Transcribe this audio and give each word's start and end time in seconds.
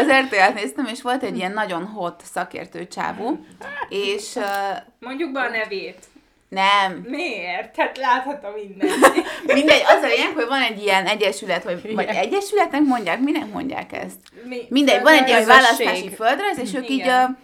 az 0.00 0.12
RTL-t 0.24 0.54
néztem, 0.54 0.84
és 0.86 1.02
volt 1.02 1.22
egy 1.22 1.36
ilyen 1.36 1.52
nagyon 1.52 1.84
hot 1.86 2.22
szakértő 2.32 2.86
csávó, 2.86 3.38
és 3.88 4.34
uh, 4.34 4.44
Mondjuk 4.98 5.32
be 5.32 5.40
a 5.40 5.48
nevét. 5.48 5.98
nem, 6.48 7.04
Miért? 7.08 7.76
Hát 7.76 7.96
láthatom 7.98 8.52
minden. 8.52 8.88
mindegy, 9.58 9.82
az 9.86 10.02
a 10.02 10.06
lényeg, 10.06 10.32
hogy 10.34 10.46
van 10.46 10.62
egy 10.62 10.82
ilyen 10.82 11.06
egyesület, 11.06 11.64
vagy, 11.64 11.94
vagy 11.94 12.06
egyesületnek 12.08 12.82
mondják, 12.82 13.20
minek 13.20 13.52
mondják 13.52 13.92
ezt? 13.92 14.20
Mi? 14.44 14.66
Mindegy, 14.68 15.02
van 15.02 15.12
egy 15.12 15.28
ilyen 15.28 15.46
választási 15.46 16.14
földrajz, 16.14 16.58
és 16.58 16.74
ők 16.74 16.90
így 16.90 16.98
Igen. 16.98 17.38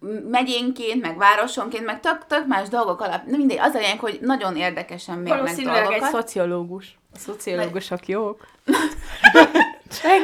uh, 0.00 0.20
megyénként, 0.30 1.02
meg 1.02 1.16
városonként, 1.16 1.84
meg 1.84 2.00
tök, 2.00 2.26
tök 2.26 2.46
más 2.46 2.68
dolgok 2.68 3.00
alap. 3.00 3.24
Na 3.26 3.36
mindegy, 3.36 3.58
az 3.58 3.74
a 3.74 3.78
lényeg, 3.78 3.98
hogy 3.98 4.18
nagyon 4.22 4.56
érdekesen 4.56 5.18
mérnek 5.18 5.38
Valószínűleg 5.40 5.76
egy 5.76 5.88
dolgokat. 5.88 6.10
szociológus. 6.10 6.98
A 7.14 7.18
szociológusok 7.18 8.08
jók. 8.08 8.46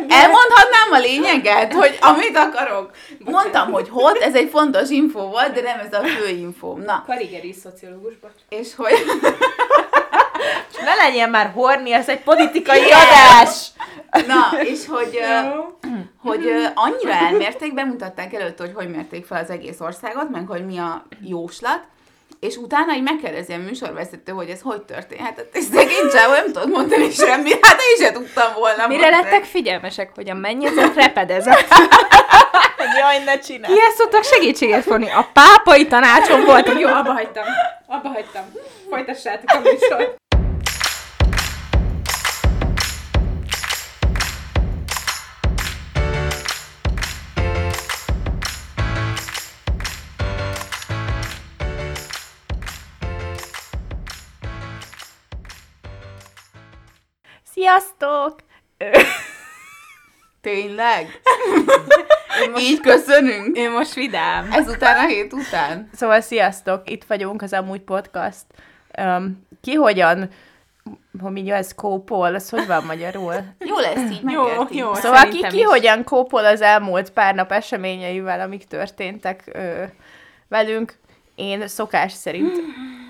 Elmondhatnám 0.08 0.92
a 0.92 0.98
lényeget, 0.98 1.72
hogy 1.72 1.98
amit 2.00 2.36
akarok. 2.36 2.90
Mondtam, 3.18 3.72
hogy 3.72 3.88
hot, 3.88 4.16
ez 4.16 4.34
egy 4.34 4.50
fontos 4.50 4.90
info 4.90 5.20
volt, 5.20 5.52
de 5.52 5.60
nem 5.60 5.78
ez 5.78 5.92
a 5.92 6.04
fő 6.04 6.28
infóm. 6.28 6.80
Na, 6.80 7.04
Karigeri 7.06 7.52
szociológus, 7.52 8.18
bocs. 8.20 8.32
és 8.48 8.74
hogy... 8.76 8.94
Ne 10.84 10.94
legyen 10.94 11.30
már 11.30 11.50
horni, 11.54 11.92
ez 11.92 12.08
egy 12.08 12.22
politikai 12.22 12.82
adás! 12.82 13.68
Na, 14.26 14.62
és 14.62 14.86
hogy, 14.86 15.18
hogy 16.22 16.50
annyira 16.74 17.12
elmérték, 17.12 17.74
bemutatták 17.74 18.34
előtt, 18.34 18.58
hogy 18.58 18.72
hogy 18.74 18.90
mérték 18.90 19.26
fel 19.26 19.42
az 19.42 19.50
egész 19.50 19.80
országot, 19.80 20.30
meg 20.30 20.46
hogy 20.46 20.66
mi 20.66 20.78
a 20.78 21.06
jóslat, 21.20 21.80
és 22.40 22.56
utána 22.56 22.94
így 22.94 23.02
megkérdezi 23.02 23.52
a 23.52 23.56
műsorvezető, 23.58 24.32
hogy 24.32 24.48
ez 24.48 24.60
hogy 24.60 24.82
történhetett, 24.82 25.56
és 25.56 25.64
szegény 25.64 26.08
csávó 26.12 26.32
nem 26.32 26.44
tudod 26.44 26.70
mondani 26.70 27.10
semmit, 27.10 27.66
hát 27.66 27.80
én 27.90 28.04
sem 28.04 28.12
tudtam 28.12 28.52
volna 28.54 28.86
Mire 28.86 29.00
mondani. 29.10 29.22
lettek 29.22 29.44
figyelmesek, 29.44 30.10
hogy 30.14 30.30
a 30.30 30.34
mennyezet 30.34 30.94
repedezett? 30.94 31.68
Jaj, 33.00 33.24
ne 33.24 33.38
csinálj! 33.38 33.74
Kihez 33.74 33.94
szoktak 33.94 34.24
segítséget 34.24 34.82
fogni? 34.82 35.10
A 35.10 35.28
pápai 35.32 35.86
tanácson 35.86 36.44
voltam. 36.44 36.78
Jó, 36.78 36.88
abba 36.88 37.12
hagytam. 37.12 37.44
Abba 37.86 38.08
hagytam. 38.08 38.42
Folytassátok 38.90 39.50
a 39.50 39.58
műsort. 39.58 40.16
Sziasztok! 57.56 58.34
Tényleg? 60.40 61.20
Így 62.58 62.80
köszönünk? 62.80 63.56
Én 63.56 63.70
most 63.70 63.94
vidám. 63.94 64.52
Ezután 64.52 65.04
a 65.04 65.06
hét 65.06 65.32
után? 65.32 65.90
Szóval 65.92 66.20
sziasztok, 66.20 66.90
itt 66.90 67.04
vagyunk 67.04 67.42
az 67.42 67.52
Amúgy 67.52 67.80
Podcast. 67.80 68.44
Um, 68.98 69.46
ki 69.60 69.74
hogyan, 69.74 70.30
hogy 71.20 71.32
mondja, 71.32 71.54
ez 71.54 71.74
kópol, 71.74 72.34
az 72.34 72.50
hogy 72.50 72.66
van 72.66 72.84
magyarul? 72.84 73.34
Jó 73.58 73.78
lesz 73.78 74.10
így, 74.10 74.22
Jó, 74.30 74.44
jó. 74.70 74.94
Szóval 74.94 75.28
ki, 75.28 75.46
ki 75.46 75.58
is. 75.58 75.64
hogyan 75.64 76.04
kópol 76.04 76.44
az 76.44 76.60
elmúlt 76.60 77.10
pár 77.10 77.34
nap 77.34 77.52
eseményeivel, 77.52 78.40
amik 78.40 78.64
történtek 78.64 79.42
ö, 79.52 79.82
velünk. 80.48 80.98
Én 81.34 81.68
szokás 81.68 82.12
szerint 82.12 82.56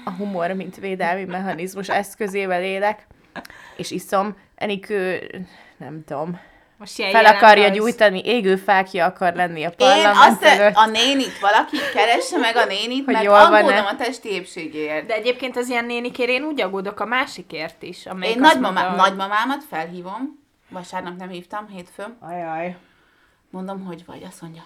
a 0.05 0.11
humor, 0.11 0.51
mint 0.51 0.77
védelmi 0.77 1.25
mechanizmus 1.25 1.89
eszközével 1.89 2.63
élek, 2.63 3.07
és 3.77 3.91
iszom. 3.91 4.37
Enikő, 4.55 5.31
nem 5.77 6.05
tudom, 6.07 6.41
Most 6.79 6.95
fel 6.95 7.25
akarja 7.25 7.63
rajz. 7.67 7.77
gyújtani, 7.77 8.21
égő 8.25 8.57
fákja 8.57 9.05
akar 9.07 9.35
lenni 9.35 9.65
a 9.65 9.69
Én 9.69 9.75
parlament 9.77 10.17
azt, 10.17 10.43
előtt. 10.43 10.75
a 10.75 10.87
nénit, 10.87 11.39
valaki 11.39 11.77
keresse 11.95 12.39
meg 12.39 12.57
a 12.57 12.65
nénit, 12.65 13.05
Hogy 13.05 13.15
mert 13.15 13.25
jól 13.25 13.35
van-e. 13.39 13.59
aggódom 13.59 13.87
a 13.87 13.97
testi 13.97 14.29
épségéért. 14.33 15.07
De 15.07 15.15
egyébként 15.15 15.57
az 15.57 15.69
ilyen 15.69 15.85
nénikért 15.85 16.31
én 16.31 16.43
úgy 16.43 16.61
aggódok 16.61 17.01
a 17.01 17.05
másikért 17.07 17.83
is. 17.83 18.07
Én 18.21 18.39
nagymamá, 18.39 18.83
mondta, 18.83 19.03
nagymamámat 19.09 19.65
felhívom, 19.71 20.45
vasárnap 20.69 21.17
nem 21.17 21.29
hívtam, 21.29 21.69
hétfőn. 21.69 22.17
Ajaj. 22.21 22.77
Mondom, 23.51 23.85
hogy 23.85 24.03
vagy, 24.07 24.23
azt 24.29 24.41
mondja. 24.43 24.63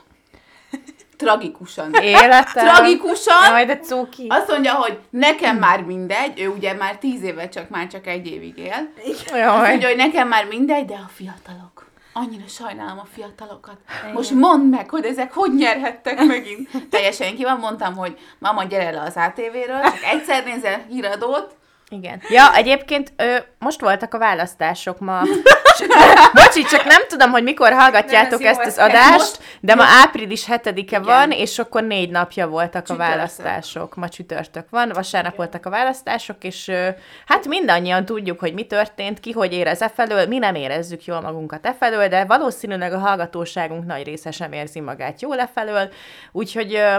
Tragikusan. 1.20 1.92
Életem. 2.02 2.66
Tragikusan. 2.66 3.50
Jaj, 3.50 3.64
de 3.64 3.78
cuki. 3.78 4.26
Azt 4.28 4.48
mondja, 4.48 4.74
hogy 4.74 4.98
nekem 5.10 5.56
már 5.56 5.80
mindegy, 5.80 6.40
ő 6.40 6.48
ugye 6.48 6.72
már 6.72 6.96
tíz 6.96 7.22
éve 7.22 7.48
csak 7.48 7.68
már 7.68 7.86
csak 7.86 8.06
egy 8.06 8.26
évig 8.26 8.58
él. 8.58 8.92
Azt 9.10 9.30
Jaj. 9.30 9.68
mondja, 9.68 9.88
hogy 9.88 9.96
nekem 9.96 10.28
már 10.28 10.44
mindegy, 10.44 10.84
de 10.84 10.94
a 10.94 11.10
fiatalok. 11.14 11.88
Annyira 12.12 12.46
sajnálom 12.46 12.98
a 12.98 13.06
fiatalokat. 13.14 13.76
Most 14.12 14.30
mondd 14.30 14.62
meg, 14.62 14.90
hogy 14.90 15.04
ezek 15.04 15.32
hogy 15.32 15.54
nyerhettek 15.54 16.24
megint. 16.24 16.68
Teljesen 16.90 17.34
ki 17.34 17.42
van, 17.42 17.58
mondtam, 17.58 17.96
hogy 17.96 18.18
mama, 18.38 18.64
gyere 18.64 18.90
le 18.90 19.00
az 19.00 19.16
ATV-ről, 19.16 19.82
csak 19.82 20.02
egyszer 20.12 20.44
nézel 20.44 20.84
híradót, 20.88 21.56
Igen. 21.92 22.20
Ja, 22.28 22.54
egyébként 22.54 23.12
ö, 23.16 23.36
most 23.58 23.80
voltak 23.80 24.14
a 24.14 24.18
választások 24.18 24.98
ma. 24.98 25.20
Bocsi, 26.34 26.62
csak 26.62 26.84
nem 26.84 27.00
tudom, 27.08 27.30
hogy 27.30 27.42
mikor 27.42 27.72
hallgatjátok 27.72 28.40
Nem, 28.40 28.48
ez 28.52 28.58
ezt 28.58 28.66
az 28.78 28.84
adást, 28.84 29.12
most- 29.18 29.40
de 29.60 29.74
ma 29.74 29.84
április 30.02 30.44
7-e 30.48 30.70
Igen. 30.74 31.02
van, 31.02 31.30
és 31.30 31.58
akkor 31.58 31.82
négy 31.82 32.10
napja 32.10 32.48
voltak 32.48 32.82
a 32.82 32.86
Csütörtök. 32.86 33.06
választások. 33.14 33.94
Ma 33.94 34.08
csütörtök 34.08 34.66
van, 34.70 34.90
vasárnap 34.94 35.36
voltak 35.36 35.66
a 35.66 35.70
választások, 35.70 36.44
és 36.44 36.68
ö, 36.68 36.88
hát 37.26 37.46
mindannyian 37.46 38.04
tudjuk, 38.04 38.38
hogy 38.40 38.54
mi 38.54 38.64
történt, 38.66 39.20
ki 39.20 39.32
hogy 39.32 39.52
érez 39.52 39.82
e 39.82 39.88
felől, 39.88 40.26
mi 40.26 40.38
nem 40.38 40.54
érezzük 40.54 41.04
jól 41.04 41.20
magunkat 41.20 41.66
e 41.66 41.74
felől, 41.78 42.08
de 42.08 42.24
valószínűleg 42.24 42.92
a 42.92 42.98
hallgatóságunk 42.98 43.86
nagy 43.86 44.04
része 44.04 44.30
sem 44.30 44.52
érzi 44.52 44.80
magát 44.80 45.20
jól 45.22 45.40
e 45.40 45.50
felől, 45.54 45.92
úgyhogy... 46.32 46.74
Ö, 46.74 46.96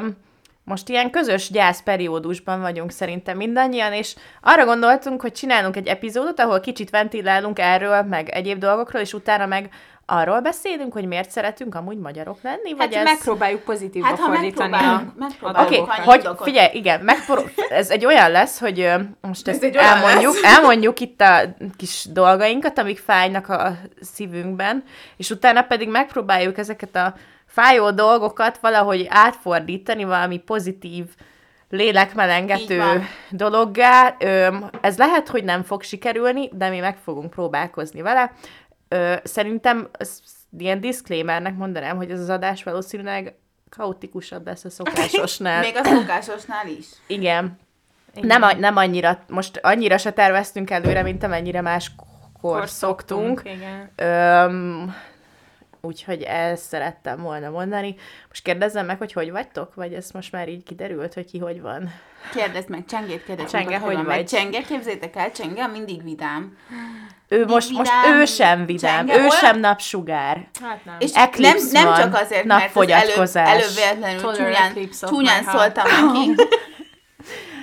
most 0.64 0.90
ilyen 0.90 1.10
közös 1.10 1.50
gyászperiódusban 1.50 2.62
vagyunk 2.62 2.92
szerintem 2.92 3.38
mindannyian, 3.38 3.94
és 3.94 4.16
arra 4.42 4.66
gondoltunk, 4.66 5.22
hogy 5.22 5.32
csinálunk 5.32 5.76
egy 5.76 5.88
epizódot, 5.88 6.40
ahol 6.40 6.60
kicsit 6.60 6.90
ventilálunk 6.90 7.60
erről, 7.60 8.02
meg 8.02 8.30
egyéb 8.30 8.60
dolgokról, 8.60 9.02
és 9.02 9.14
utána 9.14 9.46
meg 9.46 9.70
arról 10.06 10.40
beszélünk, 10.40 10.94
hogy 10.94 11.06
miért 11.06 11.30
szeretünk 11.32 11.76
amúgy 11.76 11.98
magyarok 11.98 12.38
lenni, 12.42 12.74
vagy 12.74 12.96
Hát 12.96 13.06
ez... 13.06 13.12
megpróbáljuk 13.12 13.62
pozitívba 13.62 14.08
Hát 14.08 14.20
ha 14.20 14.26
fordítani. 14.34 14.74
a- 14.74 15.14
megpróbálunk 15.18 15.70
Oké, 15.70 15.76
dolgokat. 15.78 16.38
hogy 16.38 16.38
figyelj, 16.44 16.70
igen, 16.78 17.00
megpró- 17.02 17.44
ez 17.70 17.90
egy 17.90 18.06
olyan 18.06 18.32
lesz, 18.32 18.60
hogy 18.60 18.92
most 19.22 19.48
Ez 19.48 19.54
ezt 19.54 19.64
egy 19.64 19.78
olyan 19.78 19.90
elmondjuk, 19.96 20.34
lesz. 20.42 20.58
elmondjuk 20.58 21.00
itt 21.00 21.22
a 21.22 21.40
kis 21.78 22.06
dolgainkat, 22.10 22.78
amik 22.80 23.00
fájnak 23.00 23.50
a 23.50 23.78
szívünkben, 24.02 24.84
és 25.18 25.30
utána 25.30 25.62
pedig 25.62 25.90
megpróbáljuk 25.90 26.58
ezeket 26.58 26.96
a 26.96 27.14
fájó 27.46 27.92
dolgokat 27.92 28.58
valahogy 28.58 29.06
átfordítani 29.10 30.04
valami 30.04 30.38
pozitív, 30.38 31.06
lélekmelengető 31.70 32.82
dologgá. 33.30 34.16
Ez 34.82 34.98
lehet, 34.98 35.28
hogy 35.30 35.44
nem 35.44 35.64
fog 35.64 35.82
sikerülni, 35.84 36.50
de 36.54 36.70
mi 36.70 36.80
meg 36.80 36.98
fogunk 37.04 37.30
próbálkozni 37.30 38.02
vele. 38.02 38.32
Ö, 38.94 39.16
szerintem 39.24 39.90
ilyen 40.58 40.82
disclaimernek 40.82 41.56
mondanám, 41.56 41.98
hogy 41.98 42.12
ez 42.12 42.20
az 42.20 42.30
adás 42.30 42.64
valószínűleg 42.64 43.36
kaotikusabb 43.70 44.46
lesz 44.46 44.64
a 44.64 44.70
szokásosnál. 44.70 45.62
Még 45.72 45.76
a 45.76 45.84
szokásosnál 45.84 46.68
is. 46.68 46.86
Igen. 47.08 47.60
Nem, 48.14 48.60
nem 48.60 48.76
annyira, 48.76 49.24
most 49.28 49.60
annyira 49.64 49.98
se 49.98 50.12
terveztünk 50.12 50.70
előre, 50.70 51.02
mint 51.02 51.24
amennyire 51.24 51.62
máskor 51.62 52.08
Akkor 52.38 52.70
szoktunk. 52.70 53.42
Igen. 53.44 53.90
Öm, 53.96 54.96
úgyhogy 55.82 56.22
ezt 56.22 56.64
szerettem 56.64 57.22
volna 57.22 57.50
mondani. 57.50 57.96
Most 58.28 58.44
kérdezzem 58.44 58.86
meg, 58.86 58.98
hogy 58.98 59.14
hogy 59.14 59.32
vagytok? 59.32 59.76
Vagy 59.76 59.94
ez 59.94 60.12
most 60.12 60.32
már 60.32 60.50
így 60.50 60.64
kiderült, 60.64 61.14
hogy 61.14 61.26
ki 61.26 61.38
hogy 61.38 61.62
van? 61.62 61.90
Kérdezd 62.34 62.70
meg, 62.70 62.86
Csengét 62.90 63.24
kérdezd 63.26 63.50
Csenge, 63.50 63.70
meg, 63.70 63.82
hogy 63.82 63.96
vagy? 63.96 64.06
mert 64.06 64.30
Csenge, 64.30 64.62
képzétek 64.62 65.16
el, 65.16 65.32
Csenge 65.32 65.68
mindig 65.68 66.04
vidám. 66.04 66.58
Ő 67.28 67.46
most, 67.46 67.70
most 67.70 67.92
vidám, 68.04 68.20
ő 68.20 68.26
sem 68.26 68.66
vidám, 68.66 68.98
csenge, 69.06 69.14
ő 69.14 69.20
olyan- 69.20 69.32
sem 69.32 69.60
napsugár. 69.60 70.48
Hát 70.62 70.86
nem. 70.86 70.96
És 71.00 71.12
nem, 71.12 71.24
Eclipse 71.24 71.84
nem 71.84 71.94
csak 71.96 72.16
azért, 72.22 72.44
mert 72.44 72.76
az 72.76 72.90
előbb, 72.96 73.34
előbb 73.36 73.74
véletlenül 73.76 74.34
csúnyán, 74.34 74.74
csúnyán 75.08 75.44
heart. 75.46 75.58
szóltam 75.76 76.06
neki. 76.14 76.36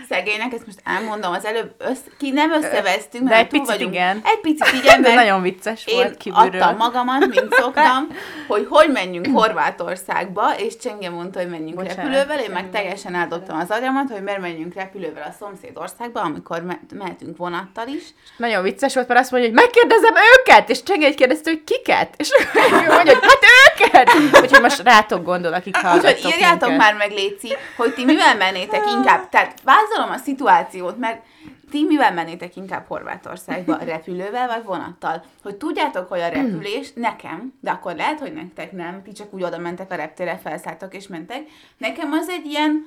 Szegénynek, 0.09 0.53
ezt 0.53 0.67
most 0.67 0.79
elmondom, 0.85 1.33
az 1.33 1.45
előbb 1.45 1.75
össz, 1.79 1.99
ki 2.19 2.31
nem 2.31 2.53
összeveztünk, 2.53 3.25
De 3.25 3.31
mert 3.31 3.41
egy 3.41 3.49
túl 3.49 3.61
picit 3.61 3.75
vagyunk. 3.77 3.95
igen. 3.95 4.21
Egy 4.25 4.41
picit 4.41 4.73
igen, 4.83 5.01
De 5.03 5.09
mert 5.09 5.21
nagyon 5.25 5.43
vicces 5.43 5.87
én 5.87 5.95
volt 5.97 6.17
kívülről. 6.17 6.63
adtam 6.63 6.77
magamat, 6.77 7.27
mint 7.27 7.53
szoktam, 7.55 8.09
hogy 8.49 8.67
hogy 8.71 8.91
menjünk 8.93 9.27
Horvátországba, 9.39 10.57
és 10.59 10.77
Csenge 10.77 11.11
mondta, 11.11 11.39
hogy 11.39 11.49
menjünk 11.49 11.75
Bocsánat, 11.75 11.97
repülővel, 11.97 12.39
én 12.39 12.51
meg 12.51 12.71
teljesen 12.71 13.15
eldobtam 13.15 13.59
az 13.59 13.71
agyamat, 13.71 14.11
hogy 14.11 14.23
miért 14.23 14.41
menjünk 14.41 14.75
repülővel 14.75 15.27
a 15.29 15.35
szomszéd 15.39 15.71
országba, 15.75 16.21
amikor 16.21 16.63
me- 16.63 16.93
mehetünk 16.95 17.37
vonattal 17.37 17.87
is. 17.87 18.03
Nagyon 18.37 18.63
vicces 18.63 18.95
volt, 18.95 19.09
mert 19.09 19.21
azt 19.21 19.31
mondja, 19.31 19.51
hogy 19.51 19.59
megkérdezem 19.59 20.15
őket, 20.39 20.71
és 20.71 20.83
Csenge 20.83 21.07
egy 21.07 21.15
kérdezte, 21.15 21.51
hogy 21.51 21.65
kiket, 21.65 22.15
és 22.17 22.29
mondja, 22.97 23.19
hogy 23.19 23.29
hát 23.29 23.43
őket! 23.79 24.15
Úgyhogy 24.43 24.61
most 24.63 24.83
rátok 24.83 25.25
gondol, 25.25 25.53
akik 25.53 25.77
hallgattok 25.77 26.17
Úgyhogy 26.17 26.33
írjátok 26.33 26.69
minket. 26.69 26.79
már 26.87 26.95
meg, 26.95 27.11
Léci, 27.11 27.53
hogy 27.77 27.95
ti 27.95 28.05
mivel 28.05 28.37
mennétek 28.37 28.83
inkább. 28.91 29.29
Tehát 29.29 29.55
vázolom 29.99 30.11
a 30.11 30.25
szituációt, 30.25 30.99
mert 30.99 31.25
ti 31.71 31.85
mivel 31.85 32.13
mennétek 32.13 32.57
inkább 32.57 32.87
Horvátországba? 32.87 33.77
Repülővel 33.85 34.47
vagy 34.47 34.65
vonattal? 34.65 35.25
Hogy 35.43 35.57
tudjátok, 35.57 36.09
hogy 36.09 36.21
a 36.21 36.29
repülés 36.29 36.93
nekem, 36.93 37.55
de 37.61 37.71
akkor 37.71 37.95
lehet, 37.95 38.21
hogy 38.21 38.33
nektek 38.33 38.73
nem, 38.73 39.03
ti 39.03 39.13
csak 39.13 39.35
úgy 39.35 39.43
oda 39.43 39.59
mentek 39.59 39.93
a 39.93 39.95
reptére, 39.95 40.37
felszálltok 40.37 40.95
és 40.95 41.07
mentek. 41.07 41.47
Nekem 41.77 42.13
az 42.13 42.29
egy 42.29 42.47
ilyen, 42.47 42.87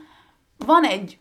van 0.57 0.83
egy 0.83 1.19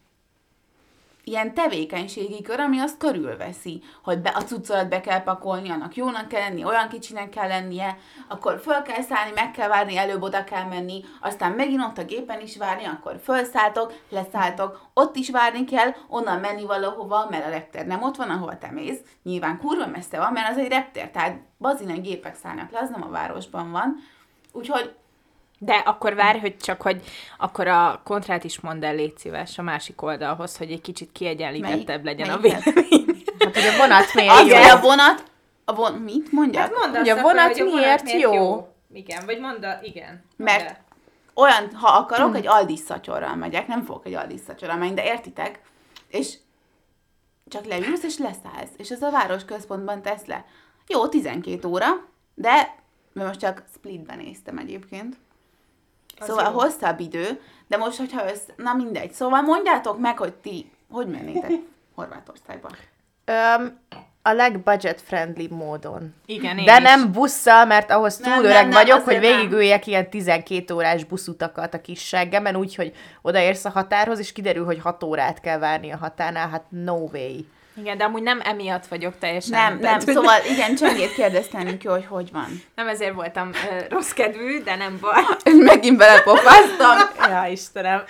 ilyen 1.24 1.54
tevékenységi 1.54 2.42
kör, 2.42 2.60
ami 2.60 2.78
azt 2.78 2.98
körülveszi, 2.98 3.82
hogy 4.02 4.18
be, 4.18 4.28
a 4.28 4.42
cuccolat 4.42 4.88
be 4.88 5.00
kell 5.00 5.22
pakolni, 5.22 5.70
annak 5.70 5.96
jónak 5.96 6.28
kell 6.28 6.40
lenni, 6.40 6.64
olyan 6.64 6.88
kicsinek 6.88 7.28
kell 7.28 7.48
lennie, 7.48 7.98
akkor 8.28 8.60
föl 8.60 8.82
kell 8.82 9.02
szállni, 9.02 9.30
meg 9.34 9.50
kell 9.50 9.68
várni, 9.68 9.96
előbb 9.96 10.22
oda 10.22 10.44
kell 10.44 10.64
menni, 10.64 11.04
aztán 11.20 11.52
megint 11.52 11.82
ott 11.82 11.98
a 11.98 12.04
gépen 12.04 12.40
is 12.40 12.56
várni, 12.56 12.84
akkor 12.84 13.20
felszálltok, 13.22 13.92
leszálltok, 14.08 14.80
ott 14.94 15.16
is 15.16 15.30
várni 15.30 15.64
kell, 15.64 15.94
onnan 16.08 16.40
menni 16.40 16.64
valahova, 16.64 17.26
mert 17.30 17.46
a 17.46 17.50
reptér 17.50 17.86
nem 17.86 18.02
ott 18.02 18.16
van, 18.16 18.30
ahol 18.30 18.58
te 18.58 18.70
mész, 18.70 19.00
nyilván 19.22 19.58
kurva 19.58 19.86
messze 19.86 20.18
van, 20.18 20.32
mert 20.32 20.50
az 20.50 20.56
egy 20.56 20.68
reptér, 20.68 21.10
tehát 21.10 21.40
bazinen 21.58 22.02
gépek 22.02 22.34
szállnak 22.34 22.70
le, 22.70 22.78
az 22.78 22.90
nem 22.90 23.02
a 23.02 23.10
városban 23.10 23.70
van, 23.70 23.96
úgyhogy 24.52 24.94
De 25.62 25.72
akkor 25.72 26.14
várj, 26.14 26.38
hogy 26.38 26.56
csak, 26.56 26.82
hogy 26.82 27.02
akkor 27.38 27.66
a 27.66 28.00
kontrát 28.04 28.44
is 28.44 28.60
mondd 28.60 28.84
el, 28.84 28.94
légy 28.94 29.18
szíves 29.18 29.58
a 29.58 29.62
másik 29.62 30.02
oldalhoz, 30.02 30.56
hogy 30.56 30.72
egy 30.72 30.80
kicsit 30.80 31.12
kiegyenlítettebb 31.12 32.04
legyen 32.04 32.30
a 32.30 32.36
melyiket? 32.40 32.62
vélemény. 32.64 33.22
Hát, 33.38 33.54
hogy 33.54 33.66
a 33.74 33.76
vonat 33.76 34.14
miért 34.14 34.30
Az, 34.32 34.46
jó? 34.46 34.56
a 34.76 34.80
vonat, 34.80 35.24
a 35.64 35.74
von, 35.74 35.92
mit 35.92 36.32
mondja? 36.32 36.60
Hát 36.60 36.72
mondd 36.82 36.96
Hogy 36.96 37.08
a 37.08 37.20
vonat 37.20 37.58
akkor, 37.58 37.72
miért 37.72 38.12
jó? 38.12 38.68
Igen, 38.92 39.24
vagy 39.26 39.40
mondd 39.40 39.64
a, 39.64 39.78
igen. 39.82 40.24
Mert- 40.36 40.58
mondd 40.62 40.68
el. 40.74 40.84
olyan, 41.34 41.74
ha 41.74 41.88
akarok, 41.98 42.36
egy 42.36 42.46
Aldis 42.46 42.78
szatyorral 42.78 43.34
megyek, 43.34 43.66
nem 43.66 43.82
fogok 43.84 44.06
egy 44.06 44.14
Aldis 44.14 44.40
szatyorral 44.46 44.76
menni, 44.76 44.94
de 44.94 45.04
értitek? 45.04 45.60
És 46.08 46.34
csak 47.48 47.64
leülsz 47.64 48.02
és 48.02 48.18
leszállsz, 48.18 48.70
és 48.76 48.90
ez 48.90 49.02
a 49.02 49.10
városközpontban 49.10 50.02
tesz 50.02 50.24
le. 50.26 50.44
Jó, 50.86 51.08
12 51.08 51.68
óra, 51.68 51.86
de 52.34 52.78
mert 53.12 53.28
most 53.28 53.40
csak 53.40 53.64
splitben 53.74 54.18
néztem 54.18 54.58
egyébként. 54.58 55.16
Az 56.20 56.26
Szóval 56.26 56.44
jó. 56.44 56.58
hosszabb 56.58 57.00
idő, 57.00 57.40
de 57.68 57.76
most, 57.76 57.98
hogyha 57.98 58.30
össz... 58.30 58.42
Na 58.56 58.72
mindegy. 58.74 59.12
Szóval 59.12 59.40
mondjátok 59.42 59.98
meg, 59.98 60.18
hogy 60.18 60.32
ti 60.32 60.70
hogy 60.90 61.06
mennétek 61.06 61.50
Horvátországba. 61.94 62.68
Öm, 63.24 63.78
a 64.22 64.32
legbudget-friendly 64.32 65.46
módon. 65.50 66.14
Igen, 66.26 66.58
én 66.58 66.64
De 66.64 66.76
is. 66.76 66.82
nem 66.82 67.12
busszal, 67.12 67.64
mert 67.64 67.90
ahhoz 67.90 68.18
Nem, 68.18 68.32
túl 68.32 68.42
nem, 68.42 68.50
öreg 68.50 68.62
nem, 68.62 68.70
vagyok, 68.82 69.04
hogy 69.04 69.18
végigüljek 69.18 69.86
ilyen 69.86 70.10
12 70.10 70.74
órás 70.74 71.04
buszutakat 71.04 71.74
a 71.74 71.80
kis 71.80 72.06
seggemen, 72.06 72.56
úgyhogy 72.56 72.92
odaérsz 73.22 73.64
a 73.64 73.70
határhoz, 73.70 74.18
és 74.18 74.32
kiderül, 74.32 74.64
hogy 74.64 74.80
6 74.80 75.02
órát 75.02 75.40
kell 75.40 75.58
várni 75.58 75.90
a 75.90 75.96
határnál, 75.96 76.48
hát 76.48 76.64
no 76.68 76.94
way. 76.96 77.36
Igen, 77.80 77.98
de 77.98 78.04
amúgy 78.04 78.22
nem 78.22 78.40
emiatt 78.44 78.86
vagyok 78.86 79.18
teljesen. 79.18 79.58
Nem, 79.58 79.72
nem, 79.72 79.80
Tehát, 79.80 80.00
szóval 80.00 80.38
igen, 80.50 80.74
Csengét 80.74 81.14
kérdeztem 81.14 81.78
ki, 81.78 81.86
hogy 81.86 82.06
hogy 82.08 82.30
van. 82.32 82.62
Nem 82.74 82.88
ezért 82.88 83.14
voltam 83.14 83.48
uh, 83.48 83.88
rossz 83.88 84.10
kedvű, 84.10 84.62
de 84.62 84.76
nem 84.76 84.98
baj. 85.00 85.22
Megint 85.56 85.96
belepofáztam. 85.96 86.98
Ja, 87.30 87.46
Istenem. 87.50 88.02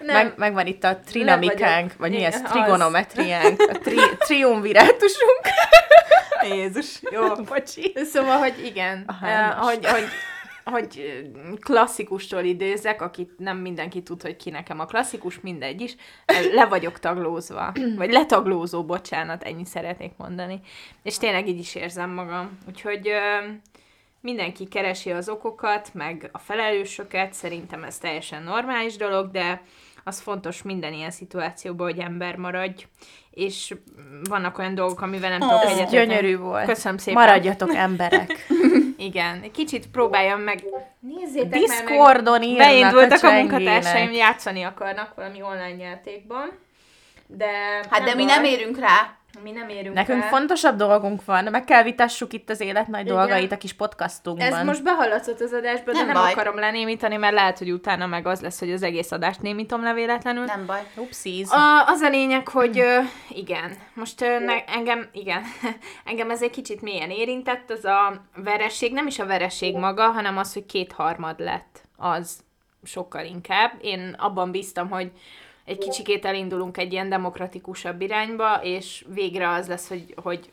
Nem. 0.00 0.14
Meg, 0.14 0.32
meg 0.36 0.52
van 0.52 0.66
itt 0.66 0.84
a 0.84 0.98
trinamikánk, 1.06 1.92
vagy 1.98 2.10
mi 2.10 2.24
ez? 2.24 2.40
Trigonometriánk, 2.40 3.60
a 3.72 3.78
tri, 3.78 3.96
triumvirátusunk. 4.26 5.40
Jézus, 6.42 7.00
jó. 7.10 7.34
Bocsi. 7.34 7.92
Szóval, 8.12 8.38
hogy 8.38 8.54
igen, 8.64 9.04
A 9.06 9.26
uh, 9.26 9.66
hogy, 9.66 9.86
hogy, 9.86 10.04
hogy 10.70 11.22
klasszikustól 11.60 12.42
idézek, 12.42 13.02
akit 13.02 13.38
nem 13.38 13.56
mindenki 13.56 14.02
tud, 14.02 14.22
hogy 14.22 14.36
ki 14.36 14.50
nekem 14.50 14.80
a 14.80 14.84
klasszikus, 14.84 15.40
mindegy 15.40 15.80
is, 15.80 15.96
le 16.52 16.66
vagyok 16.66 16.98
taglózva, 16.98 17.72
vagy 17.96 18.12
letaglózó, 18.12 18.84
bocsánat, 18.84 19.42
ennyi 19.42 19.64
szeretnék 19.64 20.12
mondani. 20.16 20.60
És 21.02 21.18
tényleg 21.18 21.48
így 21.48 21.58
is 21.58 21.74
érzem 21.74 22.10
magam. 22.10 22.58
Úgyhogy 22.68 23.08
ö, 23.08 23.48
mindenki 24.20 24.68
keresi 24.68 25.10
az 25.10 25.28
okokat, 25.28 25.94
meg 25.94 26.28
a 26.32 26.38
felelősöket, 26.38 27.32
szerintem 27.32 27.84
ez 27.84 27.98
teljesen 27.98 28.42
normális 28.42 28.96
dolog, 28.96 29.30
de 29.30 29.62
az 30.04 30.20
fontos 30.20 30.62
minden 30.62 30.92
ilyen 30.92 31.10
szituációban, 31.10 31.86
hogy 31.86 31.98
ember 31.98 32.36
maradj, 32.36 32.86
és 33.30 33.74
vannak 34.28 34.58
olyan 34.58 34.74
dolgok, 34.74 35.00
amivel 35.00 35.30
nem 35.30 35.40
tudok 35.40 35.62
Ez 35.64 35.70
Ez 35.70 35.76
egyetérteni. 35.78 36.06
gyönyörű 36.06 36.36
volt. 36.38 36.64
Köszönöm 36.66 36.98
szépen. 36.98 37.22
Maradjatok 37.22 37.74
emberek. 37.74 38.46
Igen, 38.96 39.40
egy 39.42 39.50
kicsit 39.50 39.86
próbáljam 39.86 40.40
meg... 40.40 40.64
Nézzétek 41.00 41.50
már 41.50 41.60
meg! 41.60 41.68
Discordon 41.86 42.42
írnak 42.42 42.66
Beindultak 42.66 43.22
a 43.22 43.28
a, 43.28 43.32
munkatársaim, 43.32 44.12
játszani 44.12 44.62
akarnak 44.62 45.14
valami 45.14 45.42
online 45.42 45.84
játékban. 45.84 46.58
De 47.26 47.46
Hát 47.90 48.02
de 48.04 48.14
mi 48.14 48.24
nem 48.24 48.42
baj. 48.42 48.50
érünk 48.50 48.78
rá. 48.78 49.18
Mi 49.42 49.50
nem 49.50 49.68
érünk 49.68 49.94
Nekünk 49.94 50.22
rá. 50.22 50.28
fontosabb 50.28 50.76
dolgunk 50.76 51.24
van, 51.24 51.44
meg 51.50 51.64
kell 51.64 51.82
vitassuk 51.82 52.32
itt 52.32 52.50
az 52.50 52.60
élet 52.60 52.86
nagy 52.86 53.00
Igen. 53.04 53.14
dolgait 53.14 53.52
a 53.52 53.56
kis 53.56 53.72
podcastunkban. 53.72 54.52
Ez 54.52 54.64
most 54.64 54.82
behallatszott 54.82 55.40
az 55.40 55.52
adásba, 55.52 55.92
de 55.92 55.98
Nem 55.98 56.06
nem, 56.06 56.22
baj. 56.22 56.32
akarom 56.32 56.58
lenémítani, 56.58 57.16
mert 57.16 57.34
lehet, 57.34 57.58
hogy 57.58 57.70
utána 57.72 58.06
meg 58.06 58.26
az 58.26 58.40
lesz, 58.40 58.58
hogy 58.58 58.72
az 58.72 58.82
egész 58.82 59.10
adást 59.10 59.42
némítom 59.42 59.82
le 59.82 59.92
véletlenül. 59.92 60.44
Nem 60.44 60.66
baj. 60.66 60.80
Upszíz. 60.96 61.52
A, 61.52 61.86
az 61.86 62.00
a 62.00 62.08
lényeg, 62.08 62.48
hogy 62.48 62.78
ö, 62.78 62.98
igen, 63.28 63.72
most 63.94 64.20
ö, 64.22 64.38
ne, 64.38 64.64
engem, 64.64 65.08
igen, 65.12 65.42
engem 66.04 66.30
ez 66.30 66.42
egy 66.42 66.50
kicsit 66.50 66.82
mélyen 66.82 67.10
érintett, 67.10 67.70
az 67.70 67.84
a 67.84 68.24
veresség, 68.36 68.92
nem 68.92 69.06
is 69.06 69.18
a 69.18 69.26
veresség 69.26 69.76
maga, 69.76 70.02
hanem 70.10 70.36
az, 70.38 70.52
hogy 70.52 70.66
kétharmad 70.66 71.40
lett, 71.40 71.80
az 71.96 72.38
sokkal 72.84 73.24
inkább. 73.24 73.72
Én 73.80 74.14
abban 74.18 74.50
bíztam, 74.50 74.90
hogy 74.90 75.10
egy 75.64 75.78
kicsikét 75.78 76.24
elindulunk 76.24 76.76
egy 76.76 76.92
ilyen 76.92 77.08
demokratikusabb 77.08 78.00
irányba, 78.00 78.60
és 78.62 79.04
végre 79.14 79.48
az 79.48 79.68
lesz, 79.68 79.88
hogy, 79.88 80.14
hogy, 80.22 80.50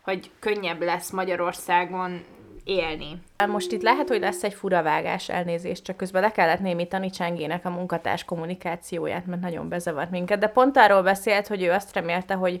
hogy 0.00 0.30
könnyebb 0.38 0.82
lesz 0.82 1.10
Magyarországon 1.10 2.24
élni. 2.64 3.22
Most 3.46 3.72
itt 3.72 3.82
lehet, 3.82 4.08
hogy 4.08 4.20
lesz 4.20 4.42
egy 4.42 4.54
furavágás 4.54 5.28
elnézést, 5.28 5.84
csak 5.84 5.96
közben 5.96 6.22
le 6.22 6.32
kellett 6.32 6.60
némítani 6.60 7.10
Csengének 7.10 7.64
a 7.64 7.70
munkatárs 7.70 8.24
kommunikációját, 8.24 9.26
mert 9.26 9.40
nagyon 9.40 9.68
bezavart 9.68 10.10
minket, 10.10 10.38
de 10.38 10.48
pont 10.48 10.76
arról 10.76 11.02
beszélt, 11.02 11.46
hogy 11.46 11.62
ő 11.62 11.70
azt 11.70 11.94
remélte, 11.94 12.34
hogy 12.34 12.60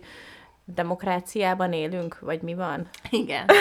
demokráciában 0.74 1.72
élünk, 1.72 2.18
vagy 2.20 2.40
mi 2.42 2.54
van? 2.54 2.88
Igen. 3.10 3.44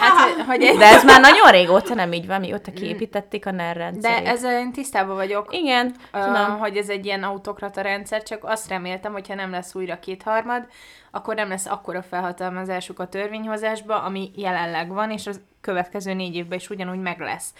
Hát, 0.00 0.40
hogy- 0.46 0.62
egy, 0.62 0.76
De 0.76 0.84
ez 0.84 1.04
már 1.04 1.20
nagyon 1.20 1.50
régóta 1.50 1.94
nem 1.94 2.12
így 2.12 2.26
van, 2.26 2.40
mióta 2.40 2.72
kiépítették 2.72 3.46
a 3.46 3.50
NER 3.50 3.76
rendszerét. 3.76 4.22
de 4.24 4.30
ezzel 4.30 4.58
én 4.60 4.72
tisztában 4.72 5.14
vagyok. 5.16 5.54
Igen. 5.56 5.94
Tudom, 6.12 6.58
hogy 6.58 6.76
ez 6.76 6.88
egy 6.88 7.04
ilyen 7.04 7.22
autokrata 7.22 7.80
rendszer, 7.80 8.22
csak 8.22 8.44
azt 8.44 8.68
reméltem, 8.68 9.12
hogyha 9.12 9.34
nem 9.34 9.50
lesz 9.50 9.74
újra 9.74 9.98
kétharmad, 9.98 10.66
akkor 11.10 11.34
nem 11.34 11.48
lesz 11.48 11.66
akkora 11.66 12.02
felhatalmazásuk 12.02 12.98
a 12.98 13.08
törvényhozásba, 13.08 14.02
ami 14.02 14.30
jelenleg 14.36 14.92
van, 14.92 15.10
és 15.10 15.26
az 15.26 15.40
következő 15.60 16.12
négy 16.14 16.34
évben 16.34 16.58
is 16.58 16.70
ugyanúgy 16.70 17.00
meg 17.00 17.20
lesz. 17.20 17.54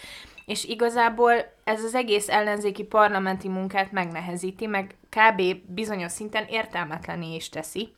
És 0.45 0.63
igazából 0.65 1.33
ez 1.63 1.83
az 1.83 1.95
egész 1.95 2.29
ellenzéki 2.29 2.83
parlamenti 2.83 3.47
munkát 3.47 3.91
megnehezíti, 3.91 4.65
meg 4.65 4.95
kb. 5.09 5.41
bizonyos 5.65 6.11
szinten 6.11 6.45
értelmetlené 6.49 7.35
is 7.35 7.49
teszi, 7.49 7.93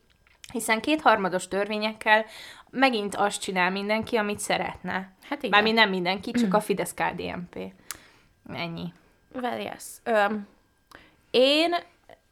hiszen 0.52 0.82
kétharmados 0.82 1.48
törvényekkel 1.48 2.26
megint 2.70 3.16
azt 3.16 3.42
csinál 3.42 3.72
mindenki, 3.72 4.16
amit 4.16 4.40
szeretne. 4.40 5.12
Hát 5.30 5.38
igen. 5.38 5.50
Mármint 5.50 5.76
nem 5.76 5.90
mindenki, 5.90 6.32
csak 6.32 6.54
a 6.54 6.60
Fidesz-KDNP. 6.68 7.74
Ennyi. 8.54 8.94
Well, 9.34 9.60
yes. 9.60 9.84
Öm, 10.04 10.48
én 11.32 11.76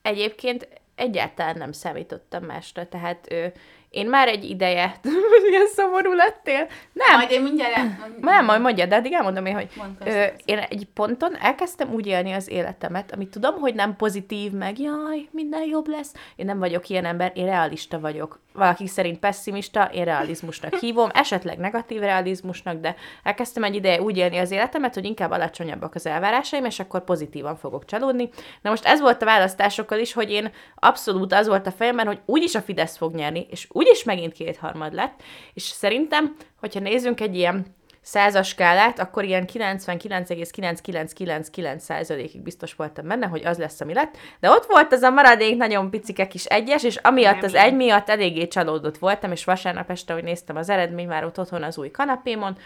egyébként 0.02 0.68
egyáltalán 0.96 1.58
nem 1.58 1.72
számítottam 1.72 2.44
másra, 2.44 2.88
tehát 2.88 3.32
ö, 3.32 3.48
én 3.92 4.10
már 4.10 4.28
egy 4.28 4.50
ideje... 4.50 4.96
Ilyen 5.50 5.68
szomorú 5.68 6.12
lettél? 6.14 6.68
Nem, 6.94 7.18
Majd 7.18 7.32
én 7.32 7.42
mindjárt... 7.42 7.76
el- 7.76 8.10
nem, 8.22 8.46
majd 8.46 8.62
mondja, 8.62 8.86
de 8.86 8.96
addig 8.96 9.14
elmondom 9.14 9.46
én, 9.46 9.54
hogy 9.54 9.70
Mondd, 9.78 9.92
ö, 10.06 10.24
én 10.46 10.58
egy 10.58 10.88
ponton 10.94 11.36
elkezdtem 11.38 11.94
úgy 11.94 12.08
élni 12.08 12.32
az 12.32 12.50
életemet, 12.50 13.12
amit 13.14 13.30
tudom, 13.30 13.56
hogy 13.60 13.76
nem 13.76 13.96
pozitív, 13.96 14.52
meg 14.52 14.80
jaj, 14.80 15.28
minden 15.32 15.64
jobb 15.64 15.88
lesz. 15.88 16.14
Én 16.36 16.46
nem 16.46 16.60
vagyok 16.60 16.90
ilyen 16.90 17.06
ember, 17.06 17.32
én 17.36 17.46
realista 17.46 18.00
vagyok. 18.00 18.40
Valaki 18.54 18.88
szerint 18.88 19.20
pessimista, 19.20 19.84
én 19.94 20.06
realizmusnak 20.06 20.76
hívom, 20.76 21.10
esetleg 21.14 21.58
negatív 21.58 22.00
realizmusnak, 22.00 22.80
de 22.80 22.96
elkezdtem 23.24 23.64
egy 23.64 23.76
ideje 23.76 24.02
úgy 24.02 24.18
élni 24.18 24.38
az 24.38 24.52
életemet, 24.52 24.94
hogy 24.94 25.06
inkább 25.06 25.32
alacsonyabbak 25.32 25.96
az 25.96 26.06
elvárásaim, 26.06 26.66
és 26.66 26.80
akkor 26.80 27.04
pozitívan 27.04 27.56
fogok 27.56 27.86
csalódni. 27.86 28.30
Na 28.62 28.70
most 28.70 28.86
ez 28.86 29.02
volt 29.02 29.22
a 29.22 29.26
választásokkal 29.26 30.00
is, 30.00 30.14
hogy 30.14 30.32
én 30.32 30.52
abszolút 30.76 31.34
az 31.34 31.48
volt 31.48 31.68
a 31.68 31.72
fejemben, 31.72 32.06
hogy 32.06 32.20
úgyis 32.26 32.56
a 32.56 32.62
Fidesz 32.62 32.98
fog 32.98 33.16
nyerni, 33.16 33.48
és 33.50 33.68
úgyis 33.70 34.04
megint 34.04 34.34
kétharmad 34.34 34.94
lett, 34.94 35.22
és 35.54 35.64
szerintem, 35.64 36.36
hogyha 36.60 36.80
nézzünk 36.80 37.22
egy 37.22 37.36
ilyen 37.36 37.66
százas 38.02 38.48
skálát, 38.48 39.00
akkor 39.00 39.24
ilyen 39.24 39.46
99,9999%-ig 39.54 42.42
biztos 42.42 42.74
voltam 42.74 43.08
benne, 43.08 43.28
hogy 43.28 43.46
az 43.46 43.58
lesz, 43.58 43.82
ami 43.82 43.94
lett. 43.94 44.18
De 44.40 44.50
ott 44.50 44.66
volt 44.66 44.94
az 44.94 45.02
a 45.02 45.10
maradék 45.10 45.58
nagyon 45.58 45.90
picike 45.90 46.28
kis 46.28 46.46
egyes, 46.46 46.84
és 46.84 46.96
amiatt 46.96 47.44
az 47.44 47.54
egy 47.54 47.76
miatt 47.76 48.10
eléggé 48.10 48.48
csalódott 48.48 48.98
voltam, 48.98 49.32
és 49.32 49.44
vasárnap 49.44 49.90
este, 49.90 50.14
hogy 50.14 50.24
néztem 50.24 50.56
az 50.56 50.70
eredmény, 50.70 51.08
már 51.08 51.26
ott 51.26 51.40
otthon 51.40 51.64
az 51.64 51.78
új 51.78 51.92
kanapémon, 51.92 52.58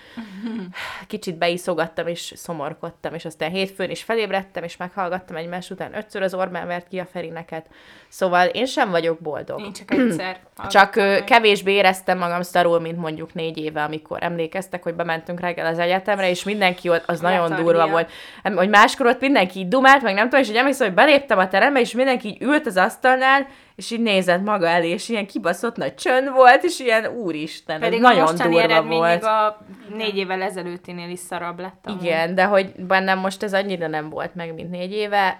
kicsit 1.07 1.37
beiszogattam, 1.37 2.07
és 2.07 2.33
szomorkodtam, 2.35 3.13
és 3.13 3.25
aztán 3.25 3.51
hétfőn 3.51 3.89
is 3.89 4.03
felébredtem, 4.03 4.63
és 4.63 4.77
meghallgattam 4.77 5.35
egymás 5.35 5.69
után 5.69 5.95
ötször 5.95 6.21
az 6.21 6.33
Orbán 6.33 6.67
vert 6.67 6.87
ki 6.87 6.99
a 6.99 7.05
Ferineket. 7.05 7.65
Szóval 8.07 8.47
én 8.47 8.65
sem 8.65 8.89
vagyok 8.89 9.19
boldog. 9.19 9.59
Én 9.59 9.73
csak 9.73 9.91
egyszer. 9.91 10.39
Csak 10.69 10.91
kevésbé 11.25 11.73
éreztem 11.73 12.17
magam 12.17 12.41
szarul, 12.41 12.79
mint 12.79 12.97
mondjuk 12.97 13.33
négy 13.33 13.57
éve, 13.57 13.83
amikor 13.83 14.23
emlékeztek, 14.23 14.83
hogy 14.83 14.95
bementünk 15.25 15.39
reggel 15.39 15.65
az 15.73 15.79
egyetemre, 15.79 16.29
és 16.29 16.43
mindenki 16.43 16.89
ott, 16.89 17.03
az 17.05 17.19
nagyon 17.19 17.41
Letargia. 17.41 17.65
durva 17.65 17.87
volt. 17.87 18.11
Hogy 18.55 18.69
máskor 18.69 19.05
ott 19.05 19.19
mindenki 19.19 19.59
így 19.59 19.67
dumált, 19.67 20.01
meg 20.01 20.13
nem 20.13 20.23
tudom, 20.23 20.39
és 20.41 20.49
így 20.49 20.55
emlékszem, 20.55 20.87
hogy 20.87 20.95
beléptem 20.95 21.37
a 21.37 21.47
terembe, 21.47 21.79
és 21.79 21.93
mindenki 21.93 22.27
így 22.27 22.41
ült 22.41 22.65
az 22.65 22.77
asztalnál, 22.77 23.47
és 23.75 23.91
így 23.91 24.01
nézett 24.01 24.43
maga 24.43 24.67
elé, 24.67 24.89
és 24.89 25.09
ilyen 25.09 25.27
kibaszott 25.27 25.75
nagy 25.75 25.95
csönd 25.95 26.31
volt, 26.31 26.63
és 26.63 26.79
ilyen 26.79 27.05
úristen, 27.07 27.79
Pedig 27.79 27.99
nagyon 28.01 28.35
durva 28.35 28.83
volt. 28.83 29.21
még 29.21 29.23
a 29.23 29.57
négy 29.95 30.17
évvel 30.17 30.41
ezelőttinél 30.41 31.09
is 31.09 31.19
szarabb 31.19 31.59
lett. 31.59 31.79
amúgy. 31.83 32.03
Igen, 32.03 32.35
de 32.35 32.43
hogy 32.43 32.71
bennem 32.77 33.19
most 33.19 33.43
ez 33.43 33.53
annyira 33.53 33.87
nem 33.87 34.09
volt 34.09 34.35
meg, 34.35 34.53
mint 34.53 34.69
négy 34.69 34.91
éve, 34.91 35.39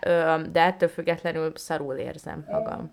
de 0.52 0.62
ettől 0.62 0.90
függetlenül 0.90 1.52
szarul 1.56 1.96
érzem 1.96 2.46
magam. 2.52 2.92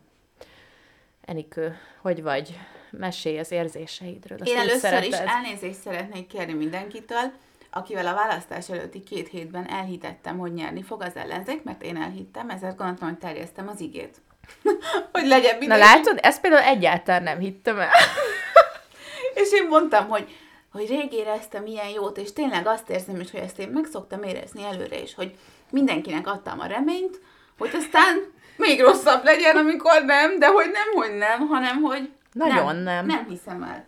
Enikő, 1.25 1.76
hogy 2.02 2.22
vagy? 2.22 2.58
Mesélj 2.99 3.38
az 3.38 3.50
érzéseidről. 3.50 4.38
azt 4.40 4.50
Én 4.50 4.56
először 4.56 4.75
is 5.02 5.14
szereted. 5.14 5.28
elnézést 5.28 5.80
szeretnék 5.80 6.26
kérni 6.26 6.52
mindenkitől, 6.52 7.32
akivel 7.70 8.06
a 8.06 8.14
választás 8.14 8.68
előtti 8.70 9.02
két 9.02 9.28
hétben 9.28 9.68
elhitettem, 9.70 10.38
hogy 10.38 10.52
nyerni 10.52 10.82
fog 10.82 11.02
az 11.02 11.16
ellenzék, 11.16 11.62
mert 11.62 11.82
én 11.82 11.96
elhittem, 11.96 12.50
ezért 12.50 12.76
gondoltam, 12.76 13.08
hogy 13.08 13.18
terjesztem 13.18 13.68
az 13.68 13.80
igét. 13.80 14.16
hogy 15.12 15.26
legyen 15.26 15.52
Na 15.52 15.58
mindenki. 15.58 15.84
látod, 15.84 16.18
ezt 16.22 16.40
például 16.40 16.62
egyáltalán 16.62 17.22
nem 17.22 17.38
hittem 17.38 17.78
el. 17.78 17.90
És 19.42 19.52
én 19.52 19.66
mondtam, 19.68 20.08
hogy, 20.08 20.37
hogy 20.72 20.88
rég 20.88 21.12
éreztem 21.12 21.66
ilyen 21.66 21.88
jót, 21.88 22.18
és 22.18 22.32
tényleg 22.32 22.66
azt 22.66 22.90
érzem 22.90 23.20
is, 23.20 23.30
hogy 23.30 23.40
ezt 23.40 23.58
én 23.58 23.68
meg 23.68 23.84
szoktam 23.92 24.22
érezni 24.22 24.64
előre 24.64 25.00
is, 25.02 25.14
hogy 25.14 25.34
mindenkinek 25.70 26.26
adtam 26.26 26.61
a 26.61 26.66
reményt, 26.66 27.20
hogy 27.58 27.70
aztán 27.75 28.32
még 28.56 28.80
rosszabb 28.80 29.25
legyen, 29.25 29.56
amikor 29.56 30.04
nem, 30.04 30.38
de 30.38 30.46
hogy 30.46 30.70
nem, 30.70 31.02
hogy 31.02 31.16
nem, 31.16 31.46
hanem 31.49 31.82
hogy 31.82 32.11
Nagyon 32.32 32.76
nem. 32.76 33.06
Nem 33.06 33.26
hiszem 33.28 33.62
el. 33.62 33.84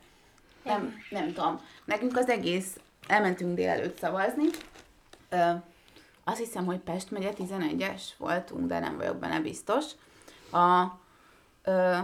Nem, 0.63 0.95
nem 1.11 1.33
tudom. 1.33 1.61
Nekünk 1.85 2.17
az 2.17 2.29
egész, 2.29 2.77
elmentünk 3.07 3.55
délelőtt 3.57 3.99
szavazni, 3.99 4.45
Ö, 5.29 5.51
azt 6.25 6.39
hiszem, 6.39 6.65
hogy 6.65 6.79
Pest 6.79 7.11
megye 7.11 7.31
11-es 7.39 8.03
voltunk, 8.19 8.67
de 8.67 8.79
nem 8.79 8.97
vagyok 8.97 9.17
benne 9.17 9.41
biztos. 9.41 9.85
A 10.53 10.85
ö, 11.65 11.97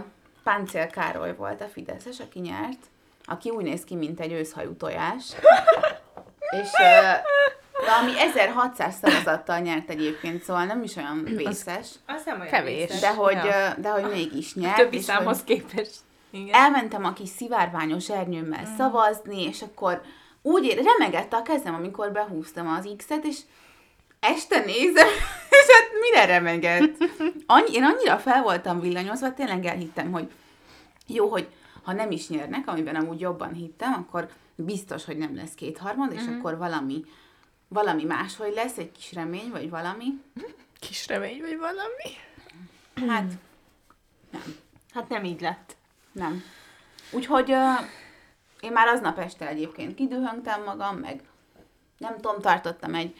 Páncél 0.43 0.87
Károly 0.87 1.35
volt 1.35 1.61
a 1.61 1.65
Fideszes, 1.67 2.19
aki 2.19 2.39
nyert, 2.39 2.77
aki 3.25 3.49
úgy 3.49 3.63
néz 3.63 3.83
ki, 3.83 3.95
mint 3.95 4.19
egy 4.19 4.31
őszhajú 4.31 4.75
tojás. 4.75 5.23
És 6.61 6.69
ö, 6.79 7.01
de 7.85 7.91
ami 8.01 8.19
1600 8.19 8.95
szavazattal 9.01 9.59
nyert 9.59 9.89
egyébként, 9.89 10.43
szóval 10.43 10.65
nem 10.65 10.83
is 10.83 10.95
olyan 10.95 11.23
vészes, 11.23 11.87
Az 12.07 12.21
nem 12.25 12.39
olyan 12.39 12.51
Kevés. 12.51 12.99
de 12.99 13.13
hogy, 13.13 13.33
Ja. 13.33 13.73
de 13.77 13.89
hogy 13.89 14.09
mégis 14.11 14.55
nyert. 14.55 14.75
Többi 14.75 14.97
és 14.97 15.03
számhoz 15.03 15.43
hogy- 15.45 15.45
képest. 15.45 15.95
Igen. 16.31 16.53
elmentem 16.53 17.05
a 17.05 17.13
kis 17.13 17.29
szivárványos 17.29 18.09
ernyőmmel 18.09 18.65
szavazni, 18.77 19.43
és 19.43 19.61
akkor 19.61 20.01
úgy 20.41 20.63
ér, 20.63 20.83
remegett 20.83 21.33
a 21.33 21.41
kezem, 21.41 21.73
amikor 21.73 22.11
behúztam 22.11 22.67
az 22.67 22.89
X-et, 22.97 23.25
és 23.25 23.39
este 24.19 24.59
nézem, 24.59 25.07
és 25.59 25.65
hát 25.73 25.99
mire 26.01 26.25
remegett? 26.25 26.97
Annyi, 27.45 27.73
én 27.73 27.83
annyira 27.83 28.17
fel 28.17 28.41
voltam 28.41 28.79
villanyozva, 28.79 29.33
tényleg 29.33 29.65
elhittem, 29.65 30.11
hogy 30.11 30.31
jó, 31.07 31.27
hogy 31.27 31.47
ha 31.83 31.93
nem 31.93 32.11
is 32.11 32.27
nyernek, 32.27 32.67
amiben 32.67 32.95
amúgy 32.95 33.19
jobban 33.19 33.53
hittem, 33.53 33.93
akkor 33.93 34.29
biztos, 34.55 35.05
hogy 35.05 35.17
nem 35.17 35.35
lesz 35.35 35.53
kétharmad, 35.53 36.13
és 36.13 36.21
akkor 36.37 36.57
valami, 36.57 37.05
valami 37.67 38.03
máshogy 38.03 38.53
lesz, 38.53 38.77
egy 38.77 38.91
kis 38.91 39.13
remény, 39.13 39.49
vagy 39.51 39.69
valami. 39.69 40.05
Kis 40.79 41.07
remény, 41.07 41.41
vagy 41.41 41.57
valami. 41.57 42.15
Hát, 43.11 43.31
Hát 44.93 45.09
nem 45.09 45.23
így 45.23 45.41
lett. 45.41 45.75
Nem. 46.11 46.43
Úgyhogy 47.11 47.51
uh, 47.51 47.79
én 48.59 48.71
már 48.71 48.87
aznap 48.87 49.17
este 49.17 49.47
egyébként 49.47 49.95
kidühöngtem 49.95 50.63
magam, 50.63 50.97
meg 50.97 51.23
nem 51.97 52.15
tudom, 52.15 52.39
tartottam 52.41 52.95
egy, 52.95 53.15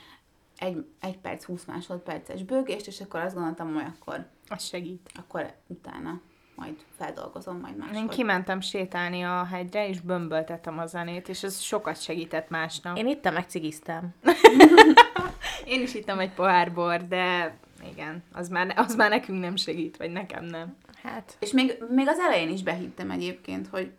egy, 0.58 0.86
egy 1.00 1.18
perc, 1.18 1.44
20 1.44 1.66
másodperces 1.66 2.44
bőgést, 2.44 2.88
és 2.88 3.02
akkor 3.02 3.20
azt 3.20 3.34
gondoltam, 3.36 3.74
hogy 3.74 3.86
akkor, 4.00 4.26
Az 4.48 4.64
segít. 4.64 5.10
akkor 5.16 5.54
utána 5.68 6.22
majd 6.56 6.76
feldolgozom 6.98 7.60
majd 7.60 7.74
Én 7.74 7.80
máshogy. 7.80 8.10
kimentem 8.10 8.60
sétálni 8.62 9.24
a 9.24 9.44
hegyre, 9.44 9.88
és 9.88 10.00
bömböltettem 10.00 10.80
a 10.80 10.86
zenét, 10.86 11.30
és 11.30 11.44
ez 11.44 11.60
sokat 11.60 12.02
segített 12.02 12.50
másnak. 12.50 12.98
Én 12.98 13.08
ittam, 13.08 13.34
meg 13.34 13.50
cigiztem. 13.50 14.14
Én 15.66 15.82
is 15.82 15.94
ittam 15.94 16.20
egy 16.20 16.34
pohár 16.34 16.74
bor, 16.74 17.08
de 17.08 17.56
igen, 17.92 18.24
az 18.34 18.50
már, 18.50 18.74
az 18.76 18.96
már 18.96 19.10
nekünk 19.10 19.40
nem 19.42 19.56
segít, 19.56 19.98
vagy 19.98 20.12
nekem 20.12 20.46
nem. 20.46 20.76
Hát, 21.04 21.36
És 21.40 21.52
még, 21.52 21.84
még 21.90 22.08
az 22.08 22.20
elején 22.20 22.50
is 22.50 22.64
behittem 22.64 23.12
egyébként, 23.12 23.68
hogy 23.72 23.92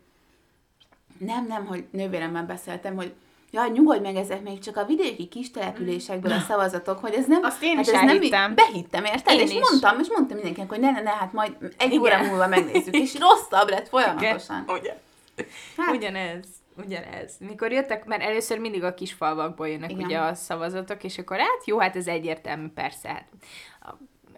nem, 1.17 1.45
nem, 1.47 1.65
hogy 1.65 1.85
nővéremmel 1.91 2.45
beszéltem, 2.45 2.95
hogy 2.95 3.13
Jaj, 3.53 3.69
nyugodj 3.69 3.99
meg, 3.99 4.15
ezek 4.15 4.41
még 4.41 4.59
csak 4.59 4.77
a 4.77 4.85
vidéki 4.85 5.27
kis 5.27 5.51
településekből 5.51 6.31
a 6.31 6.39
szavazatok, 6.39 6.99
hogy 6.99 7.13
ez 7.13 7.25
nem... 7.25 7.43
Azt 7.43 7.63
én 7.63 7.75
hát 7.75 7.85
is 7.85 7.91
ez 7.91 8.01
nem, 8.29 8.55
behittem, 8.55 9.05
érted? 9.05 9.33
Én 9.33 9.39
és 9.39 9.53
is. 9.53 9.59
mondtam, 9.59 9.99
és 9.99 10.07
mondtam 10.09 10.35
mindenkinek, 10.35 10.69
hogy 10.69 10.79
ne, 10.79 10.91
ne, 10.91 11.01
ne, 11.01 11.09
hát 11.09 11.33
majd 11.33 11.55
egy 11.77 11.91
Igen. 11.91 12.01
óra 12.01 12.23
múlva 12.23 12.47
megnézzük, 12.47 12.95
és 12.95 13.19
rosszabb 13.19 13.69
lett 13.69 13.87
folyamatosan. 13.87 14.65
Ugye? 14.67 14.97
Hát, 15.77 15.95
Ugyanez. 15.95 16.45
Ugyanez. 16.77 17.33
Mikor 17.39 17.71
jöttek, 17.71 18.05
mert 18.05 18.21
először 18.21 18.59
mindig 18.59 18.83
a 18.83 18.93
kis 18.93 19.13
falvakból 19.13 19.67
jönnek 19.69 19.91
Igen. 19.91 20.05
ugye 20.05 20.17
a 20.17 20.33
szavazatok, 20.33 21.03
és 21.03 21.17
akkor 21.17 21.37
hát 21.37 21.65
jó, 21.65 21.79
hát 21.79 21.95
ez 21.95 22.07
egyértelmű, 22.07 22.67
persze. 22.67 23.09
Hát 23.09 23.27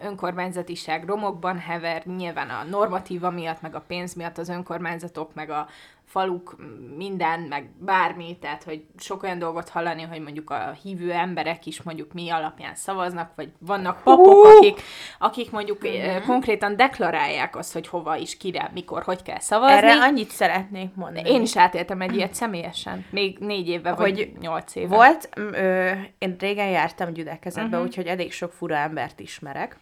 önkormányzatiság 0.00 1.04
romokban 1.04 1.58
hever, 1.58 2.06
nyilván 2.06 2.50
a 2.50 2.64
normatíva 2.64 3.30
miatt, 3.30 3.60
meg 3.60 3.74
a 3.74 3.84
pénz 3.86 4.14
miatt 4.14 4.38
az 4.38 4.48
önkormányzatok, 4.48 5.34
meg 5.34 5.50
a 5.50 5.68
faluk, 6.06 6.56
minden, 6.96 7.40
meg 7.40 7.70
bármi, 7.78 8.38
tehát 8.40 8.62
hogy 8.62 8.84
sok 8.98 9.22
olyan 9.22 9.38
dolgot 9.38 9.68
hallani, 9.68 10.02
hogy 10.02 10.20
mondjuk 10.20 10.50
a 10.50 10.76
hívő 10.82 11.12
emberek 11.12 11.66
is 11.66 11.82
mondjuk 11.82 12.12
mi 12.12 12.30
alapján 12.30 12.74
szavaznak, 12.74 13.30
vagy 13.36 13.52
vannak 13.58 14.02
papok, 14.02 14.44
akik, 14.44 14.80
akik 15.18 15.50
mondjuk 15.50 15.82
uh-huh. 15.82 16.24
konkrétan 16.24 16.76
deklarálják 16.76 17.56
azt, 17.56 17.72
hogy 17.72 17.88
hova 17.88 18.16
is, 18.16 18.36
kire, 18.36 18.70
mikor, 18.74 19.02
hogy 19.02 19.22
kell 19.22 19.38
szavazni. 19.38 19.76
erre 19.76 20.02
annyit 20.02 20.30
szeretnék 20.30 20.94
mondani. 20.94 21.30
Én 21.30 21.42
is 21.42 21.56
átéltem 21.56 22.00
egy 22.00 22.14
ilyet 22.16 22.34
személyesen. 22.34 23.04
Még 23.10 23.38
négy 23.38 23.68
éve, 23.68 23.94
vagy 23.94 24.18
Hogy 24.18 24.32
nyolc 24.40 24.74
éve. 24.74 24.94
Volt, 24.94 25.28
ö, 25.34 25.90
én 26.18 26.36
régen 26.38 26.68
jártam 26.68 27.12
gyülekezetbe, 27.12 27.68
uh-huh. 27.70 27.86
úgyhogy 27.86 28.06
elég 28.06 28.32
sok 28.32 28.52
fura 28.52 28.76
embert 28.76 29.20
ismerek. 29.20 29.76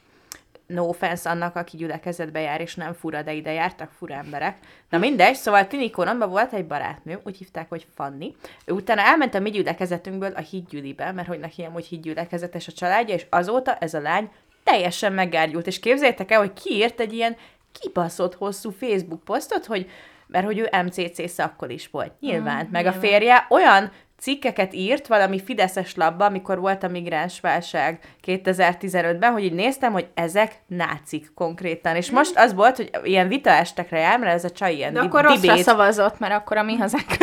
No 0.67 0.85
offense 0.89 1.31
annak, 1.31 1.57
aki 1.57 1.77
gyülekezetbe 1.77 2.41
jár, 2.41 2.61
és 2.61 2.75
nem 2.75 2.93
fura, 2.93 3.23
de 3.23 3.33
ide 3.33 3.53
jártak 3.53 3.91
fura 3.91 4.15
emberek. 4.15 4.59
Na 4.91 4.99
mindegy, 4.99 5.35
szóval 5.35 5.67
Tinikononban 5.67 6.31
volt 6.31 6.53
egy 6.53 6.67
barátnő, 6.67 7.21
úgy 7.25 7.37
hívták, 7.37 7.69
hogy 7.69 7.87
Fanni. 7.95 8.35
Ő 8.65 8.73
utána 8.73 9.01
elment 9.01 9.35
a 9.35 9.41
mi 9.41 9.51
gyülekezetünkből 9.51 10.33
a 10.33 10.41
hídgyülibe, 10.41 11.13
mert 11.13 11.29
hogy 11.29 11.39
neki 11.39 11.63
amúgy 11.63 11.87
hídgyülekezetes 11.87 12.69
a 12.69 12.73
családja, 12.73 13.15
és 13.15 13.27
azóta 13.31 13.77
ez 13.77 13.95
a 13.95 14.01
lány 14.01 14.31
teljesen 14.65 15.13
megárgyult. 15.13 15.67
És 15.67 15.81
képzeljétek 15.81 16.31
el, 16.31 16.39
hogy 16.39 16.53
kiírt 16.53 17.01
egy 17.01 17.13
ilyen 17.13 17.37
kibaszott 17.81 18.35
hosszú 18.35 18.71
Facebook 18.71 19.25
posztot, 19.25 19.67
hogy 19.67 19.91
mert 20.27 20.47
hogy 20.47 20.59
ő 20.59 20.69
MCC 20.85 21.31
szakkol 21.31 21.71
is 21.71 21.89
volt, 21.89 22.13
nyilván. 22.21 22.67
Mm, 22.67 22.71
meg 22.71 22.87
a 22.87 22.93
férje 22.93 23.47
olyan 23.51 23.93
cikkeket 24.25 24.75
írt 24.75 25.07
valami 25.07 25.41
Fideszes 25.43 25.95
labba, 25.95 26.25
amikor 26.25 26.59
volt 26.61 26.83
a 26.83 26.89
migráns 26.89 27.41
válság 27.41 27.99
2015-ben, 28.27 29.33
hogy 29.33 29.45
így 29.45 29.53
néztem, 29.53 29.93
hogy 29.93 30.07
ezek 30.15 30.53
nácik 30.67 31.31
konkrétan. 31.35 31.97
És 31.97 32.11
most 32.11 32.39
az 32.39 32.55
volt, 32.55 32.77
hogy 32.77 32.91
ilyen 33.03 33.29
vitaestekre 33.29 33.99
jár, 33.99 34.19
mert 34.19 34.33
ez 34.35 34.45
a 34.45 34.51
csaj 34.51 34.75
ilyen 34.75 34.93
De 34.93 35.01
di- 35.01 35.07
akkor 35.07 35.23
rosszra 35.25 35.41
debate- 35.41 35.63
szavazott, 35.63 36.19
mert 36.19 36.33
akkor 36.35 36.57
a 36.57 36.63
mi 36.63 36.77
hazánk 36.77 37.05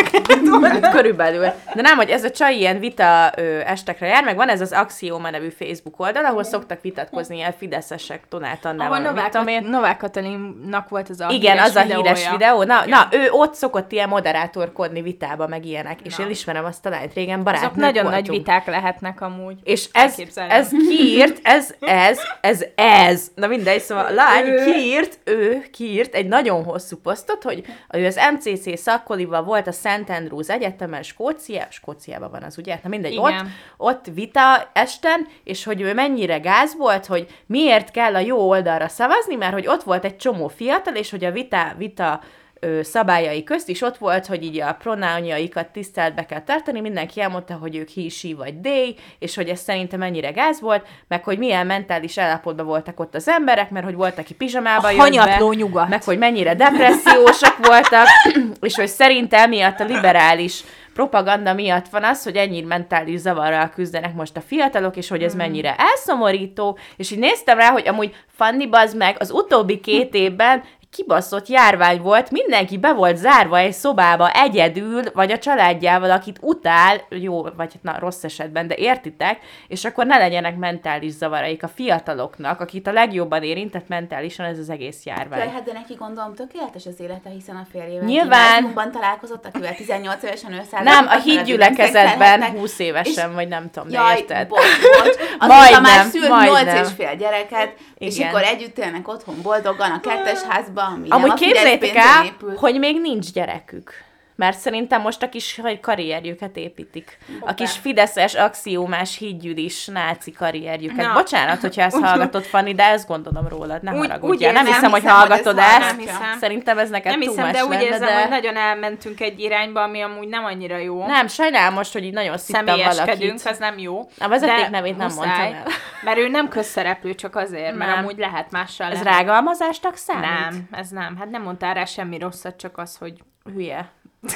Hát 0.61 0.91
körülbelül. 0.91 1.41
De 1.73 1.81
nem, 1.81 1.97
hogy 1.97 2.09
ez 2.09 2.23
a 2.23 2.31
csaj 2.31 2.55
ilyen 2.55 2.79
vita 2.79 3.31
ö, 3.37 3.59
estekre 3.59 4.07
jár, 4.07 4.23
meg 4.23 4.35
van 4.35 4.49
ez 4.49 4.61
az 4.61 4.71
Axioma 4.71 5.29
nevű 5.29 5.49
Facebook 5.49 5.99
oldal, 5.99 6.25
ahol 6.25 6.43
szoktak 6.43 6.81
vitatkozni 6.81 7.35
ilyen 7.35 7.53
fideszesek 7.57 8.23
Ahol 8.29 8.45
Annával, 8.63 8.99
Novák, 8.99 9.23
mit 9.23 9.31
tudom 9.31 9.47
én. 9.47 9.63
Novák 9.63 9.97
Katalinnak 9.97 10.89
volt 10.89 11.09
az 11.09 11.19
a 11.21 11.29
Igen, 11.29 11.57
az 11.57 11.75
a 11.75 11.81
videója. 11.81 12.03
híres 12.03 12.29
videó. 12.29 12.63
Na, 12.63 12.83
Igen. 12.85 12.89
na, 12.89 13.17
ő 13.17 13.27
ott 13.31 13.53
szokott 13.53 13.91
ilyen 13.91 14.09
moderátorkodni 14.09 15.01
vitába, 15.01 15.47
meg 15.47 15.65
ilyenek. 15.65 15.99
És 16.03 16.15
Na. 16.15 16.23
én 16.23 16.29
ismerem 16.29 16.65
azt 16.65 16.85
a 16.85 16.89
lányt. 16.91 17.13
Régen 17.13 17.33
Azok 17.33 17.43
barátnők 17.45 17.75
nagyon 17.75 18.03
voltunk. 18.03 18.27
nagy 18.27 18.37
viták 18.37 18.65
lehetnek 18.65 19.21
amúgy. 19.21 19.55
És 19.63 19.89
ez, 19.91 20.19
ez 20.35 20.69
kiírt, 20.69 21.39
ez, 21.43 21.73
ez, 21.79 22.19
ez, 22.41 22.65
ez. 22.75 23.31
Na 23.35 23.47
mindegy, 23.47 23.81
szóval 23.81 24.05
a 24.05 24.11
lány 24.11 24.45
Ő. 24.45 24.71
kiírt, 24.71 25.19
ő 25.23 25.65
kiírt 25.71 26.15
egy 26.15 26.27
nagyon 26.27 26.63
hosszú 26.63 26.97
posztot, 26.97 27.43
hogy 27.43 27.65
ő 27.93 28.05
az 28.05 28.19
MCC 28.33 28.79
szakkolival 28.79 29.43
volt 29.43 29.67
a 29.67 29.71
St. 29.71 30.09
Andrews 30.09 30.49
Egyetemen, 30.49 31.03
Skócia, 31.03 31.67
Skóciában 31.69 32.31
van 32.31 32.43
az, 32.43 32.57
ugye? 32.57 32.79
Na 32.83 32.89
mindegy, 32.89 33.17
ott, 33.17 33.29
Igen. 33.29 33.51
ott 33.77 34.05
vita 34.13 34.69
esten, 34.73 35.27
és 35.43 35.63
hogy 35.63 35.81
ő 35.81 35.93
mennyire 35.93 36.37
gáz 36.37 36.75
volt, 36.77 37.05
hogy 37.05 37.27
miért 37.45 37.91
kell 37.91 38.15
a 38.15 38.19
jó 38.19 38.37
oldalra 38.49 38.87
szavazni, 38.87 39.35
mert 39.35 39.53
hogy 39.53 39.67
ott 39.67 39.83
volt 39.83 40.05
egy 40.05 40.17
csomó 40.17 40.47
fiatal, 40.47 40.95
és 40.95 41.09
hogy 41.09 41.25
a 41.25 41.31
vita, 41.31 41.73
vita 41.77 42.21
ö, 42.63 42.81
szabályai 42.83 43.43
közt 43.43 43.69
is 43.69 43.81
ott 43.81 43.97
volt, 43.97 44.25
hogy 44.25 44.43
így 44.43 44.59
a 44.59 44.73
pronounjaikat 44.73 45.67
tiszteletbe 45.67 46.25
kell 46.25 46.41
tartani, 46.41 46.79
mindenki 46.81 47.21
elmondta, 47.21 47.53
hogy 47.53 47.75
ők 47.75 47.89
he, 47.89 48.09
she 48.09 48.35
vagy 48.35 48.53
they, 48.55 48.95
és 49.19 49.35
hogy 49.35 49.49
ez 49.49 49.59
szerintem 49.59 49.99
mennyire 49.99 50.31
gáz 50.31 50.61
volt, 50.61 50.87
meg 51.07 51.23
hogy 51.23 51.37
milyen 51.37 51.65
mentális 51.65 52.17
állapotban 52.17 52.65
voltak 52.65 52.99
ott 52.99 53.15
az 53.15 53.27
emberek, 53.27 53.69
mert 53.69 53.85
hogy 53.85 53.95
volt, 53.95 54.19
aki 54.19 54.33
pizsamába 54.33 54.87
A 54.87 54.91
jött 54.91 55.25
be, 55.25 55.55
nyugat. 55.55 55.89
meg 55.89 56.03
hogy 56.03 56.17
mennyire 56.17 56.55
depressziósak 56.55 57.57
voltak, 57.67 58.07
és 58.61 58.75
hogy 58.75 58.87
szerintem 58.87 59.49
miatt 59.49 59.79
a 59.79 59.83
liberális 59.83 60.63
propaganda 60.93 61.53
miatt 61.53 61.89
van 61.89 62.03
az, 62.03 62.23
hogy 62.23 62.35
ennyi 62.35 62.61
mentális 62.61 63.19
zavarral 63.19 63.69
küzdenek 63.69 64.13
most 64.13 64.37
a 64.37 64.41
fiatalok, 64.41 64.97
és 64.97 65.09
hogy 65.09 65.23
ez 65.23 65.35
mennyire 65.35 65.75
elszomorító, 65.77 66.77
és 66.97 67.11
így 67.11 67.19
néztem 67.19 67.57
rá, 67.57 67.69
hogy 67.69 67.87
amúgy 67.87 68.15
Fanni 68.27 68.67
bazd 68.67 68.97
meg, 68.97 69.15
az 69.19 69.31
utóbbi 69.31 69.79
két 69.79 70.13
évben 70.25 70.63
kibaszott 70.91 71.47
járvány 71.47 72.01
volt, 72.01 72.31
mindenki 72.31 72.77
be 72.77 72.93
volt 72.93 73.17
zárva 73.17 73.57
egy 73.57 73.73
szobába 73.73 74.31
egyedül, 74.31 75.03
vagy 75.13 75.31
a 75.31 75.37
családjával, 75.37 76.11
akit 76.11 76.37
utál, 76.41 77.01
jó, 77.09 77.41
vagy 77.41 77.73
na, 77.81 77.99
rossz 77.99 78.23
esetben, 78.23 78.67
de 78.67 78.75
értitek, 78.75 79.39
és 79.67 79.85
akkor 79.85 80.05
ne 80.05 80.17
legyenek 80.17 80.57
mentális 80.57 81.11
zavaraik 81.11 81.63
a 81.63 81.67
fiataloknak, 81.67 82.59
akit 82.59 82.87
a 82.87 82.91
legjobban 82.91 83.43
érintett 83.43 83.87
mentálisan 83.87 84.45
ez 84.45 84.57
az 84.57 84.69
egész 84.69 85.05
járvány. 85.05 85.49
Hát 85.49 85.63
de 85.63 85.71
neki 85.73 85.93
gondolom 85.93 86.35
tökéletes 86.35 86.85
az 86.85 86.99
élete, 86.99 87.29
hiszen 87.29 87.55
a 87.55 87.65
férjével 87.71 88.05
Nyilván. 88.05 88.91
találkozott, 88.91 89.45
akivel 89.45 89.75
18 89.75 90.23
évesen 90.23 90.53
ő 90.53 90.61
száll. 90.71 90.83
Nem, 90.83 91.07
a 91.07 91.19
hídgyülekezetben 91.19 92.43
20 92.43 92.79
évesen, 92.79 93.29
És- 93.29 93.35
vagy 93.35 93.47
nem 93.47 93.69
tudom, 93.71 93.89
de 93.89 93.97
Jaj, 93.97 94.17
érted? 94.17 94.47
bocs, 94.47 94.61
bocs. 95.03 95.15
Azóta 95.39 95.79
már 95.81 96.05
szült 96.05 96.27
majdnem. 96.27 96.75
8 96.75 96.87
és 96.87 96.93
fél 96.95 97.15
gyereket, 97.15 97.73
és 97.97 98.15
Igen. 98.17 98.27
akkor 98.29 98.41
együtt 98.43 98.77
élnek 98.77 99.07
otthon 99.07 99.35
boldogan 99.41 99.91
a 99.91 99.99
kertesházban, 99.99 100.79
ami 100.80 100.80
nem 100.80 100.80
Amúgy 101.09 101.33
képzeljétek 101.33 101.95
el, 101.95 102.25
hogy 102.55 102.79
még 102.79 103.01
nincs 103.01 103.31
gyerekük. 103.31 103.93
Mert 104.41 104.57
szerintem 104.57 105.01
most 105.01 105.23
a 105.23 105.29
kis 105.29 105.59
hogy 105.61 105.79
karrierjüket 105.79 106.57
építik. 106.57 107.17
A 107.39 107.53
kis 107.53 107.71
fideszes, 107.71 108.35
axiómás, 108.35 109.17
hídgyűlis, 109.17 109.85
náci 109.85 110.31
karrierjüket. 110.31 111.05
Na. 111.05 111.13
Bocsánat, 111.13 111.59
hogyha 111.59 111.81
ezt 111.81 111.97
hallgatod, 112.05 112.43
Fanni, 112.43 112.73
de 112.75 112.83
ezt 112.83 113.07
gondolom 113.07 113.47
rólad, 113.47 113.83
ne 113.83 113.91
Úgy- 113.91 113.97
haragudjál. 114.07 114.49
úgy 114.49 114.55
Nem 114.55 114.65
érzem, 114.65 114.73
hiszem, 114.73 114.91
hogy 114.91 115.01
hiszem, 115.01 115.15
hogy 115.17 115.27
hallgatod 115.27 115.57
ezt 115.57 115.81
ezt. 115.81 115.99
hiszem. 115.99 116.37
Szerintem 116.39 116.77
ez 116.77 116.89
neked 116.89 117.11
Nem 117.11 117.21
hiszem, 117.21 117.51
de 117.51 117.63
úgy 117.63 117.69
lenne, 117.71 117.83
érzem, 117.83 118.07
de... 118.07 118.19
hogy 118.21 118.29
nagyon 118.29 118.57
elmentünk 118.57 119.19
egy 119.21 119.39
irányba, 119.39 119.81
ami 119.81 120.01
amúgy 120.01 120.27
nem 120.27 120.45
annyira 120.45 120.77
jó. 120.77 121.05
Nem, 121.05 121.27
sajnálom 121.27 121.73
most, 121.73 121.93
hogy 121.93 122.03
így 122.03 122.13
nagyon 122.13 122.37
Személyeskedünk, 122.37 123.19
valakit. 123.19 123.45
az 123.47 123.57
nem 123.57 123.77
jó. 123.77 124.09
A 124.19 124.27
vezeték 124.27 124.69
nevét 124.69 124.97
nem 124.97 125.07
muszáj, 125.07 125.25
mondtam 125.27 125.55
el. 125.55 125.63
Mert 126.05 126.17
ő 126.17 126.27
nem 126.27 126.47
közszereplő, 126.47 127.15
csak 127.15 127.35
azért, 127.35 127.75
mert 127.75 127.97
amúgy 127.97 128.17
lehet 128.17 128.51
mással. 128.51 128.91
Ez 128.91 129.01
rágalmazásnak 129.01 129.95
számít? 129.95 130.21
Nem, 130.29 130.67
ez 130.71 130.89
nem. 130.89 131.15
Hát 131.17 131.29
nem 131.29 131.41
mondtál 131.41 131.73
rá 131.73 131.85
semmi 131.85 132.17
rosszat, 132.17 132.57
csak 132.57 132.77
az, 132.77 132.97
hogy 132.97 133.13
Hülye. 133.53 133.91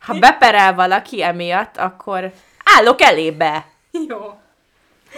Ha 0.00 0.18
beperel 0.18 0.74
valaki 0.74 1.22
emiatt, 1.22 1.76
akkor 1.76 2.32
állok 2.64 3.02
elébe. 3.02 3.66
jó. 4.08 4.40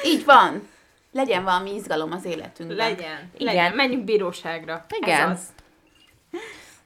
Így 0.04 0.24
van. 0.24 0.68
Legyen 1.12 1.44
valami 1.44 1.74
izgalom 1.74 2.12
az 2.12 2.24
életünkben. 2.24 2.76
Legyen. 2.76 3.30
Igen. 3.34 3.54
Legyen. 3.54 3.72
Menjünk 3.72 4.04
bíróságra. 4.04 4.84
Igen. 4.88 5.30
Ez 5.30 5.38
az. 5.38 5.46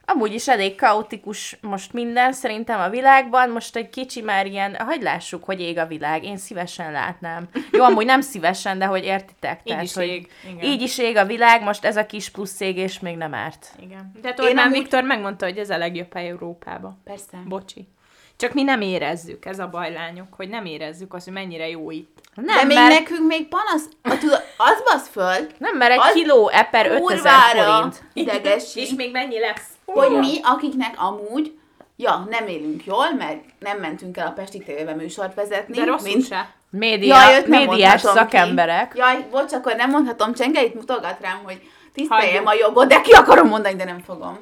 Amúgy 0.09 0.35
is 0.35 0.49
elég 0.49 0.75
kaotikus 0.77 1.59
most 1.61 1.93
minden 1.93 2.33
szerintem 2.33 2.81
a 2.81 2.89
világban, 2.89 3.51
most 3.51 3.77
egy 3.77 3.91
kicsi 3.91 4.21
már 4.21 4.47
ilyen, 4.47 4.77
hagyd 4.79 5.03
lássuk, 5.03 5.45
hogy 5.45 5.61
ég 5.61 5.79
a 5.79 5.87
világ, 5.87 6.25
én 6.25 6.37
szívesen 6.37 6.93
látnám. 6.93 7.49
Jó, 7.73 7.85
amúgy 7.85 8.05
nem 8.05 8.21
szívesen, 8.21 8.79
de 8.79 8.85
hogy 8.85 9.05
értitek. 9.05 9.61
Így 9.65 9.83
is 9.83 9.95
hogy 9.95 10.07
ég. 10.07 10.31
Igen. 10.51 10.65
Így 10.65 10.83
is 10.83 10.99
ég 10.99 11.17
a 11.17 11.25
világ, 11.25 11.63
most 11.63 11.85
ez 11.85 11.97
a 11.97 12.07
kis 12.07 12.29
plusz 12.31 12.61
égés 12.61 12.99
még 13.01 13.17
nem 13.17 13.35
árt. 13.35 13.67
Igen. 13.81 14.13
De 14.23 14.35
Orbán 14.39 14.59
amúgy- 14.67 14.79
Viktor 14.79 15.03
megmondta, 15.03 15.45
hogy 15.45 15.59
ez 15.59 15.71
a 15.71 15.79
legjobb 15.79 16.13
hely 16.15 16.29
Európában. 16.29 17.01
Persze. 17.05 17.43
Bocsi. 17.45 17.89
Csak 18.37 18.53
mi 18.53 18.63
nem 18.63 18.81
érezzük, 18.81 19.45
ez 19.45 19.59
a 19.59 19.69
baj, 19.69 19.93
lányok, 19.93 20.35
hogy 20.37 20.49
nem 20.49 20.65
érezzük 20.65 21.15
azt, 21.15 21.25
hogy 21.25 21.33
mennyire 21.35 21.69
jó 21.69 21.91
itt. 21.91 22.21
Nem, 22.35 22.57
de 22.57 22.65
még 22.65 22.77
mert, 22.77 22.99
nekünk 22.99 23.27
még 23.27 23.49
panasz... 23.49 23.89
A, 24.03 24.19
tudod, 24.19 24.43
az 24.57 24.83
basz 24.85 25.09
föl, 25.09 25.47
nem, 25.59 25.77
mert 25.77 25.93
egy 25.93 25.99
az 26.03 26.13
kiló 26.13 26.49
eper 26.49 26.87
5000 26.87 27.01
kurvára 27.01 27.73
forint. 27.75 28.03
idegesít, 28.13 28.97
még 28.97 29.11
mennyi 29.11 29.39
lesz? 29.39 29.69
Hogy 29.87 30.19
mi, 30.19 30.41
akiknek 30.43 30.95
amúgy, 30.97 31.59
ja, 31.97 32.27
nem 32.31 32.47
élünk 32.47 32.85
jól, 32.85 33.13
meg 33.19 33.45
nem 33.59 33.79
mentünk 33.79 34.17
el 34.17 34.27
a 34.27 34.31
Pesti 34.31 34.59
TV-be 34.59 34.95
műsort 34.95 35.35
vezetni. 35.35 35.77
De 35.77 35.85
rosszul 35.85 36.09
mint, 36.13 36.27
se. 36.27 36.55
Média, 36.71 37.23
Jaj, 37.23 37.39
őt 37.39 37.47
nem 37.47 37.67
médiás 37.67 38.01
szakemberek. 38.01 38.93
Ki. 38.93 38.99
Jaj, 38.99 39.27
bocs, 39.31 39.53
akkor 39.53 39.77
nem 39.77 39.91
mondhatom, 39.91 40.35
Csengeit 40.35 40.75
mutogat 40.75 41.21
rám, 41.21 41.41
hogy 41.45 41.61
tiszteljem 41.97 42.47
a 42.47 42.53
jogot, 42.53 42.89
de 42.89 43.01
ki 43.01 43.13
akarom 43.13 43.49
mondani, 43.49 43.75
de 43.75 43.85
nem 43.85 43.99
fogom. 43.99 44.39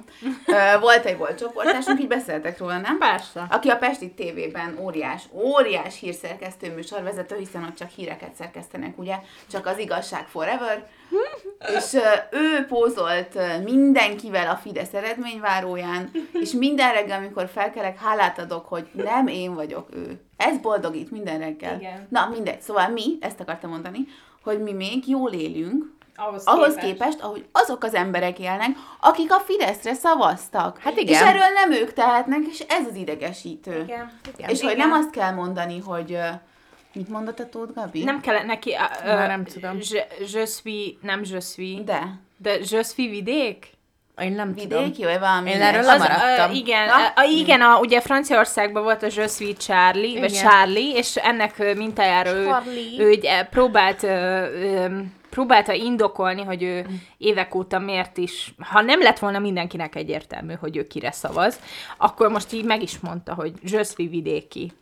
Volt 0.80 1.04
egy 1.04 1.16
volt 1.16 1.38
csoportásunk, 1.38 2.00
így 2.00 2.06
beszéltek 2.06 2.58
róla, 2.58 2.78
nem? 2.78 2.98
Persze. 2.98 3.46
Aki 3.50 3.68
a 3.68 3.76
Pesti 3.76 4.10
TV-ben 4.10 4.78
óriás, 4.80 5.22
óriás 5.32 5.98
hírszerkesztő 5.98 6.74
műsorvezető, 6.74 7.36
hiszen 7.36 7.64
ott 7.64 7.76
csak 7.76 7.88
híreket 7.88 8.34
szerkesztenek, 8.34 8.98
ugye? 8.98 9.14
Csak 9.50 9.66
az 9.66 9.78
igazság 9.78 10.26
forever. 10.26 10.86
és 11.76 12.00
ő 12.30 12.64
pózolt 12.68 13.38
mindenkivel 13.64 14.48
a 14.48 14.56
Fidesz 14.56 14.94
eredményváróján, 14.94 16.10
és 16.32 16.50
minden 16.52 16.92
reggel, 16.92 17.18
amikor 17.18 17.48
felkelek, 17.52 17.98
hálát 17.98 18.38
adok, 18.38 18.68
hogy 18.68 18.88
nem 18.92 19.26
én 19.26 19.54
vagyok 19.54 19.88
ő. 19.92 20.20
Ez 20.36 20.58
boldogít 20.58 21.10
minden 21.10 21.38
reggel. 21.38 21.76
Igen. 21.78 22.06
Na, 22.10 22.28
mindegy. 22.32 22.60
Szóval 22.60 22.88
mi, 22.88 23.18
ezt 23.20 23.40
akartam 23.40 23.70
mondani, 23.70 23.98
hogy 24.42 24.62
mi 24.62 24.72
még 24.72 25.08
jól 25.08 25.32
élünk, 25.32 25.92
Ahhoz, 26.16 26.44
ahhoz 26.44 26.74
képest, 26.74 27.20
ahogy 27.20 27.44
azok 27.52 27.84
az 27.84 27.94
emberek 27.94 28.38
élnek, 28.38 28.68
akik 29.00 29.32
a 29.32 29.38
Fideszre 29.40 29.94
szavaztak. 29.94 30.78
Hát 30.78 30.96
igen. 30.96 31.14
És 31.14 31.20
erről 31.20 31.48
nem 31.54 31.72
ők 31.72 31.92
tehetnek, 31.92 32.40
és 32.50 32.60
ez 32.68 32.86
az 32.90 32.94
idegesítő. 32.94 33.82
Igen. 33.82 34.12
Igen. 34.36 34.50
És 34.50 34.60
hogy 34.60 34.72
Igen. 34.72 34.88
nem 34.88 34.98
azt 34.98 35.10
kell 35.10 35.30
mondani, 35.32 35.80
hogy 35.80 36.18
mit 36.92 37.08
mondott 37.08 37.40
a 37.40 37.48
Tóth 37.48 37.74
Gabi? 37.74 38.04
Nem 38.04 38.20
kellett 38.20 38.46
neki... 38.46 38.70
Uh, 39.00 39.06
Már 39.14 39.28
nem 39.28 39.44
tudom. 39.44 39.78
Je, 39.90 40.06
je 40.32 40.46
suis, 40.46 40.96
nem 41.00 41.22
je 41.30 41.40
suis, 41.40 41.84
De. 41.84 42.02
de 42.36 42.50
je 42.70 42.82
suis 42.82 43.10
vidék? 43.10 43.72
Én 44.22 44.32
nem 44.32 44.54
tudom. 44.54 44.78
Vidéki, 44.82 45.04
vagy 45.04 45.18
valami. 45.18 45.50
Én 45.50 45.62
erről 45.62 45.82
lemaradtam. 45.82 46.50
ö, 46.50 46.54
igen, 46.54 46.86
Na? 46.86 46.94
a, 46.94 47.12
a, 47.14 47.22
igen 47.22 47.60
a, 47.60 47.78
ugye 47.78 48.00
Franciaországban 48.00 48.82
volt 48.82 49.02
a 49.02 49.06
Je 49.14 49.26
suis 49.26 49.56
Charlie, 49.58 50.20
vagy 50.20 50.30
Igen. 50.30 50.42
Charlie, 50.42 50.92
és 50.96 51.16
ennek 51.16 51.74
mintájára 51.76 52.30
ő, 52.30 52.44
Charlie. 52.46 53.02
ő 53.02 53.10
ugye 53.10 53.44
próbált 53.44 54.02
ö, 54.02 54.08
ö, 54.08 54.86
próbálta 55.34 55.72
indokolni, 55.72 56.42
hogy 56.42 56.62
ő 56.62 56.86
évek 57.18 57.54
óta 57.54 57.78
miért 57.78 58.16
is, 58.16 58.54
ha 58.58 58.80
nem 58.80 59.02
lett 59.02 59.18
volna 59.18 59.38
mindenkinek 59.38 59.94
egyértelmű, 59.94 60.54
hogy 60.60 60.76
ő 60.76 60.86
kire 60.86 61.10
szavaz, 61.10 61.60
akkor 61.96 62.28
most 62.30 62.52
így 62.52 62.64
meg 62.64 62.82
is 62.82 62.98
mondta, 62.98 63.34
hogy 63.34 63.52
suis 63.66 63.94
vidéki. 63.96 64.72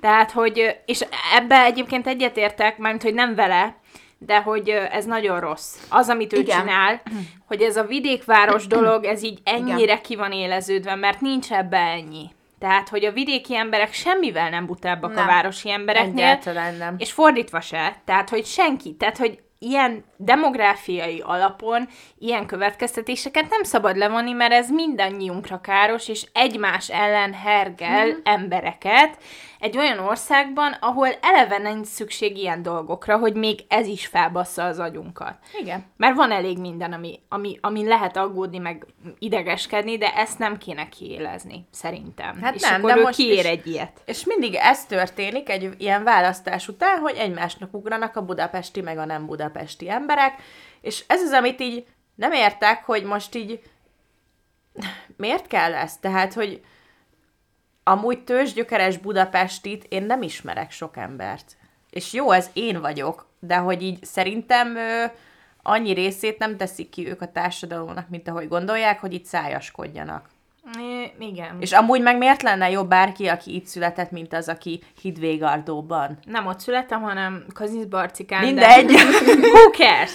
Tehát, 0.00 0.30
hogy, 0.30 0.76
és 0.86 1.04
ebbe 1.36 1.62
egyébként 1.62 2.06
egyetértek, 2.06 2.78
mert 2.78 3.02
hogy 3.02 3.14
nem 3.14 3.34
vele, 3.34 3.76
de 4.18 4.40
hogy 4.40 4.68
ez 4.68 5.04
nagyon 5.04 5.40
rossz. 5.40 5.76
Az, 5.88 6.08
amit 6.08 6.32
ő 6.32 6.38
Igen. 6.38 6.60
csinál, 6.60 7.02
hogy 7.46 7.62
ez 7.62 7.76
a 7.76 7.84
vidékváros 7.84 8.66
dolog, 8.66 9.04
ez 9.04 9.22
így 9.22 9.38
ennyire 9.44 10.00
ki 10.00 10.16
van 10.16 10.32
éleződve, 10.32 10.94
mert 10.94 11.20
nincs 11.20 11.52
ebbe 11.52 11.78
ennyi. 11.78 12.30
Tehát, 12.58 12.88
hogy 12.88 13.04
a 13.04 13.12
vidéki 13.12 13.56
emberek 13.56 13.92
semmivel 13.92 14.50
nem 14.50 14.66
butábbak 14.66 15.10
a 15.10 15.14
Nem. 15.14 15.26
városi 15.26 15.70
embereknél, 15.70 16.24
Egyáltalán 16.24 16.74
nem. 16.74 16.94
és 16.98 17.12
fordítva 17.12 17.60
se, 17.60 17.96
tehát, 18.04 18.28
hogy 18.28 18.46
senki, 18.46 18.94
tehát, 18.94 19.16
hogy 19.16 19.38
ilyen 19.58 20.04
demográfiai 20.16 21.22
alapon 21.26 21.88
ilyen 22.18 22.46
következtetéseket 22.46 23.50
nem 23.50 23.62
szabad 23.62 23.96
levonni, 23.96 24.32
mert 24.32 24.52
ez 24.52 24.70
mindannyiunkra 24.70 25.60
káros, 25.60 26.08
és 26.08 26.26
egymás 26.32 26.88
ellen 26.90 27.32
hergel 27.32 28.06
Mhm. 28.06 28.16
embereket 28.22 29.18
egy 29.58 29.76
olyan 29.76 29.98
országban, 29.98 30.72
ahol 30.72 31.08
eleve 31.20 31.58
nincs 31.58 31.86
szükség 31.86 32.36
ilyen 32.36 32.62
dolgokra, 32.62 33.16
hogy 33.18 33.34
még 33.34 33.64
ez 33.68 33.86
is 33.86 34.06
felbassza 34.06 34.64
az 34.64 34.78
agyunkat. 34.78 35.34
Igen. 35.60 35.84
Mert 35.96 36.16
van 36.16 36.30
elég 36.30 36.58
minden, 36.58 36.92
ami, 36.92 37.20
ami, 37.28 37.58
ami 37.60 37.86
lehet 37.86 38.16
aggódni, 38.16 38.58
meg 38.58 38.86
idegeskedni, 39.18 39.98
de 39.98 40.14
ezt 40.14 40.38
nem 40.38 40.58
kéne 40.58 40.88
kiélezni, 40.88 41.66
szerintem. 41.70 42.40
Hát 42.40 42.54
és 42.54 42.62
nem, 42.62 42.74
akkor 42.74 42.92
de 42.92 42.98
ő 42.98 43.02
most 43.02 43.16
kiér 43.16 43.38
is- 43.38 43.44
egy 43.44 43.66
ilyet. 43.66 44.00
És 44.04 44.24
mindig 44.24 44.54
ez 44.54 44.86
történik 44.86 45.48
egy 45.48 45.74
ilyen 45.78 46.04
választás 46.04 46.68
után, 46.68 46.98
hogy 46.98 47.14
egymásnak 47.16 47.74
ugranak 47.74 48.16
a 48.16 48.24
budapesti 48.24 48.80
meg 48.80 48.98
a 48.98 49.04
nem 49.04 49.26
budapesti 49.26 49.90
emberek, 49.90 50.34
és 50.80 51.04
ez 51.06 51.22
az, 51.22 51.32
amit 51.32 51.60
így 51.60 51.86
nem 52.14 52.32
értek, 52.32 52.84
hogy 52.84 53.02
most 53.04 53.34
így 53.34 53.60
miért 55.16 55.46
kell 55.46 55.74
ez? 55.74 55.96
Tehát, 55.98 56.34
hogy 56.34 56.60
amúgy 57.88 58.24
tőzsgyökeres 58.24 58.98
Budapestit 58.98 59.84
én 59.88 60.02
nem 60.02 60.22
ismerek 60.22 60.70
sok 60.70 60.96
embert. 60.96 61.56
És 61.90 62.12
jó, 62.12 62.30
ez 62.30 62.50
én 62.52 62.80
vagyok, 62.80 63.26
de 63.40 63.56
hogy 63.56 63.82
így 63.82 64.04
szerintem 64.04 64.76
ö, 64.76 65.04
annyi 65.62 65.92
részét 65.92 66.38
nem 66.38 66.56
teszik 66.56 66.90
ki 66.90 67.08
ők 67.08 67.20
a 67.20 67.32
társadalomnak, 67.32 68.08
mint 68.08 68.28
ahogy 68.28 68.48
gondolják, 68.48 69.00
hogy 69.00 69.12
itt 69.12 69.24
szájaskodjanak. 69.24 70.28
É, 70.78 71.12
igen. 71.18 71.56
És 71.60 71.70
És 71.70 71.76
amúgy 71.76 72.02
meg 72.02 72.18
miért 72.18 72.42
lenne 72.42 72.70
jobb 72.70 72.88
bárki, 72.88 73.26
aki 73.26 73.54
itt 73.54 73.66
született, 73.66 74.10
mint 74.10 74.34
az, 74.34 74.48
aki 74.48 74.82
Hidvégardóban? 75.00 76.18
nem 76.24 76.46
ott 76.46 76.60
születtem, 76.60 77.02
hanem 77.02 77.44
Kazincbarcikán. 77.54 78.44
Mindegy. 78.44 78.86
De... 78.86 79.02
Who 79.52 79.70
cares? 79.70 80.12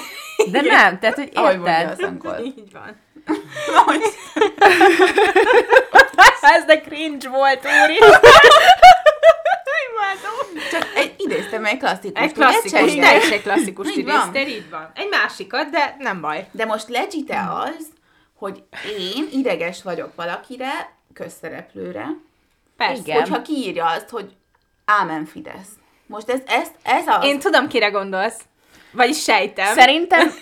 De 0.52 0.60
nem, 0.60 0.98
tehát, 0.98 1.16
hogy 1.16 1.30
Ahogy 1.34 1.54
mondja 1.54 1.78
érted? 1.78 1.98
az 1.98 2.04
angol. 2.04 2.38
Így 2.44 2.72
van. 2.72 2.96
Ez 6.54 6.64
de 6.64 6.80
cringe 6.80 7.28
volt, 7.28 7.66
úri. 7.84 7.98
Csak 10.70 10.88
egy, 10.94 11.14
idéztem 11.16 11.64
egy 11.64 11.78
klasszikus. 11.78 12.22
Egy 12.22 12.32
klasszikus, 12.32 12.70
Csenge. 12.70 13.00
teljesen 13.02 13.42
klasszikus 13.42 13.96
Így 13.96 14.04
van. 14.04 14.28
idéztél, 14.28 14.56
így 14.56 14.70
van. 14.70 14.90
Egy 14.94 15.08
másikat, 15.10 15.70
de 15.70 15.96
nem 15.98 16.20
baj. 16.20 16.48
De 16.50 16.64
most 16.64 16.88
legit 16.88 17.30
az, 17.30 17.86
hogy 18.38 18.62
én 18.98 19.28
ideges 19.32 19.82
vagyok 19.82 20.14
valakire, 20.14 20.92
közszereplőre, 21.14 22.06
Persze. 22.76 23.00
Igen. 23.02 23.20
hogyha 23.20 23.42
kiírja 23.42 23.86
azt, 23.86 24.08
hogy 24.08 24.32
Ámen 24.84 25.24
Fidesz. 25.24 25.68
Most 26.06 26.28
ez, 26.30 26.40
ez, 26.46 26.68
ez 26.82 27.06
az. 27.06 27.24
Én 27.24 27.38
tudom, 27.38 27.68
kire 27.68 27.88
gondolsz. 27.88 28.40
Vagyis 28.90 29.22
sejtem. 29.22 29.74
Szerintem, 29.74 30.28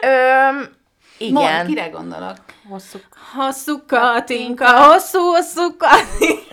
öm, 0.00 0.76
igen. 1.18 1.66
kire 1.66 1.88
gondolok? 1.88 2.36
Hosszú. 2.70 2.98
Hosszú 3.34 3.78
Katinka, 3.86 4.84
hosszú, 4.84 5.18
hosszú 5.18 5.76
Katinka. 5.76 6.44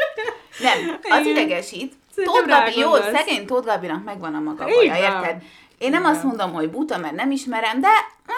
Nem, 0.66 0.98
az 1.02 1.26
Igen. 1.26 1.36
idegesít. 1.36 1.94
Tóth 2.14 2.46
Gabi, 2.46 2.78
jó, 2.78 2.94
szegény 2.94 3.46
Tóth 3.46 3.66
Gabinak 3.66 4.04
megvan 4.04 4.34
a 4.34 4.40
maga 4.40 4.64
baja, 4.64 4.96
érted? 4.96 5.42
Én 5.78 5.90
nem 5.90 6.04
azt 6.04 6.22
mondom, 6.22 6.52
hogy 6.52 6.70
buta, 6.70 6.98
mert 6.98 7.14
nem 7.14 7.30
ismerem, 7.30 7.80
de 7.80 7.88
á, 8.26 8.32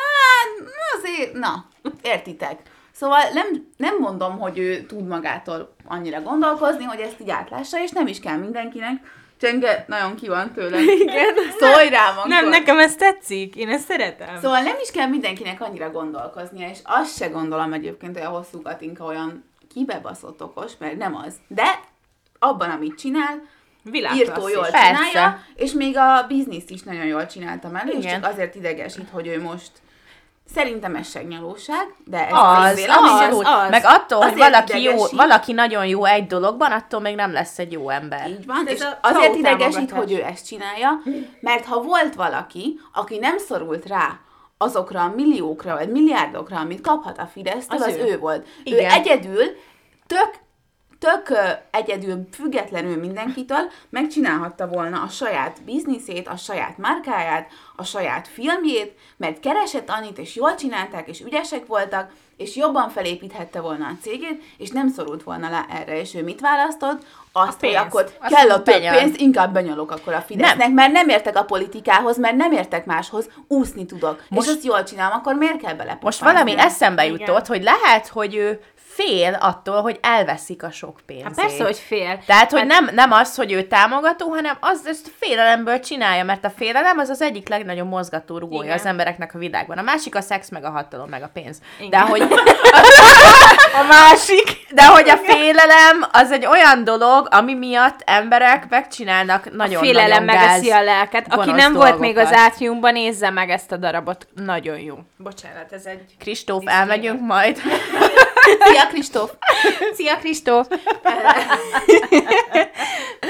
azért, 0.97 1.33
na, 1.33 1.67
értitek. 2.03 2.61
Szóval 2.93 3.21
nem, 3.33 3.47
nem 3.77 3.99
mondom, 3.99 4.39
hogy 4.39 4.59
ő 4.59 4.87
tud 4.87 5.07
magától 5.07 5.75
annyira 5.85 6.21
gondolkozni, 6.21 6.85
hogy 6.85 7.01
ezt 7.01 7.21
így 7.21 7.31
átlássa, 7.31 7.83
és 7.83 7.91
nem 7.91 8.07
is 8.07 8.21
kell 8.21 8.37
mindenkinek. 8.37 9.21
Csenge 9.43 9.85
nagyon 9.89 10.17
ki 10.17 10.29
van 10.29 10.53
tőle. 10.53 10.81
Igen. 11.01 11.35
Szólj 11.59 11.89
rám 11.89 12.17
akkor. 12.17 12.29
Nem, 12.29 12.49
nekem 12.49 12.79
ez 12.79 12.95
tetszik. 12.95 13.57
Én 13.57 13.69
ezt 13.69 13.87
szeretem. 13.87 14.41
Szóval 14.41 14.61
nem 14.61 14.77
is 14.83 14.91
kell 14.91 15.07
mindenkinek 15.07 15.61
annyira 15.61 15.91
gondolkoznia, 15.91 16.69
és 16.69 16.79
azt 16.83 17.17
se 17.17 17.29
gondolom 17.29 17.73
egyébként, 17.73 18.17
hogy 18.17 18.27
a 18.27 18.29
hosszú 18.29 18.63
Katinka 18.63 19.05
olyan 19.05 19.45
kibebaszott 19.73 20.43
okos, 20.43 20.73
mert 20.79 20.97
nem 20.97 21.17
az. 21.17 21.35
De 21.49 21.81
abban, 22.39 22.71
amit 22.71 22.99
csinál, 22.99 23.43
írtó 24.15 24.49
jól 24.49 24.67
Persze. 24.71 24.87
csinálja, 24.87 25.45
és 25.55 25.73
még 25.73 25.97
a 25.97 26.25
bizniszt 26.29 26.71
is 26.71 26.83
nagyon 26.83 27.05
jól 27.07 27.27
csináltam 27.27 27.77
elő, 27.77 27.91
és 27.91 28.05
csak 28.05 28.27
azért 28.27 28.55
idegesít, 28.55 29.09
hogy 29.11 29.27
ő 29.27 29.41
most 29.41 29.71
Szerintem 30.55 30.95
ez 30.95 31.11
segnyalóság, 31.11 31.95
de 32.05 32.27
ez 32.27 32.33
Az, 32.33 32.75
véleményem. 32.75 33.15
abszolút. 33.17 33.47
az. 33.47 33.71
Meg 33.71 33.83
attól, 33.85 34.21
hogy 34.21 34.37
valaki, 34.37 34.83
jó, 34.83 35.05
valaki 35.11 35.53
nagyon 35.53 35.87
jó 35.87 36.05
egy 36.05 36.27
dologban, 36.27 36.73
attól 36.73 37.01
még 37.01 37.15
nem 37.15 37.33
lesz 37.33 37.59
egy 37.59 37.73
jó 37.73 37.89
ember. 37.89 38.29
Így 38.29 38.47
van, 38.47 38.63
Ez 38.67 38.73
és 38.75 38.81
a 38.81 38.99
azért 39.03 39.35
idegesít, 39.35 39.91
hogy 39.91 40.13
ő 40.13 40.23
ezt 40.23 40.47
csinálja, 40.47 40.91
mert 41.41 41.65
ha 41.65 41.81
volt 41.83 42.15
valaki, 42.15 42.81
aki 42.93 43.19
nem 43.19 43.39
szorult 43.39 43.87
rá 43.87 44.19
azokra 44.59 45.01
a 45.03 45.13
milliókra, 45.17 45.75
vagy 45.75 45.89
milliárdokra, 45.91 46.57
amit 46.59 46.81
kaphat 46.81 47.19
a 47.19 47.27
Fidesztől, 47.33 47.79
az, 47.79 47.87
Az 47.87 47.93
az 47.95 47.97
ő. 48.01 48.11
ő. 48.13 48.19
volt. 48.19 48.47
Igen. 48.63 48.85
Ő 48.85 48.95
egyedül, 48.95 49.45
tök, 50.07 50.31
tök 51.03 51.39
egyedül, 51.71 52.29
függetlenül 52.33 52.97
mindenkitől 52.97 53.71
megcsinálhatta 53.89 54.69
volna 54.69 55.03
a 55.03 55.09
saját 55.09 55.63
bizniszét, 55.65 56.29
a 56.29 56.37
saját 56.37 56.79
márkáját, 56.79 57.51
a 57.77 57.85
saját 57.85 58.29
filmjét, 58.29 58.99
mert 59.17 59.41
keresett 59.41 59.91
annyit, 59.91 60.19
és 60.19 60.37
jól 60.37 60.55
csinálták, 60.55 61.09
és 61.09 61.21
ügyesek 61.21 61.67
voltak, 61.67 62.11
és 62.37 62.57
jobban 62.57 62.89
felépíthette 62.89 63.61
volna 63.61 63.87
a 63.87 63.97
cégét, 64.03 64.43
és 64.59 64.71
nem 64.71 64.89
szorult 64.89 65.23
volna 65.23 65.51
le 65.51 65.67
erre, 65.71 66.01
és 66.01 66.15
ő 66.15 66.23
mit 66.23 66.41
választott? 66.41 67.03
Azt, 67.33 67.61
hogy 67.61 67.69
pénzt. 67.69 67.85
akkor 67.85 68.11
Azt 68.21 68.35
kell 68.35 68.51
a 68.51 68.63
több 68.63 68.75
benyal. 68.75 68.99
pénz, 68.99 69.19
inkább 69.19 69.53
benyalok 69.53 69.91
akkor 69.91 70.13
a 70.13 70.21
Fidesznek, 70.21 70.59
nem. 70.59 70.73
mert 70.73 70.93
nem 70.93 71.09
értek 71.09 71.37
a 71.37 71.45
politikához, 71.45 72.19
mert 72.19 72.37
nem 72.37 72.53
értek 72.53 72.87
máshoz, 72.87 73.29
úszni 73.49 73.87
tudok. 73.87 74.25
Most, 74.29 74.47
és 74.49 74.55
azt 74.55 74.65
jól 74.65 74.83
csinálom, 74.83 75.19
akkor 75.19 75.35
miért 75.35 75.63
kell 75.63 75.75
bele 75.75 75.99
Most 76.01 76.21
valami 76.21 76.59
eszembe 76.59 77.07
Igen. 77.07 77.19
jutott, 77.19 77.47
hogy 77.47 77.63
lehet, 77.63 78.09
hogy 78.09 78.35
ő 78.35 78.61
fél 78.95 79.39
attól, 79.41 79.81
hogy 79.83 79.99
elveszik 80.03 80.63
a 80.63 80.71
sok 80.71 81.01
pénzét. 81.07 81.25
Hát 81.27 81.35
persze, 81.35 81.65
hogy 81.65 81.77
fél. 81.77 82.19
Tehát, 82.27 82.51
hogy 82.51 82.59
Hát- 82.61 82.69
nem, 82.69 82.89
nem 82.95 83.13
az, 83.13 83.35
hogy 83.37 83.53
ő 83.53 83.63
támogató, 83.63 84.29
hanem 84.29 84.57
az 84.61 84.81
ezt 84.87 85.11
félelemből 85.19 85.81
csinálja, 85.81 86.25
mert 86.25 86.45
a 86.45 86.51
félelem 86.57 86.99
az 86.99 87.09
az 87.09 87.23
egyik 87.23 87.49
legnagyobb 87.49 87.89
mozgatórugója 87.89 88.63
Igen. 88.65 88.77
az 88.79 88.87
embereknek 88.87 89.35
a 89.35 89.39
világban. 89.39 89.79
A 89.79 89.83
másik 89.83 90.15
a 90.15 90.21
szex, 90.21 90.49
meg 90.51 90.65
a 90.65 90.71
hatalom, 90.71 91.09
meg 91.09 91.23
a 91.23 91.31
pénz. 91.33 91.59
Igen. 91.79 91.91
De 91.91 91.99
hogy, 91.99 92.23
A 93.81 93.83
másik. 93.89 94.67
de 94.75 94.87
hogy 94.87 95.09
a 95.09 95.17
félelem 95.17 96.05
az 96.13 96.31
egy 96.31 96.47
olyan 96.47 96.85
dolog, 96.85 97.29
ami 97.31 97.55
miatt 97.55 98.01
emberek 98.05 98.69
megcsinálnak 98.69 99.53
nagyon 99.57 99.83
Félelem 99.83 100.25
nagyon 100.25 100.27
gáz. 100.43 100.47
megeszi 100.51 100.71
a 100.71 100.83
lelket. 100.83 101.27
Aki 101.29 101.51
nem 101.51 101.73
volt 101.73 101.99
még 101.99 102.17
az 102.17 102.23
dolgokat. 102.23 102.47
átriumban, 102.51 102.93
nézze 102.93 103.31
meg 103.31 103.51
ezt 103.51 103.73
a 103.73 103.77
darabot. 103.77 104.27
Nagyon 104.35 104.79
jó. 104.79 104.99
Bocsánat, 105.17 105.73
ez 105.73 105.85
egy... 105.85 106.01
Kristóf, 106.19 106.63
elmegyünk 106.67 107.21
majd. 107.21 107.59
Szia, 108.65 108.87
Kristóf! 108.89 109.31
Szia, 109.95 110.17
Kristóf! 110.17 110.67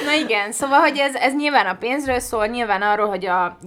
Na 0.06 0.12
igen, 0.12 0.52
szóval, 0.52 0.80
hogy 0.80 0.98
ez, 0.98 1.14
ez 1.14 1.34
nyilván 1.34 1.66
a 1.66 1.74
pénzről 1.74 2.18
szól, 2.18 2.46
nyilván 2.46 2.82
arról, 2.82 3.08
hogy 3.08 3.26
a 3.26 3.58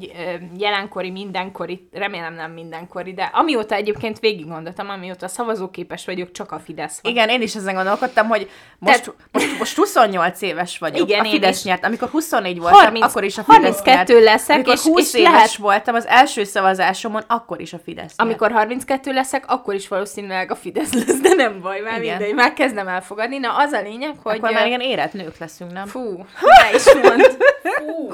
jelenkori, 0.57 1.11
mindenkori, 1.11 1.87
remélem 1.93 2.33
nem 2.33 2.51
mindenkori, 2.51 3.13
de 3.13 3.29
amióta 3.33 3.75
egyébként 3.75 4.19
végig 4.19 4.47
gondoltam, 4.47 4.89
amióta 4.89 5.27
szavazóképes 5.27 6.05
vagyok, 6.05 6.31
csak 6.31 6.51
a 6.51 6.59
Fidesz 6.59 6.99
van. 7.01 7.11
Igen, 7.11 7.29
én 7.29 7.41
is 7.41 7.55
ezen 7.55 7.73
gondolkodtam, 7.75 8.27
hogy 8.27 8.49
most, 8.79 9.03
Tehát- 9.03 9.19
most, 9.31 9.57
most 9.59 9.75
28 9.75 10.41
éves 10.41 10.77
vagyok. 10.77 11.07
Igen, 11.09 11.25
a 11.25 11.29
Fidesz 11.29 11.63
nyert. 11.63 11.85
Amikor 11.85 12.09
24 12.09 12.59
voltam, 12.59 12.79
30 12.79 13.05
akkor 13.05 13.23
is 13.23 13.37
a 13.37 13.43
Fidesz 13.43 13.59
32 13.75 14.13
nyert. 14.13 14.25
leszek, 14.25 14.55
Amikor 14.55 14.73
és- 14.73 14.81
20 14.81 15.13
és 15.13 15.19
éves 15.19 15.31
lehet- 15.31 15.55
voltam 15.55 15.95
az 15.95 16.05
első 16.07 16.43
szavazásomon, 16.43 17.23
akkor 17.27 17.61
is 17.61 17.73
a 17.73 17.79
Fidesz 17.83 18.03
nyert. 18.17 18.19
Amikor 18.21 18.51
32 18.51 19.13
leszek, 19.13 19.43
akkor 19.47 19.73
is 19.73 19.87
valószínűleg 19.87 20.51
a 20.51 20.55
Fidesz 20.55 20.93
lesz, 20.93 21.19
de 21.19 21.33
nem 21.43 21.61
baj, 21.61 21.79
már 21.79 22.01
Igen. 22.01 22.17
mindegy, 22.17 22.35
már 22.35 22.53
kezdem 22.53 22.87
elfogadni. 22.87 23.37
Na, 23.37 23.57
az 23.57 23.71
a 23.71 23.81
lényeg, 23.81 24.15
hogy... 24.23 24.37
Akkor 24.37 24.51
már 24.51 24.65
igen 24.65 24.81
érett 24.81 25.13
nők 25.13 25.37
leszünk, 25.37 25.71
nem? 25.71 25.85
Fú, 25.85 26.25
ne 26.61 26.75
is 26.75 26.93
mond. 26.93 27.37
Fú, 27.61 28.11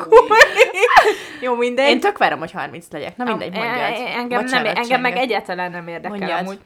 Jó, 1.41 1.55
mindegy. 1.55 1.89
Én 1.89 1.99
tök 1.99 2.17
várom, 2.17 2.39
hogy 2.39 2.51
30 2.51 2.85
legyek. 2.91 3.17
Na 3.17 3.23
mindegy, 3.23 3.53
mondjad. 3.53 3.75
e- 3.77 4.17
Engem, 4.17 4.43
nem, 4.43 4.65
engem 4.65 5.01
meg 5.01 5.17
egyáltalán 5.17 5.71
nem 5.71 5.87
érdekel 5.87 6.17
Mondjad. 6.17 6.39
amúgy. 6.39 6.59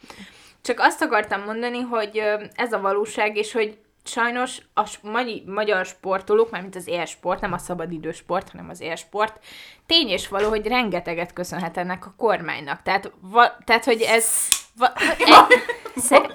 Csak 0.62 0.80
azt 0.80 1.02
akartam 1.02 1.42
mondani, 1.44 1.80
hogy 1.80 2.24
ez 2.56 2.74
a 2.74 2.80
valóság, 2.82 3.38
és 3.38 3.52
hogy 3.52 3.78
sajnos 4.04 4.58
a 4.74 4.90
magyar 5.46 5.86
sportolók, 5.86 6.50
mármint 6.52 6.76
az 6.76 6.88
élsport, 6.88 7.42
nem 7.42 7.54
a 7.54 7.58
szabadidősport, 7.58 8.50
hanem 8.50 8.70
az 8.70 8.82
élsport, 8.82 9.40
tény 9.86 10.08
és 10.10 10.28
való, 10.28 10.50
hogy 10.50 10.68
rengeteget 10.68 11.34
köszönhet 11.34 11.78
ennek 11.78 12.06
a 12.06 12.14
kormánynak. 12.18 12.82
Tehát, 12.82 13.12
va, 13.22 13.58
tehát 13.66 13.84
hogy 13.86 14.02
ez... 14.02 14.48
Va, 14.78 14.94
e, 14.96 15.48
sze, 15.96 16.32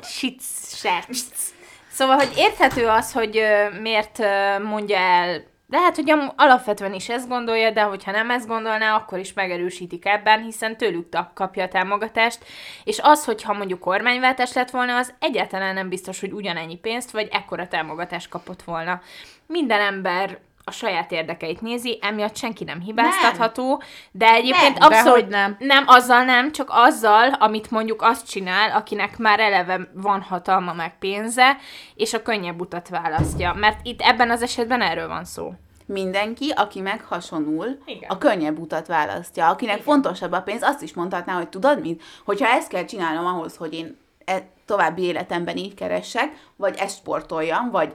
Szóval, 1.90 2.16
hogy 2.16 2.32
érthető 2.36 2.86
az, 2.86 3.12
hogy 3.12 3.42
miért 3.80 4.18
mondja 4.62 4.98
el, 4.98 5.42
lehet, 5.70 5.96
hogy 5.96 6.12
alapvetően 6.36 6.94
is 6.94 7.08
ezt 7.08 7.28
gondolja, 7.28 7.70
de 7.70 7.82
hogyha 7.82 8.10
nem 8.10 8.30
ezt 8.30 8.46
gondolná, 8.46 8.94
akkor 8.96 9.18
is 9.18 9.32
megerősítik 9.32 10.06
ebben, 10.06 10.42
hiszen 10.42 10.76
tőlük 10.76 11.08
kapja 11.34 11.64
a 11.64 11.68
támogatást, 11.68 12.44
és 12.84 12.98
az, 13.02 13.24
hogyha 13.24 13.52
mondjuk 13.52 13.80
kormányváltás 13.80 14.52
lett 14.52 14.70
volna, 14.70 14.96
az 14.96 15.14
egyáltalán 15.18 15.74
nem 15.74 15.88
biztos, 15.88 16.20
hogy 16.20 16.32
ugyanennyi 16.32 16.76
pénzt, 16.76 17.10
vagy 17.10 17.28
ekkora 17.32 17.68
támogatást 17.68 18.28
kapott 18.28 18.62
volna. 18.62 19.00
Minden 19.46 19.80
ember 19.80 20.38
a 20.70 20.72
saját 20.72 21.12
érdekeit 21.12 21.60
nézi, 21.60 21.98
emiatt 22.02 22.36
senki 22.36 22.64
nem 22.64 22.80
hibáztatható, 22.80 23.82
de 24.10 24.32
egyébként 24.32 24.78
Nem, 24.78 24.88
abszolút 24.90 25.04
dehogy 25.04 25.26
nem. 25.26 25.56
nem, 25.58 25.84
azzal 25.86 26.22
nem, 26.22 26.52
csak 26.52 26.68
azzal, 26.72 27.28
amit 27.32 27.70
mondjuk 27.70 28.02
azt 28.02 28.28
csinál, 28.30 28.70
akinek 28.70 29.18
már 29.18 29.40
eleve 29.40 29.80
van 29.94 30.22
hatalma 30.22 30.72
meg 30.72 30.98
pénze, 30.98 31.56
és 31.94 32.12
a 32.14 32.22
könnyebb 32.22 32.60
utat 32.60 32.88
választja. 32.88 33.54
Mert 33.54 33.78
itt 33.82 34.00
ebben 34.00 34.30
az 34.30 34.42
esetben 34.42 34.82
erről 34.82 35.08
van 35.08 35.24
szó. 35.24 35.52
mindenki, 35.86 36.50
aki 36.56 36.80
meghasonul, 36.80 37.78
Igen. 37.84 38.10
a 38.10 38.18
könnyebb 38.18 38.58
utat 38.58 38.86
választja. 38.86 39.48
Akinek 39.48 39.74
Igen. 39.74 39.86
fontosabb 39.86 40.32
a 40.32 40.40
pénz, 40.42 40.62
azt 40.62 40.82
is 40.82 40.94
mondhatná, 40.94 41.34
hogy 41.34 41.48
tudod 41.48 41.80
mit? 41.80 42.02
Hogyha 42.24 42.46
ezt 42.48 42.68
kell 42.68 42.84
csinálnom 42.84 43.26
ahhoz, 43.26 43.56
hogy 43.56 43.74
én 43.74 43.98
e 44.24 44.42
további 44.66 45.02
életemben 45.02 45.56
így 45.56 45.74
keressek, 45.74 46.32
vagy 46.56 46.76
ezt 46.78 46.96
sportoljam, 46.96 47.70
vagy 47.70 47.92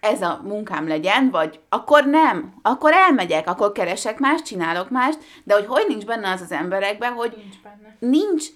ez 0.00 0.22
a 0.22 0.40
munkám 0.44 0.88
legyen, 0.88 1.30
vagy 1.30 1.60
akkor 1.68 2.04
nem, 2.04 2.52
akkor 2.62 2.92
elmegyek, 2.92 3.48
akkor 3.48 3.72
keresek 3.72 4.18
más, 4.18 4.42
csinálok 4.42 4.90
mást, 4.90 5.18
de 5.44 5.54
hogy 5.54 5.66
hogy 5.66 5.84
nincs 5.88 6.04
benne 6.04 6.30
az 6.30 6.40
az 6.40 6.52
emberekben, 6.52 7.12
hogy 7.12 7.34
nincs, 7.36 7.56
nincs 7.98 8.46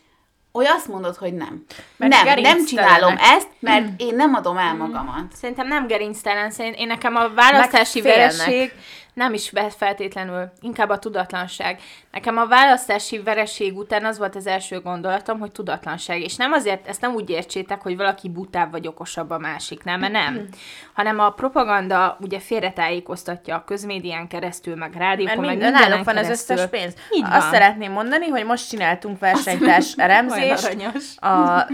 hogy 0.52 0.66
azt 0.66 0.88
mondod, 0.88 1.16
hogy 1.16 1.34
nem. 1.34 1.64
Mert 1.96 2.24
nem, 2.24 2.40
nem 2.40 2.64
csinálom 2.64 3.16
ezt, 3.18 3.48
mert 3.58 3.86
én 3.96 4.14
nem 4.14 4.34
adom 4.34 4.56
el 4.56 4.74
magamat. 4.74 5.32
Szerintem 5.34 5.68
nem 5.68 5.86
gerinctelen, 5.86 6.50
szerint 6.50 6.76
én 6.76 6.86
nekem 6.86 7.16
a 7.16 7.28
választási 7.34 8.00
vereség 8.00 8.72
nem 9.14 9.34
is 9.34 9.52
feltétlenül, 9.76 10.50
inkább 10.60 10.88
a 10.88 10.98
tudatlanság. 10.98 11.80
Nekem 12.12 12.36
a 12.36 12.46
választási 12.46 13.18
vereség 13.18 13.76
után 13.76 14.04
az 14.04 14.18
volt 14.18 14.36
az 14.36 14.46
első 14.46 14.80
gondolatom, 14.80 15.38
hogy 15.38 15.52
tudatlanság. 15.52 16.20
És 16.20 16.36
nem 16.36 16.52
azért, 16.52 16.88
ezt 16.88 17.00
nem 17.00 17.14
úgy 17.14 17.30
értsétek, 17.30 17.82
hogy 17.82 17.96
valaki 17.96 18.28
butább 18.28 18.70
vagy 18.70 18.86
okosabb 18.86 19.30
a 19.30 19.38
másiknál, 19.38 19.98
mert 19.98 20.12
nem. 20.12 20.48
Hanem 20.94 21.18
a 21.18 21.30
propaganda 21.30 22.16
ugye 22.20 22.38
félretájékoztatja 22.40 23.56
a 23.56 23.64
közmédián 23.64 24.28
keresztül, 24.28 24.76
meg 24.76 24.94
Mert 24.96 25.40
meg 25.40 25.48
minden 25.48 25.72
nálunk 25.72 26.04
van 26.04 26.16
az 26.16 26.22
keresztül. 26.22 26.56
összes 26.56 26.70
pénz. 26.70 26.94
Így 27.10 27.22
Azt 27.22 27.32
van. 27.32 27.50
szeretném 27.50 27.92
mondani, 27.92 28.28
hogy 28.28 28.44
most 28.44 28.68
csináltunk 28.68 29.18
versenytárs 29.18 29.92
elemzést. 29.96 30.76
A, 31.20 31.66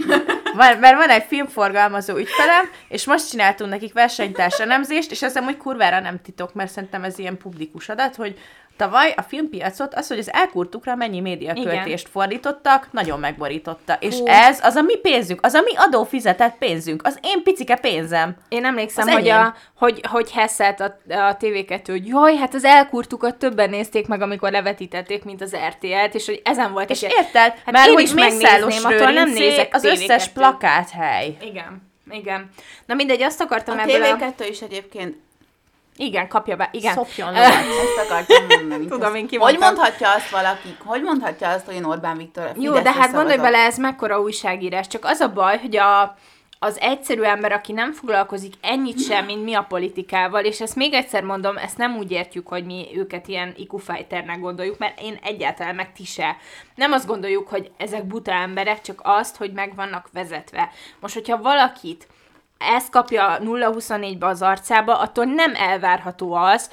van, 0.56 0.76
mert 0.78 0.96
van 0.96 1.08
egy 1.08 1.24
filmforgalmazó 1.28 2.16
ügyfelem, 2.16 2.64
és 2.88 3.06
most 3.06 3.28
csináltunk 3.30 3.70
nekik 3.70 3.92
versenytárs 3.92 4.58
elemzést, 4.58 5.10
és 5.10 5.22
azt 5.22 5.32
hiszem, 5.32 5.44
hogy 5.44 5.56
kurvára 5.56 6.00
nem 6.00 6.20
titok, 6.22 6.54
mert 6.54 6.70
szerintem 6.70 7.04
ez 7.04 7.18
ilyen 7.18 7.27
publikus 7.36 7.88
adat, 7.88 8.16
hogy 8.16 8.38
tavaly 8.78 9.14
a 9.16 9.22
filmpiacot 9.22 9.94
az, 9.94 10.08
hogy 10.08 10.18
az 10.18 10.32
elkurtukra 10.32 10.94
mennyi 10.94 11.20
médiaköltést 11.20 12.08
fordítottak, 12.08 12.88
nagyon 12.90 13.20
megborította. 13.20 13.96
És 14.00 14.18
Hú. 14.18 14.26
ez 14.26 14.58
az 14.62 14.74
a 14.74 14.82
mi 14.82 14.96
pénzünk, 14.96 15.40
az 15.42 15.54
a 15.54 15.60
mi 15.60 15.70
adófizetett 15.76 16.54
pénzünk, 16.58 17.06
az 17.06 17.18
én 17.22 17.42
picike 17.42 17.76
pénzem. 17.76 18.36
Én 18.48 18.64
emlékszem, 18.64 19.06
Az 19.06 19.12
hogy, 19.12 19.28
enyém. 19.28 19.44
a, 19.44 19.54
hogy, 19.74 20.00
hogy 20.08 20.30
Hesselt 20.32 20.80
a, 20.80 20.84
a 21.08 21.36
TV2, 21.40 21.82
hogy 21.86 22.06
jaj, 22.06 22.36
hát 22.36 22.54
az 22.54 22.64
elkurtukat 22.64 23.36
többen 23.36 23.70
nézték 23.70 24.06
meg, 24.06 24.22
amikor 24.22 24.50
levetítették, 24.50 25.24
mint 25.24 25.42
az 25.42 25.56
RTL-t, 25.68 26.14
és 26.14 26.26
hogy 26.26 26.40
ezen 26.44 26.72
volt 26.72 26.90
És 26.90 27.02
egy... 27.02 27.12
érted? 27.18 27.52
Hát 27.64 27.70
mert 27.70 27.86
én 27.86 27.92
hogy 27.92 28.02
is 28.02 28.12
megnézném, 28.12 28.84
attól 28.84 29.10
nem 29.10 29.30
nézek 29.30 29.74
az 29.74 29.84
összes 29.84 30.26
TV2-t. 30.26 30.32
plakáthely. 30.34 31.36
Igen, 31.40 31.82
igen. 32.10 32.50
Na 32.86 32.94
mindegy, 32.94 33.22
azt 33.22 33.40
akartam 33.40 33.78
A 33.78 33.80
ebből 33.80 34.02
a... 34.02 34.16
TV2 34.16 34.46
is 34.50 34.60
egyébként 34.60 35.16
Igen, 36.00 36.28
kapja 36.28 36.56
be, 36.56 36.68
igen. 36.72 36.94
Szopjon 36.94 37.28
lovat. 37.28 37.44
ezt 37.46 38.10
akartam 38.10 38.46
mondani. 38.58 38.86
Tudom, 38.86 39.14
én 39.14 39.20
Hogy 39.20 39.30
kimondtam. 39.30 39.60
mondhatja 39.60 40.12
azt 40.14 40.30
valaki, 40.30 40.76
hogy 40.84 41.02
mondhatja 41.02 41.48
azt, 41.48 41.64
hogy 41.64 41.74
én 41.74 41.84
Orbán 41.84 42.16
Viktor 42.16 42.44
a 42.44 42.48
Jó, 42.56 42.74
Fideszre 42.74 42.82
de 42.82 42.92
hát 42.92 43.12
gondolj 43.12 43.36
bele, 43.36 43.58
ez 43.58 43.78
mekkora 43.78 44.20
újságírás. 44.20 44.86
Csak 44.86 45.04
az 45.04 45.20
a 45.20 45.32
baj, 45.32 45.58
hogy 45.58 45.76
a, 45.76 46.16
az 46.58 46.80
egyszerű 46.80 47.22
ember, 47.22 47.52
aki 47.52 47.72
nem 47.72 47.92
foglalkozik 47.92 48.54
ennyit 48.60 49.04
sem, 49.04 49.24
mint 49.24 49.44
mi 49.44 49.54
a 49.54 49.62
politikával, 49.68 50.44
és 50.44 50.60
ezt 50.60 50.76
még 50.76 50.92
egyszer 50.92 51.22
mondom, 51.22 51.56
ezt 51.56 51.76
nem 51.76 51.96
úgy 51.96 52.10
értjük, 52.10 52.48
hogy 52.48 52.64
mi 52.64 52.86
őket 52.94 53.28
ilyen 53.28 53.54
IQ 53.56 53.76
fighternek 53.76 54.40
gondoljuk, 54.40 54.78
mert 54.78 55.00
én 55.00 55.18
egyáltalán 55.22 55.74
meg 55.74 55.92
ti 55.92 56.04
se. 56.04 56.36
Nem 56.74 56.92
azt 56.92 57.06
gondoljuk, 57.06 57.48
hogy 57.48 57.70
ezek 57.76 58.04
buta 58.04 58.32
emberek, 58.32 58.80
csak 58.80 59.00
azt, 59.04 59.36
hogy 59.36 59.52
meg 59.52 59.74
vannak 59.74 60.08
vezetve. 60.12 60.70
Most, 61.00 61.14
hogyha 61.14 61.42
valakit 61.42 62.06
ezt 62.58 62.90
kapja 62.90 63.38
0-24-be 63.40 64.26
az 64.26 64.42
arcába, 64.42 64.98
attól 64.98 65.24
nem 65.24 65.54
elvárható 65.54 66.32
az, 66.32 66.70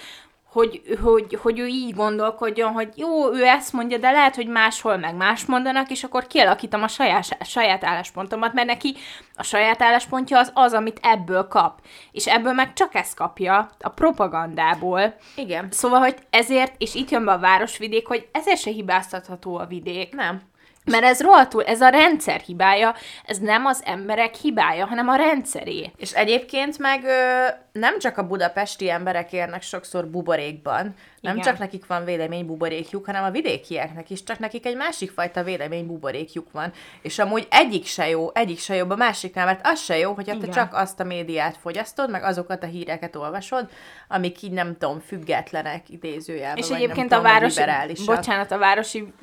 hogy, 0.56 0.82
hogy, 1.02 1.38
hogy 1.41 1.60
ő 1.60 1.65
így 1.65 1.93
gondolkodjon, 1.93 2.71
hogy 2.71 2.89
jó, 2.95 3.34
ő 3.34 3.43
ezt 3.43 3.74
mondja, 3.74 3.98
de 3.98 4.12
lehet, 4.12 4.36
hogy 4.36 4.48
máshol 4.48 4.98
meg 4.98 5.15
más 5.15 5.45
mondanak, 5.45 5.89
és 5.89 6.04
akkor 6.04 6.28
kialakítom 6.28 6.84
a 6.84 6.88
saját, 6.88 7.45
saját 7.45 7.84
álláspontomat, 7.84 8.54
mert 8.54 8.67
neki 8.67 8.95
a 9.36 9.43
saját 9.43 9.82
álláspontja 9.82 10.39
az 10.39 10.52
az, 10.54 10.74
amit 10.74 11.00
ebből 11.02 11.48
kap. 11.48 11.80
És 12.12 12.28
ebből 12.28 12.54
meg 12.54 12.74
csak 12.74 12.95
ezt 12.95 13.15
kapja, 13.15 13.69
a 13.80 13.89
propagandából. 13.89 15.15
Igen. 15.36 15.67
Szóval, 15.71 16.00
hogy 16.00 16.15
ezért, 16.30 16.74
és 16.78 16.95
itt 16.95 17.10
jön 17.10 17.26
be 17.26 17.32
a 17.32 17.39
városvidék, 17.39 18.08
hogy 18.08 18.28
ezért 18.32 18.60
se 18.60 18.71
hibáztatható 18.71 19.58
a 19.58 19.65
vidék. 19.65 20.15
Nem. 20.15 20.41
Mert 20.86 21.04
ez 21.04 21.21
rohadtul, 21.21 21.63
ez 21.63 21.82
a 21.82 21.89
rendszer 21.89 22.39
hibája, 22.39 22.95
ez 23.26 23.38
nem 23.38 23.65
az 23.65 23.82
emberek 23.86 24.36
hibája, 24.36 24.86
hanem 24.86 25.08
a 25.08 25.15
rendszeré. 25.15 25.91
És 25.98 26.12
egyébként 26.12 26.78
meg 26.80 27.04
ö, 27.04 27.48
nem 27.71 28.00
csak 28.00 28.17
a 28.17 28.28
budapesti 28.28 28.89
emberek 28.89 29.34
érnek 29.34 29.62
sokszor 29.62 30.08
buborékban, 30.08 30.93
nem 31.25 31.41
csak 31.41 31.59
nekik 31.59 31.85
van 31.88 32.05
véleménybuborékjuk, 32.05 33.05
hanem 33.05 33.23
a 33.23 33.29
vidékieknek 33.31 34.09
is, 34.09 34.23
csak 34.23 34.39
nekik 34.39 34.65
egy 34.65 34.75
másik 34.75 35.11
fajta 35.11 35.43
véleménybuborékjuk 35.43 36.51
van. 36.51 36.71
És 37.01 37.19
amúgy 37.19 37.47
egyik 37.49 37.85
se 37.85 38.09
jó, 38.09 38.29
egyik 38.33 38.59
se 38.59 38.75
jobb 38.75 38.89
a 38.89 38.95
másiknál, 38.95 39.45
mert 39.45 39.59
az 39.63 39.81
se 39.83 39.97
jó, 39.97 40.13
hogyha 40.13 40.38
te 40.38 40.47
csak 40.47 40.73
azt 40.73 40.99
a 40.99 41.03
médiát 41.03 41.57
fogyasztod, 41.61 42.09
meg 42.09 42.23
azokat 42.23 42.63
a 42.63 42.67
híreket 42.67 43.15
olvasod, 43.15 43.69
amik 44.07 44.41
így 44.41 44.51
nem 44.51 44.77
tudom, 44.77 44.99
függetlenek 44.99 45.89
idézőjelben. 45.89 46.63
És 46.63 46.69
egyébként 46.69 47.11
a 47.11 47.15
tudom, 47.15 47.31
vagy 47.31 47.55
városi, 47.55 48.05
bocsánat, 48.05 48.51
a 48.51 48.57
városi, 48.57 49.13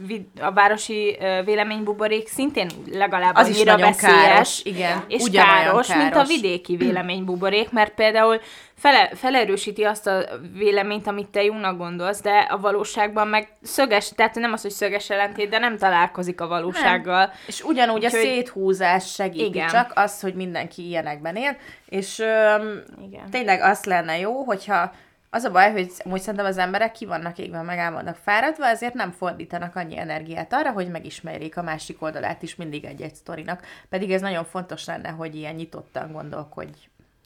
a 0.40 0.52
városi 0.52 1.18
véleménybuborék 1.44 2.28
szintén 2.28 2.70
legalább 2.92 3.36
Az 3.36 3.48
is 3.48 3.54
annyira 3.54 3.72
nagyon 3.72 3.90
veszélyes, 3.90 4.26
káros, 4.26 4.60
igen. 4.64 5.04
és 5.08 5.22
Ugyanolyan 5.22 5.64
káros, 5.64 5.88
mint 5.88 6.10
a 6.10 6.12
káros. 6.12 6.28
vidéki 6.28 6.76
véleménybuborék, 6.76 7.70
mert 7.70 7.94
például 7.94 8.40
fele, 8.82 9.10
felerősíti 9.14 9.84
azt 9.84 10.06
a 10.06 10.24
véleményt, 10.52 11.06
amit 11.06 11.28
te 11.28 11.42
jónak 11.42 11.76
gondolsz, 11.76 12.20
de 12.20 12.38
a 12.38 12.58
valóságban 12.58 13.28
meg 13.28 13.48
szöges, 13.62 14.08
tehát 14.08 14.34
nem 14.34 14.52
az, 14.52 14.62
hogy 14.62 14.70
szöges 14.70 15.10
ellentét, 15.10 15.48
de 15.48 15.58
nem 15.58 15.76
találkozik 15.76 16.40
a 16.40 16.46
valósággal. 16.46 17.32
És 17.46 17.62
ugyanúgy 17.62 18.04
Úgyhogy- 18.04 18.20
a 18.20 18.22
széthúzás 18.22 19.12
segíti, 19.12 19.44
Igen. 19.44 19.68
csak 19.68 19.92
az, 19.94 20.20
hogy 20.20 20.34
mindenki 20.34 20.86
ilyenekben 20.86 21.36
él, 21.36 21.56
és 21.88 22.18
öm, 22.18 22.82
Igen. 23.06 23.30
tényleg 23.30 23.60
azt 23.60 23.86
lenne 23.86 24.18
jó, 24.18 24.42
hogyha 24.44 24.92
az 25.30 25.44
a 25.44 25.50
baj, 25.50 25.72
hogy 25.72 25.90
amúgy 26.04 26.20
szerintem 26.20 26.46
az 26.46 26.58
emberek 26.58 26.92
ki 26.92 27.06
vannak 27.06 27.38
égve, 27.38 27.62
meg 27.62 27.78
el 27.78 27.92
vannak 27.92 28.16
fáradva, 28.24 28.66
ezért 28.66 28.94
nem 28.94 29.10
fordítanak 29.10 29.76
annyi 29.76 29.98
energiát 29.98 30.52
arra, 30.52 30.70
hogy 30.70 30.88
megismerjék 30.88 31.56
a 31.56 31.62
másik 31.62 32.02
oldalát 32.02 32.42
is 32.42 32.54
mindig 32.54 32.84
egy-egy 32.84 33.14
sztorinak. 33.14 33.66
Pedig 33.88 34.12
ez 34.12 34.20
nagyon 34.20 34.44
fontos 34.44 34.84
lenne, 34.84 35.08
hogy 35.08 35.34
ilyen 35.34 35.54
nyitottan 35.54 36.12
gondolkodj. 36.12 36.78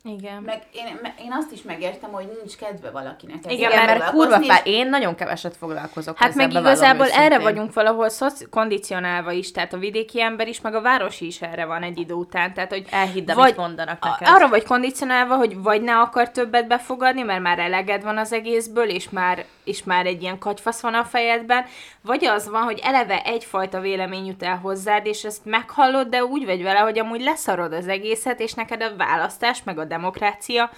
Igen. 0.07 0.43
Meg 0.43 0.63
én, 0.73 0.85
én 1.25 1.33
azt 1.33 1.53
is 1.53 1.63
megértem, 1.63 2.11
hogy 2.13 2.27
nincs 2.39 2.57
kedve 2.57 2.91
valakinek. 2.91 3.37
ezzel 3.39 3.51
Igen, 3.53 3.71
Igen, 3.71 3.85
mert 3.85 4.11
kurva 4.11 4.41
és- 4.41 4.47
fáj. 4.47 4.61
Én 4.65 4.89
nagyon 4.89 5.15
keveset 5.15 5.57
foglalkozok 5.57 6.19
Hát 6.19 6.35
meg 6.35 6.53
igazából 6.53 7.07
erre 7.07 7.17
őszintén. 7.25 7.43
vagyunk 7.43 7.73
valahol 7.75 8.09
szoci- 8.09 8.49
kondicionálva 8.51 9.33
is, 9.33 9.51
tehát 9.53 9.73
a 9.73 9.79
vidéki 9.79 10.21
ember 10.23 10.49
is, 10.49 10.61
meg 10.61 10.75
a 10.75 10.81
városi 10.81 11.27
is 11.27 11.43
erre 11.43 11.65
van 11.65 11.83
egy 11.83 11.99
idő 11.99 12.15
után. 12.15 12.55
Tehát, 12.55 12.71
hogy 12.73 12.87
Elhidd, 12.91 13.31
amit 13.31 13.57
mondanak 13.57 14.05
neked. 14.05 14.29
Arra 14.35 14.49
vagy 14.49 14.65
kondicionálva, 14.65 15.37
hogy 15.37 15.63
vagy 15.63 15.83
ne 15.83 15.99
akar 15.99 16.31
többet 16.31 16.67
befogadni, 16.67 17.23
mert 17.23 17.43
már 17.43 17.59
eleged 17.59 18.03
van 18.03 18.19
az 18.19 18.33
egészből, 18.33 18.89
és 18.89 19.11
már, 19.11 19.45
és 19.67 19.85
már 19.85 20.07
egy 20.07 20.23
ilyen 20.23 20.39
kagyfasz 20.39 20.81
van 20.81 20.95
a 20.95 21.05
fejedben, 21.05 21.65
vagy 22.03 22.25
az 22.25 22.49
van, 22.49 22.63
hogy 22.63 22.81
eleve 22.83 23.23
egyfajta 23.23 23.81
vélemény 23.81 24.27
jut 24.27 24.43
el 24.43 24.59
hozzád, 24.59 25.07
és 25.07 25.25
ezt 25.25 25.45
meghallod, 25.45 26.09
de 26.09 26.25
úgy 26.25 26.45
vagy 26.45 26.63
vele, 26.63 26.79
hogy 26.79 26.99
amúgy 26.99 27.23
leszarod 27.23 27.73
az 27.73 27.89
egészet, 27.89 28.41
és 28.41 28.53
neked 28.53 28.83
a 28.83 28.97
választás, 28.97 29.63
meg 29.63 29.79
a 29.79 29.85
demokrácia 29.85 30.71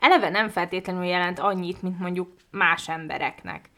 eleve 0.00 0.28
nem 0.28 0.48
feltétlenül 0.48 1.04
jelent 1.04 1.38
annyit, 1.38 1.82
mint 1.82 1.98
mondjuk 1.98 2.28
más 2.50 2.88
embereknek. 2.88 3.70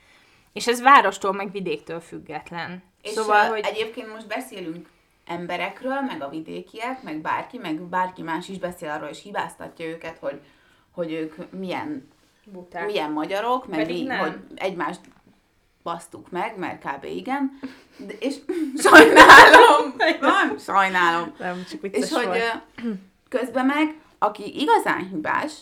És 0.52 0.66
ez 0.66 0.82
várostól, 0.82 1.32
meg 1.32 1.50
vidéktől 1.50 2.00
független. 2.00 2.82
És 3.02 3.10
szóval, 3.10 3.48
hogy... 3.48 3.64
egyébként 3.64 4.12
most 4.12 4.26
beszélünk 4.26 4.88
emberekről, 5.26 6.00
meg 6.00 6.22
a 6.22 6.28
vidékiek, 6.28 7.02
meg 7.02 7.20
bárki, 7.20 7.58
meg 7.58 7.80
bárki 7.80 8.22
más 8.22 8.48
is 8.48 8.58
beszél 8.58 8.90
arról, 8.90 9.08
és 9.08 9.22
hibáztatja 9.22 9.86
őket, 9.86 10.18
hogy, 10.18 10.40
hogy 10.90 11.12
ők 11.12 11.50
milyen, 11.50 12.08
Buták. 12.52 12.86
milyen 12.86 13.10
magyarok, 13.12 13.66
meg 13.66 13.78
Pedig 13.78 13.96
mi, 13.96 14.02
nem. 14.02 14.18
hogy 14.18 14.38
egymást 14.54 15.00
basztuk 15.82 16.30
meg, 16.30 16.58
mert 16.58 16.84
kb. 16.84 17.04
igen. 17.04 17.58
De, 17.96 18.12
és 18.18 18.36
sajnálom, 18.90 19.94
nem, 20.20 20.58
sajnálom. 20.58 21.34
Nem, 21.38 21.64
csak 21.70 21.82
És 21.82 22.12
hogy 22.12 22.24
volt. 22.24 22.62
közben 23.28 23.66
meg, 23.66 23.94
aki 24.18 24.60
igazán 24.60 25.08
hibás, 25.08 25.52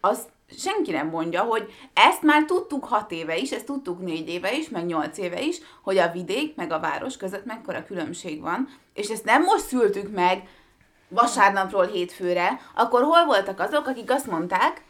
az 0.00 0.28
senki 0.58 0.90
nem 0.90 1.08
mondja, 1.08 1.42
hogy 1.42 1.72
ezt 1.92 2.22
már 2.22 2.44
tudtuk 2.44 2.84
hat 2.84 3.10
éve 3.12 3.36
is, 3.36 3.50
ezt 3.50 3.64
tudtuk 3.66 4.00
négy 4.00 4.28
éve 4.28 4.56
is, 4.56 4.68
meg 4.68 4.86
nyolc 4.86 5.18
éve 5.18 5.40
is, 5.40 5.58
hogy 5.82 5.98
a 5.98 6.10
vidék 6.10 6.56
meg 6.56 6.72
a 6.72 6.80
város 6.80 7.16
között 7.16 7.44
mekkora 7.44 7.84
különbség 7.84 8.40
van, 8.40 8.68
és 8.94 9.08
ezt 9.08 9.24
nem 9.24 9.42
most 9.42 9.66
szültük 9.66 10.14
meg 10.14 10.48
vasárnapról 11.08 11.86
hétfőre, 11.86 12.60
akkor 12.74 13.02
hol 13.02 13.24
voltak 13.24 13.60
azok, 13.60 13.86
akik 13.86 14.10
azt 14.10 14.26
mondták, 14.26 14.82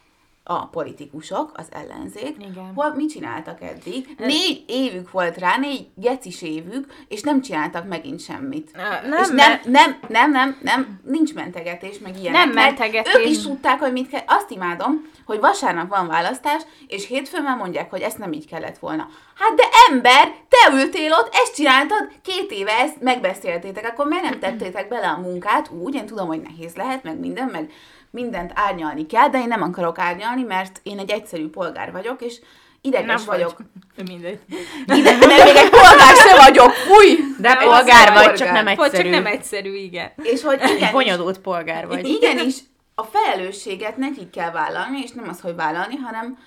a 0.46 0.66
politikusok, 0.66 1.52
az 1.54 1.66
ellenzék, 1.70 2.36
Igen. 2.38 2.72
hol 2.74 2.94
mit 2.94 3.10
csináltak 3.10 3.62
eddig? 3.62 4.14
Négy 4.18 4.64
évük 4.66 5.10
volt 5.10 5.38
rá, 5.38 5.56
négy 5.56 5.86
gecis 5.94 6.42
évük, 6.42 7.04
és 7.08 7.22
nem 7.22 7.40
csináltak 7.40 7.88
megint 7.88 8.20
semmit. 8.20 8.70
Nem, 8.76 9.20
és 9.20 9.28
nem, 9.28 9.60
nem, 9.64 9.98
nem, 10.08 10.30
nem, 10.30 10.58
nem, 10.62 11.00
nincs 11.04 11.34
mentegetés, 11.34 11.98
meg 11.98 12.20
ilyenek. 12.20 12.44
Nem 12.44 12.54
mentegetés. 12.54 13.14
Ők 13.14 13.28
is 13.28 13.42
tudták, 13.42 13.78
hogy 13.78 13.92
mit 13.92 14.08
kell. 14.08 14.22
Azt 14.26 14.50
imádom, 14.50 15.10
hogy 15.26 15.40
vasárnap 15.40 15.88
van 15.88 16.06
választás, 16.06 16.62
és 16.86 17.06
hétfőn 17.06 17.42
már 17.42 17.56
mondják, 17.56 17.90
hogy 17.90 18.00
ezt 18.00 18.18
nem 18.18 18.32
így 18.32 18.46
kellett 18.46 18.78
volna. 18.78 19.08
Hát 19.34 19.54
de 19.56 19.64
ember, 19.90 20.34
te 20.48 20.72
ültél 20.72 21.12
ott, 21.12 21.28
ezt 21.32 21.54
csináltad, 21.54 22.08
két 22.22 22.50
éve 22.50 22.72
ezt 22.72 23.00
megbeszéltétek, 23.00 23.88
akkor 23.88 24.06
miért 24.06 24.24
nem 24.24 24.38
tettétek 24.38 24.88
bele 24.88 25.08
a 25.08 25.20
munkát 25.20 25.70
úgy, 25.70 25.94
én 25.94 26.06
tudom, 26.06 26.26
hogy 26.26 26.40
nehéz 26.40 26.74
lehet, 26.74 27.02
meg 27.02 27.18
minden, 27.18 27.48
meg 27.48 27.70
mindent 28.14 28.52
árnyalni 28.54 29.06
kell, 29.06 29.28
de 29.28 29.38
én 29.38 29.48
nem 29.48 29.62
akarok 29.62 29.98
árnyalni, 29.98 30.42
mert 30.42 30.80
én 30.82 30.98
egy 30.98 31.10
egyszerű 31.10 31.48
polgár 31.48 31.92
vagyok, 31.92 32.22
és 32.22 32.40
ideges 32.80 33.06
Nem 33.16 33.24
vagyok. 33.26 33.56
vagy. 33.96 34.06
Mindegy. 34.10 34.38
Ide, 34.86 35.16
mert 35.16 35.44
még 35.44 35.56
egy 35.56 35.70
polgár 35.70 36.14
se 36.16 36.36
vagyok, 36.36 36.70
fúj! 36.72 37.18
De 37.38 37.48
Nem, 37.48 37.58
polgár 37.58 38.06
vagy, 38.12 38.14
polgár. 38.16 38.36
csak 38.36 38.50
nem 38.50 38.64
Vagy 38.64 38.74
csak 38.76 38.84
egyszerű. 38.84 39.10
nem 39.10 39.26
egyszerű, 39.26 39.74
igen. 39.74 40.12
És 40.22 40.42
hogy 40.42 40.60
igenis, 40.76 40.90
Bonyolult 40.90 41.38
polgár 41.38 41.86
vagy. 41.86 42.06
igenis 42.08 42.54
a 42.94 43.02
felelősséget 43.02 43.96
nekik 43.96 44.30
kell 44.30 44.50
vállalni, 44.50 45.00
és 45.02 45.10
nem 45.10 45.28
az, 45.28 45.40
hogy 45.40 45.54
vállalni, 45.54 45.96
hanem 45.96 46.38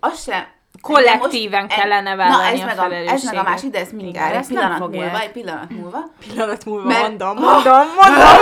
az 0.00 0.22
se 0.22 0.52
Kollektíven 0.82 1.62
Most- 1.62 1.74
kellene 1.80 2.10
Na, 2.10 2.16
vállalni 2.16 2.60
ez 2.60 2.60
a 2.60 2.64
meg 2.64 2.78
a, 2.78 2.94
ez 3.12 3.22
meg 3.24 3.34
a 3.36 3.42
másik, 3.42 3.70
de 3.70 3.78
ezt 3.78 3.92
mindjárt, 3.92 4.34
egy 4.34 4.46
pillanat 4.46 4.78
múlva, 4.78 5.20
egy 5.20 5.30
pillanat 5.32 5.70
múlva. 5.70 5.98
Pillanat 6.28 6.64
múlva 6.64 6.88
Mert- 6.88 7.00
mondom, 7.02 7.36
mondom, 7.36 7.86
mondom. 8.00 8.36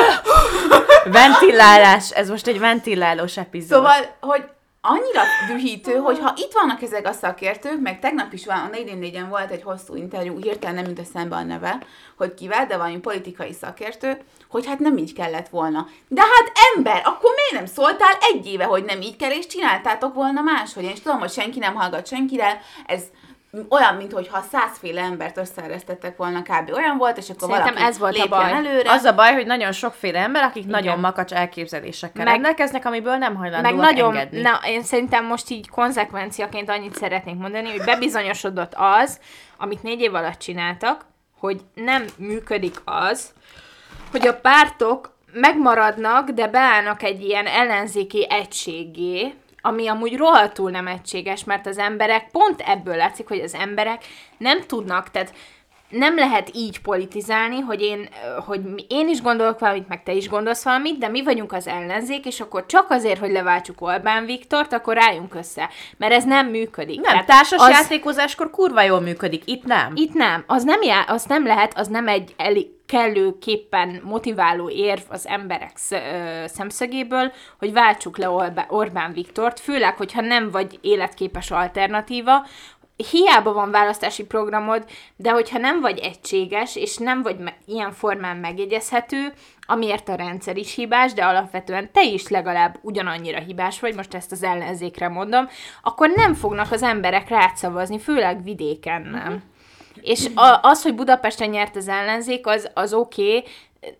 Ventilálás, 1.20 2.10
ez 2.10 2.28
most 2.30 2.46
egy 2.46 2.58
ventilálós 2.58 3.36
epizód. 3.36 3.68
Szóval, 3.78 4.16
hogy 4.20 4.44
annyira 4.80 5.22
dühítő, 5.46 5.96
hogy 5.96 6.18
ha 6.18 6.34
itt 6.36 6.52
vannak 6.52 6.82
ezek 6.82 7.06
a 7.06 7.12
szakértők, 7.12 7.80
meg 7.80 7.98
tegnap 7.98 8.32
is 8.32 8.46
van, 8.46 8.56
a 8.56 8.68
4 8.68 9.28
volt 9.28 9.50
egy 9.50 9.62
hosszú 9.62 9.94
interjú, 9.94 10.40
hirtelen 10.42 10.74
nem 10.74 10.86
jut 10.86 10.98
eszembe 10.98 11.36
a 11.36 11.42
neve, 11.42 11.78
hogy 12.16 12.34
kivel, 12.34 12.66
de 12.66 12.76
valami 12.76 12.98
politikai 12.98 13.52
szakértő, 13.52 14.20
hogy 14.50 14.66
hát 14.66 14.78
nem 14.78 14.96
így 14.96 15.12
kellett 15.12 15.48
volna. 15.48 15.86
De 16.08 16.20
hát 16.20 16.52
ember, 16.74 17.02
akkor 17.04 17.30
miért 17.34 17.64
nem 17.64 17.74
szóltál 17.74 18.18
egy 18.20 18.46
éve, 18.46 18.64
hogy 18.64 18.84
nem 18.84 19.00
így 19.00 19.16
kell, 19.16 19.30
és 19.30 19.46
csináltátok 19.46 20.14
volna 20.14 20.40
máshogy? 20.40 20.84
Én 20.84 20.90
is 20.90 21.00
tudom, 21.00 21.18
hogy 21.18 21.30
senki 21.30 21.58
nem 21.58 21.74
hallgat 21.74 22.06
senkire, 22.06 22.60
ez 22.86 23.02
olyan, 23.68 23.94
mintha 23.94 24.40
százféle 24.50 25.00
embert 25.00 25.36
összeeresztettek 25.36 26.16
volna, 26.16 26.42
kb. 26.42 26.70
olyan 26.74 26.96
volt, 26.96 27.16
és 27.16 27.30
akkor 27.30 27.48
Szerintem 27.48 27.74
valaki 27.74 27.90
ez 27.90 27.98
volt 27.98 28.18
a 28.18 28.26
baj. 28.28 28.52
előre. 28.52 28.90
Az 28.90 29.04
a 29.04 29.14
baj, 29.14 29.32
hogy 29.32 29.46
nagyon 29.46 29.72
sokféle 29.72 30.18
ember, 30.18 30.42
akik 30.42 30.64
Igen. 30.64 30.70
nagyon 30.82 30.98
makacs 31.00 31.32
elképzelésekkel 31.32 32.24
Meg- 32.24 32.32
rendelkeznek, 32.32 32.84
amiből 32.84 33.16
nem 33.16 33.32
Meg 33.32 33.40
hajlandóak 33.40 33.74
nagyon, 33.90 34.16
engedni. 34.16 34.40
na, 34.40 34.60
én 34.64 34.82
szerintem 34.82 35.24
most 35.24 35.50
így 35.50 35.68
konzekvenciaként 35.68 36.68
annyit 36.70 36.94
szeretnék 36.94 37.36
mondani, 37.36 37.70
hogy 37.70 37.84
bebizonyosodott 37.84 38.72
az, 38.76 39.20
amit 39.56 39.82
négy 39.82 40.00
év 40.00 40.14
alatt 40.14 40.38
csináltak, 40.38 41.04
hogy 41.38 41.60
nem 41.74 42.04
működik 42.16 42.74
az, 42.84 43.32
hogy 44.10 44.26
a 44.26 44.34
pártok 44.34 45.16
megmaradnak, 45.32 46.30
de 46.30 46.46
beállnak 46.48 47.02
egy 47.02 47.22
ilyen 47.22 47.46
ellenzéki 47.46 48.26
egységé, 48.30 49.34
ami 49.60 49.88
amúgy 49.88 50.16
rohadtul 50.16 50.70
nem 50.70 50.86
egységes, 50.86 51.44
mert 51.44 51.66
az 51.66 51.78
emberek, 51.78 52.30
pont 52.30 52.60
ebből 52.60 52.96
látszik, 52.96 53.28
hogy 53.28 53.40
az 53.40 53.54
emberek 53.54 54.04
nem 54.36 54.60
tudnak, 54.66 55.10
tehát 55.10 55.34
nem 55.88 56.16
lehet 56.16 56.50
így 56.54 56.80
politizálni, 56.80 57.58
hogy 57.60 57.80
én, 57.82 58.08
hogy 58.46 58.60
én 58.88 59.08
is 59.08 59.22
gondolok 59.22 59.58
valamit, 59.58 59.88
meg 59.88 60.02
te 60.02 60.12
is 60.12 60.28
gondolsz 60.28 60.64
valamit, 60.64 60.98
de 60.98 61.08
mi 61.08 61.22
vagyunk 61.22 61.52
az 61.52 61.66
ellenzék, 61.66 62.26
és 62.26 62.40
akkor 62.40 62.66
csak 62.66 62.90
azért, 62.90 63.18
hogy 63.20 63.30
leváltsuk 63.30 63.80
Orbán 63.80 64.24
Viktort, 64.24 64.72
akkor 64.72 64.94
rájunk 64.94 65.34
össze. 65.34 65.68
Mert 65.96 66.12
ez 66.12 66.24
nem 66.24 66.46
működik. 66.46 67.00
Nem, 67.00 67.10
Tehát 67.10 67.26
társas 67.26 67.60
az- 67.60 67.70
játékozáskor 67.70 68.50
kurva 68.50 68.82
jól 68.82 69.00
működik, 69.00 69.42
itt 69.46 69.64
nem. 69.64 69.92
itt 69.94 70.12
nem. 70.14 70.44
Az 70.46 70.64
nem, 70.64 70.82
já, 70.82 71.00
az 71.00 71.24
nem 71.24 71.46
lehet, 71.46 71.78
az 71.78 71.88
nem 71.88 72.08
egy 72.08 72.34
eli, 72.36 72.76
kellőképpen 72.86 74.00
motiváló 74.04 74.70
érv 74.70 75.00
az 75.08 75.26
emberek 75.26 75.72
szemszögéből, 76.46 77.32
hogy 77.58 77.72
váltsuk 77.72 78.18
le 78.18 78.28
Orbán 78.68 79.12
Viktort, 79.12 79.60
főleg, 79.60 79.96
hogyha 79.96 80.20
nem 80.20 80.50
vagy 80.50 80.78
életképes 80.80 81.50
alternatíva, 81.50 82.46
hiába 83.10 83.52
van 83.52 83.70
választási 83.70 84.24
programod, 84.24 84.84
de 85.16 85.30
hogyha 85.30 85.58
nem 85.58 85.80
vagy 85.80 85.98
egységes, 85.98 86.76
és 86.76 86.96
nem 86.96 87.22
vagy 87.22 87.38
me- 87.38 87.58
ilyen 87.66 87.92
formán 87.92 88.36
megjegyezhető, 88.36 89.32
amiért 89.66 90.08
a 90.08 90.14
rendszer 90.14 90.56
is 90.56 90.74
hibás, 90.74 91.12
de 91.12 91.24
alapvetően 91.24 91.92
te 91.92 92.04
is 92.04 92.28
legalább 92.28 92.78
ugyanannyira 92.82 93.38
hibás 93.38 93.80
vagy, 93.80 93.94
most 93.94 94.14
ezt 94.14 94.32
az 94.32 94.42
ellenzékre 94.42 95.08
mondom, 95.08 95.48
akkor 95.82 96.10
nem 96.14 96.34
fognak 96.34 96.72
az 96.72 96.82
emberek 96.82 97.28
rád 97.28 97.56
szavazni, 97.56 97.98
főleg 97.98 98.42
vidéken 98.42 99.02
nem. 99.02 99.42
És 100.02 100.26
a, 100.34 100.58
az, 100.62 100.82
hogy 100.82 100.94
Budapesten 100.94 101.48
nyert 101.48 101.76
az 101.76 101.88
ellenzék, 101.88 102.46
az, 102.46 102.70
az 102.74 102.94
oké, 102.94 103.36
okay, 103.36 103.44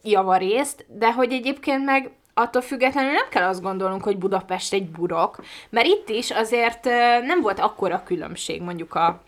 javarészt, 0.03 0.87
de 0.89 1.13
hogy 1.13 1.33
egyébként 1.33 1.85
meg 1.85 2.11
attól 2.39 2.63
függetlenül 2.63 3.13
nem 3.13 3.29
kell 3.31 3.49
azt 3.49 3.63
gondolnunk, 3.63 4.03
hogy 4.03 4.19
Budapest 4.19 4.73
egy 4.73 4.91
burok, 4.91 5.45
mert 5.71 5.87
itt 5.87 6.09
is 6.09 6.31
azért 6.31 6.85
nem 7.27 7.41
volt 7.41 7.59
akkora 7.59 8.03
különbség 8.05 8.63
mondjuk 8.63 8.95
a 8.95 9.21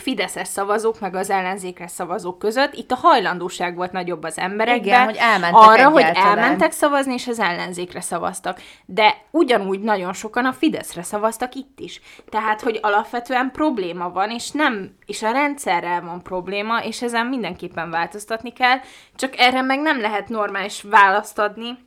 Fideszes 0.00 0.48
szavazók, 0.48 1.00
meg 1.00 1.14
az 1.14 1.30
ellenzékre 1.30 1.86
szavazók 1.86 2.38
között. 2.38 2.74
Itt 2.74 2.90
a 2.90 2.94
hajlandóság 2.94 3.76
volt 3.76 3.92
nagyobb 3.92 4.22
az 4.22 4.38
emberekben. 4.38 4.84
Igen, 4.84 5.04
hogy 5.04 5.16
elmentek 5.16 5.60
Arra, 5.60 5.88
hogy 5.88 6.10
elmentek 6.14 6.72
szavazni, 6.72 7.12
és 7.12 7.26
az 7.26 7.38
ellenzékre 7.38 8.00
szavaztak. 8.00 8.60
De 8.84 9.16
ugyanúgy 9.30 9.80
nagyon 9.80 10.12
sokan 10.12 10.44
a 10.44 10.52
Fideszre 10.52 11.02
szavaztak 11.02 11.54
itt 11.54 11.80
is. 11.80 12.00
Tehát, 12.28 12.60
hogy 12.60 12.78
alapvetően 12.82 13.50
probléma 13.50 14.10
van, 14.10 14.30
és 14.30 14.50
nem, 14.50 14.96
és 15.06 15.22
a 15.22 15.30
rendszerrel 15.30 16.00
van 16.02 16.22
probléma, 16.22 16.84
és 16.84 17.02
ezen 17.02 17.26
mindenképpen 17.26 17.90
változtatni 17.90 18.52
kell, 18.52 18.78
csak 19.16 19.38
erre 19.38 19.62
meg 19.62 19.80
nem 19.80 20.00
lehet 20.00 20.28
normális 20.28 20.82
választ 20.82 21.38
adni, 21.38 21.78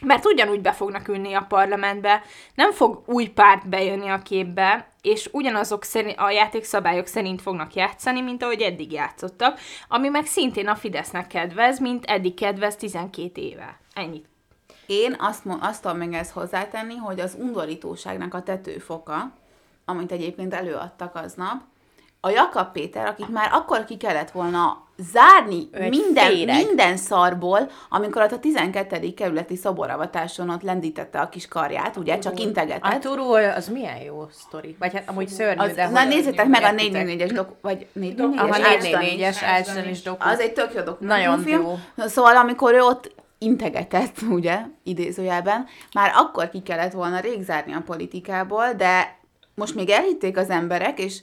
mert 0.00 0.26
ugyanúgy 0.26 0.60
be 0.60 0.72
fognak 0.72 1.08
ülni 1.08 1.34
a 1.34 1.46
parlamentbe, 1.48 2.22
nem 2.54 2.72
fog 2.72 3.02
új 3.06 3.26
párt 3.26 3.68
bejönni 3.68 4.08
a 4.08 4.22
képbe, 4.22 4.88
és 5.02 5.28
ugyanazok 5.32 5.84
szerint, 5.84 6.18
a 6.18 6.30
játékszabályok 6.30 7.06
szerint 7.06 7.42
fognak 7.42 7.74
játszani, 7.74 8.20
mint 8.20 8.42
ahogy 8.42 8.60
eddig 8.60 8.92
játszottak, 8.92 9.58
ami 9.88 10.08
meg 10.08 10.26
szintén 10.26 10.68
a 10.68 10.74
Fidesznek 10.74 11.26
kedvez, 11.26 11.78
mint 11.78 12.04
eddig 12.04 12.34
kedvez 12.34 12.76
12 12.76 13.40
éve. 13.40 13.78
Ennyit. 13.94 14.28
Én 14.86 15.16
azt, 15.18 15.42
azt 15.60 15.82
tudom 15.82 15.96
még 15.96 16.12
ezt 16.12 16.30
hozzátenni, 16.30 16.96
hogy 16.96 17.20
az 17.20 17.36
undorítóságnak 17.38 18.34
a 18.34 18.42
tetőfoka, 18.42 19.32
amit 19.84 20.12
egyébként 20.12 20.54
előadtak 20.54 21.14
aznap, 21.14 21.62
a 22.20 22.30
Jakab 22.30 22.72
Péter, 22.72 23.06
akit 23.06 23.28
már 23.28 23.48
akkor 23.52 23.84
ki 23.84 23.96
kellett 23.96 24.30
volna 24.30 24.84
zárni 25.12 25.68
minden, 25.88 26.30
féreg. 26.30 26.66
minden 26.66 26.96
szarból, 26.96 27.70
amikor 27.88 28.22
ott 28.22 28.32
a 28.32 28.38
12. 28.38 29.14
kerületi 29.14 29.56
szoboravatáson 29.56 30.50
ott 30.50 30.62
lendítette 30.62 31.20
a 31.20 31.28
kis 31.28 31.48
karját, 31.48 31.96
ugye, 31.96 32.18
csak 32.18 32.32
A 32.32 32.40
integetett. 32.40 33.00
turó, 33.00 33.32
az 33.32 33.68
milyen 33.68 33.96
jó 34.02 34.26
sztori. 34.32 34.76
Vagy 34.78 34.92
hát 34.92 35.08
amúgy 35.08 35.28
szörnyű, 35.28 35.60
Az, 35.68 35.74
de 35.74 35.88
na 35.88 36.04
nézzétek 36.04 36.46
meg 36.46 36.62
a 36.62 36.70
értitek. 36.72 37.06
444-es 37.06 37.30
doku, 37.34 37.52
vagy 37.60 37.86
A 37.94 37.98
444-es 37.98 38.80
444-es 38.82 39.36
Ácsdan 39.44 39.88
is 39.88 40.02
doku. 40.02 40.28
Az 40.28 40.40
egy 40.40 40.52
tök 40.52 40.72
jó 40.74 40.80
Nagyon 40.80 40.94
dokumentumfilm. 41.04 41.62
jó. 41.62 41.78
Na, 41.94 42.08
Szóval 42.08 42.36
amikor 42.36 42.74
ő 42.74 42.80
ott 42.80 43.14
integetett, 43.38 44.16
ugye, 44.38 44.58
idézőjelben, 44.82 45.66
már 45.94 46.10
akkor 46.14 46.50
ki 46.50 46.62
kellett 46.62 46.92
volna 46.92 47.20
rég 47.20 47.42
zárni 47.42 47.72
a 47.72 47.82
politikából, 47.86 48.72
de 48.76 49.18
most 49.54 49.74
még 49.74 49.90
elhitték 49.90 50.36
az 50.36 50.50
emberek, 50.50 50.98
és 50.98 51.18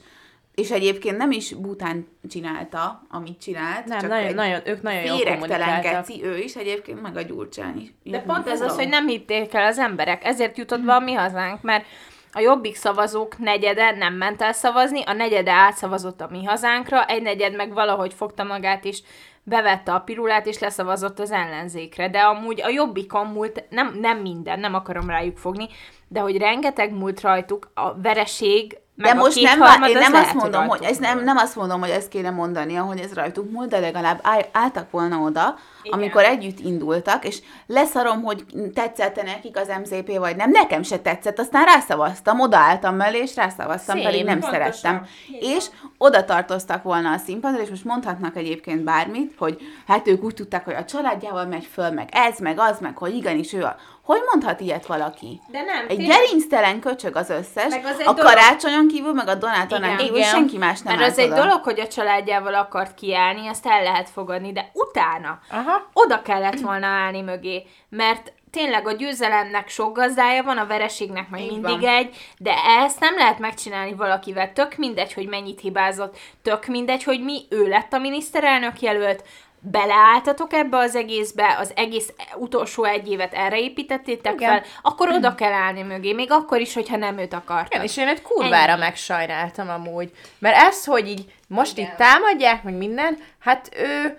és 0.58 0.70
egyébként 0.70 1.16
nem 1.16 1.30
is 1.30 1.54
bután 1.54 2.06
csinálta, 2.28 3.02
amit 3.10 3.40
csinált. 3.40 3.84
Nem, 3.84 3.98
csak 3.98 4.10
nagyon, 4.10 4.26
egy 4.26 4.34
nagyon, 4.34 4.60
ők 4.64 4.82
nagyon 4.82 5.04
jól 5.04 5.24
kommunikáltak. 5.24 6.06
ő 6.22 6.38
is 6.38 6.54
egyébként, 6.54 7.02
meg 7.02 7.16
a 7.16 7.22
Gyurcsány 7.22 7.80
is. 7.80 8.12
De 8.12 8.20
pont 8.20 8.48
ez 8.48 8.60
az, 8.60 8.76
hogy 8.76 8.88
nem 8.88 9.06
hitték 9.06 9.54
el 9.54 9.66
az 9.66 9.78
emberek, 9.78 10.24
ezért 10.24 10.58
jutott 10.58 10.80
be 10.80 10.94
a 10.94 11.00
mi 11.00 11.12
hazánk, 11.12 11.62
mert 11.62 11.84
a 12.32 12.40
jobbik 12.40 12.76
szavazók 12.76 13.38
negyede 13.38 13.90
nem 13.90 14.14
ment 14.14 14.42
el 14.42 14.52
szavazni, 14.52 15.02
a 15.02 15.12
negyede 15.12 15.52
átszavazott 15.52 16.20
a 16.20 16.28
mi 16.30 16.44
hazánkra, 16.44 17.04
egy 17.04 17.22
negyed 17.22 17.56
meg 17.56 17.72
valahogy 17.72 18.14
fogta 18.14 18.44
magát 18.44 18.84
is, 18.84 19.02
bevette 19.42 19.92
a 19.92 20.00
pirulát 20.00 20.46
és 20.46 20.58
leszavazott 20.58 21.18
az 21.18 21.30
ellenzékre. 21.30 22.08
De 22.08 22.18
amúgy 22.18 22.62
a 22.62 22.68
jobbikon 22.68 23.26
múlt, 23.26 23.64
nem, 23.70 23.96
nem 24.00 24.18
minden, 24.18 24.60
nem 24.60 24.74
akarom 24.74 25.08
rájuk 25.08 25.36
fogni, 25.36 25.68
de 26.08 26.20
hogy 26.20 26.36
rengeteg 26.36 26.92
múlt 26.92 27.20
rajtuk, 27.20 27.70
a 27.74 28.00
vereség, 28.00 28.78
De 28.98 29.14
most 29.14 29.42
nem, 29.42 29.52
kétharmad, 29.52 29.80
vá- 29.80 29.88
én 29.88 29.98
nem 29.98 30.14
azt 30.14 30.34
mondom, 30.34 30.68
hogy 30.68 30.82
ez 30.82 30.96
nem, 30.96 31.24
nem 31.24 31.36
azt 31.36 31.56
mondom, 31.56 31.80
hogy 31.80 31.90
ezt 31.90 32.08
kéne 32.08 32.30
mondani, 32.30 32.74
hogy 32.74 32.98
ez 32.98 33.14
rajtuk 33.14 33.50
múlt, 33.50 33.68
de 33.68 33.78
legalább 33.78 34.18
áll, 34.22 34.40
álltak 34.52 34.90
volna 34.90 35.16
oda, 35.16 35.58
Igen. 35.82 35.98
amikor 35.98 36.24
együtt 36.24 36.58
indultak, 36.60 37.24
és 37.24 37.40
leszarom, 37.66 38.22
hogy 38.22 38.44
tetszett 38.74 39.22
nekik 39.22 39.56
az 39.58 39.72
MZP, 39.82 40.18
vagy 40.18 40.36
nem, 40.36 40.50
nekem 40.50 40.82
se 40.82 40.98
tetszett, 40.98 41.38
aztán 41.38 41.64
rászavaztam, 41.64 42.40
odaálltam 42.40 42.96
mellé, 42.96 43.18
és 43.18 43.36
rászavaztam, 43.36 43.96
Szép, 43.96 44.04
pedig 44.04 44.24
nem 44.24 44.40
pontosan. 44.40 44.70
szerettem. 44.70 45.06
És 45.40 45.64
oda 45.98 46.24
tartoztak 46.24 46.82
volna 46.82 47.10
a 47.12 47.18
színpadra, 47.18 47.62
és 47.62 47.68
most 47.68 47.84
mondhatnak 47.84 48.36
egyébként 48.36 48.84
bármit, 48.84 49.34
hogy 49.38 49.58
hát 49.86 50.08
ők 50.08 50.22
úgy 50.24 50.34
tudták, 50.34 50.64
hogy 50.64 50.74
a 50.74 50.84
családjával 50.84 51.46
megy 51.46 51.68
föl, 51.72 51.90
meg 51.90 52.08
ez, 52.12 52.38
meg 52.38 52.58
az, 52.58 52.78
meg 52.80 52.96
hogy 52.96 53.14
igenis 53.14 53.52
ő 53.52 53.62
a... 53.64 53.76
Hogy 54.08 54.20
mondhat 54.30 54.60
ilyet 54.60 54.86
valaki? 54.86 55.40
De 55.46 55.62
nem, 55.62 55.84
Egy 55.88 55.96
tényleg- 55.96 56.16
gerinctelen 56.16 56.80
köcsög 56.80 57.16
az 57.16 57.30
összes, 57.30 57.68
Meg 57.68 57.84
az 57.84 58.00
egy 58.00 58.06
a 58.06 58.12
dolog- 58.12 58.32
karácsonyon 58.32 58.88
kívül, 58.88 59.12
meg 59.12 59.28
a 59.28 59.34
Donátonán 59.34 59.96
kívül 59.96 60.16
Igen. 60.16 60.28
senki 60.28 60.56
más 60.58 60.80
nem 60.80 60.96
Mert 60.96 61.10
az 61.10 61.18
egy 61.18 61.30
oda. 61.30 61.42
dolog, 61.42 61.62
hogy 61.62 61.80
a 61.80 61.86
családjával 61.88 62.54
akart 62.54 62.94
kiállni, 62.94 63.46
ezt 63.46 63.66
el 63.66 63.82
lehet 63.82 64.10
fogadni, 64.10 64.52
de 64.52 64.70
utána 64.72 65.38
Aha. 65.50 65.88
oda 65.92 66.22
kellett 66.22 66.60
volna 66.60 66.86
állni 66.86 67.20
mögé, 67.20 67.66
mert 67.88 68.32
tényleg 68.50 68.86
a 68.86 68.92
győzelemnek 68.92 69.68
sok 69.68 69.96
gazdája 69.96 70.42
van, 70.42 70.58
a 70.58 70.66
vereségnek 70.66 71.28
meg 71.28 71.40
Így 71.40 71.50
mindig 71.50 71.80
van. 71.80 71.94
egy, 71.94 72.16
de 72.38 72.54
ezt 72.84 73.00
nem 73.00 73.16
lehet 73.16 73.38
megcsinálni 73.38 73.94
valakivel. 73.94 74.52
Tök 74.52 74.76
mindegy, 74.76 75.12
hogy 75.12 75.26
mennyit 75.28 75.60
hibázott, 75.60 76.16
tök 76.42 76.66
mindegy, 76.66 77.04
hogy 77.04 77.20
mi 77.24 77.40
ő 77.50 77.66
lett 77.68 77.92
a 77.92 77.98
miniszterelnök 77.98 78.80
jelölt, 78.80 79.24
beleálltatok 79.60 80.52
ebbe 80.52 80.76
az 80.76 80.94
egészbe, 80.94 81.56
az 81.58 81.72
egész 81.76 82.12
utolsó 82.36 82.84
egy 82.84 83.10
évet 83.10 83.34
erre 83.34 83.58
építettétek 83.58 84.32
Igen. 84.34 84.50
fel, 84.50 84.62
akkor 84.82 85.08
oda 85.08 85.34
kell 85.34 85.52
állni 85.52 85.82
mögé, 85.82 86.12
még 86.12 86.30
akkor 86.30 86.60
is, 86.60 86.74
hogyha 86.74 86.96
nem 86.96 87.18
őt 87.18 87.32
akartad. 87.32 87.72
Igen, 87.72 87.84
és 87.84 87.96
én 87.96 88.08
egy 88.08 88.22
kurvára 88.22 88.72
Ennyi. 88.72 88.80
megsajnáltam 88.80 89.68
amúgy. 89.68 90.10
Mert 90.38 90.56
ez, 90.56 90.84
hogy 90.84 91.08
így 91.08 91.32
most 91.48 91.78
Igen. 91.78 91.90
itt 91.90 91.96
támadják, 91.96 92.62
meg 92.62 92.74
minden, 92.74 93.18
hát 93.38 93.68
ő 93.76 94.18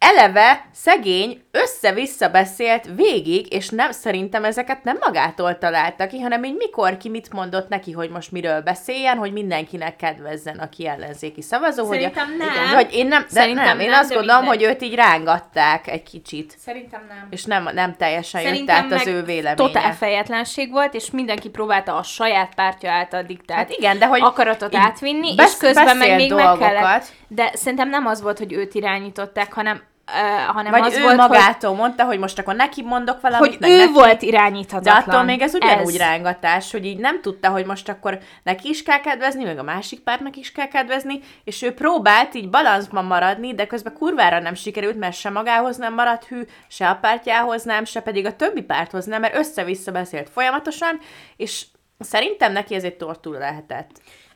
eleve 0.00 0.64
szegény 0.72 1.42
össze-vissza 1.50 2.28
beszélt 2.28 2.88
végig, 2.96 3.52
és 3.52 3.68
nem, 3.68 3.90
szerintem 3.92 4.44
ezeket 4.44 4.84
nem 4.84 4.96
magától 5.00 5.58
találta 5.58 6.06
ki, 6.06 6.20
hanem 6.20 6.44
így 6.44 6.54
mikor 6.56 6.96
ki 6.96 7.08
mit 7.08 7.32
mondott 7.32 7.68
neki, 7.68 7.92
hogy 7.92 8.10
most 8.10 8.32
miről 8.32 8.60
beszéljen, 8.60 9.16
hogy 9.16 9.32
mindenkinek 9.32 9.96
kedvezzen, 9.96 10.58
aki 10.58 10.86
ellenzéki 10.86 11.42
szavazó. 11.42 11.90
Szerintem 11.90 12.26
hogy, 12.26 12.36
nem. 12.36 12.48
Igen, 12.48 12.74
hogy 12.74 12.88
én 12.94 13.06
nem, 13.06 13.22
de 13.22 13.28
Szerintem 13.28 13.64
nem, 13.64 13.80
én 13.80 13.90
nem, 13.90 13.98
azt 14.00 14.12
gondolom, 14.14 14.44
hogy 14.44 14.62
őt 14.62 14.82
így 14.82 14.94
rángatták 14.94 15.86
egy 15.88 16.02
kicsit, 16.02 16.54
Szerintem 16.58 17.04
nem. 17.08 17.26
és 17.30 17.44
nem, 17.44 17.68
nem 17.74 17.96
teljesen 17.96 18.40
jött 18.40 18.50
Szerintem 18.50 18.76
át 18.84 18.92
az 18.92 19.04
meg 19.04 19.14
ő 19.14 19.22
véleménye. 19.22 19.54
Totál 19.54 19.94
fejetlenség 19.94 20.70
volt, 20.70 20.94
és 20.94 21.10
mindenki 21.10 21.48
próbálta 21.48 21.96
a 21.96 22.02
saját 22.02 22.54
pártja 22.54 22.90
által 22.90 23.22
diktált 23.22 23.58
Hát 23.60 23.70
igen, 23.78 23.98
de 23.98 24.06
hogy 24.06 24.20
akaratot 24.20 24.74
átvinni, 24.76 25.34
besz- 25.34 25.52
és 25.52 25.58
közben 25.58 25.96
meg 25.96 26.16
még 26.16 26.32
meg 26.32 26.44
dolgokat. 26.44 26.72
kellett. 26.72 27.04
De 27.28 27.50
szerintem 27.54 27.88
nem 27.88 28.06
az 28.06 28.22
volt, 28.22 28.38
hogy 28.38 28.52
őt 28.52 28.74
irányították, 28.74 29.52
hanem, 29.52 29.88
uh, 30.14 30.54
hanem 30.54 30.70
Vagy 30.70 30.80
az 30.80 30.96
ő 30.96 31.00
volt, 31.00 31.20
hogy, 31.20 31.28
magától 31.28 31.74
mondta, 31.74 32.04
hogy 32.04 32.18
most 32.18 32.38
akkor 32.38 32.54
neki 32.54 32.82
mondok 32.82 33.20
valamit, 33.20 33.56
hogy 33.58 33.70
ő 33.70 33.76
neki. 33.76 33.92
volt 33.92 34.20
De 34.20 34.26
irányíthatatlan. 34.26 34.96
attól 34.96 35.22
még 35.22 35.40
ez 35.40 35.54
ugyanúgy 35.54 35.96
rángatás, 35.96 36.72
hogy 36.72 36.84
így 36.84 36.98
nem 36.98 37.20
tudta, 37.20 37.48
hogy 37.48 37.66
most 37.66 37.88
akkor 37.88 38.18
neki 38.42 38.68
is 38.68 38.82
kell 38.82 39.00
kedvezni, 39.00 39.44
meg 39.44 39.58
a 39.58 39.62
másik 39.62 40.00
pártnak 40.00 40.36
is 40.36 40.52
kell 40.52 40.68
kedvezni, 40.68 41.20
és 41.44 41.62
ő 41.62 41.74
próbált 41.74 42.34
így 42.34 42.50
balanszban 42.50 43.04
maradni, 43.04 43.54
de 43.54 43.66
közben 43.66 43.92
kurvára 43.92 44.40
nem 44.40 44.54
sikerült, 44.54 44.98
mert 44.98 45.16
se 45.16 45.30
magához 45.30 45.76
nem 45.76 45.94
maradt 45.94 46.26
hű, 46.26 46.42
se 46.68 46.88
a 46.88 46.94
pártjához 46.94 47.62
nem, 47.62 47.84
se 47.84 48.00
pedig 48.00 48.26
a 48.26 48.36
többi 48.36 48.62
párthoz 48.62 49.04
nem, 49.04 49.20
mert 49.20 49.36
össze-vissza 49.36 49.92
beszélt 49.92 50.30
folyamatosan, 50.30 50.98
és 51.36 51.66
szerintem 51.98 52.52
neki 52.52 52.74
ez 52.74 52.84
egy 52.84 52.96
tortúra 52.96 53.38
lehetett. 53.38 53.90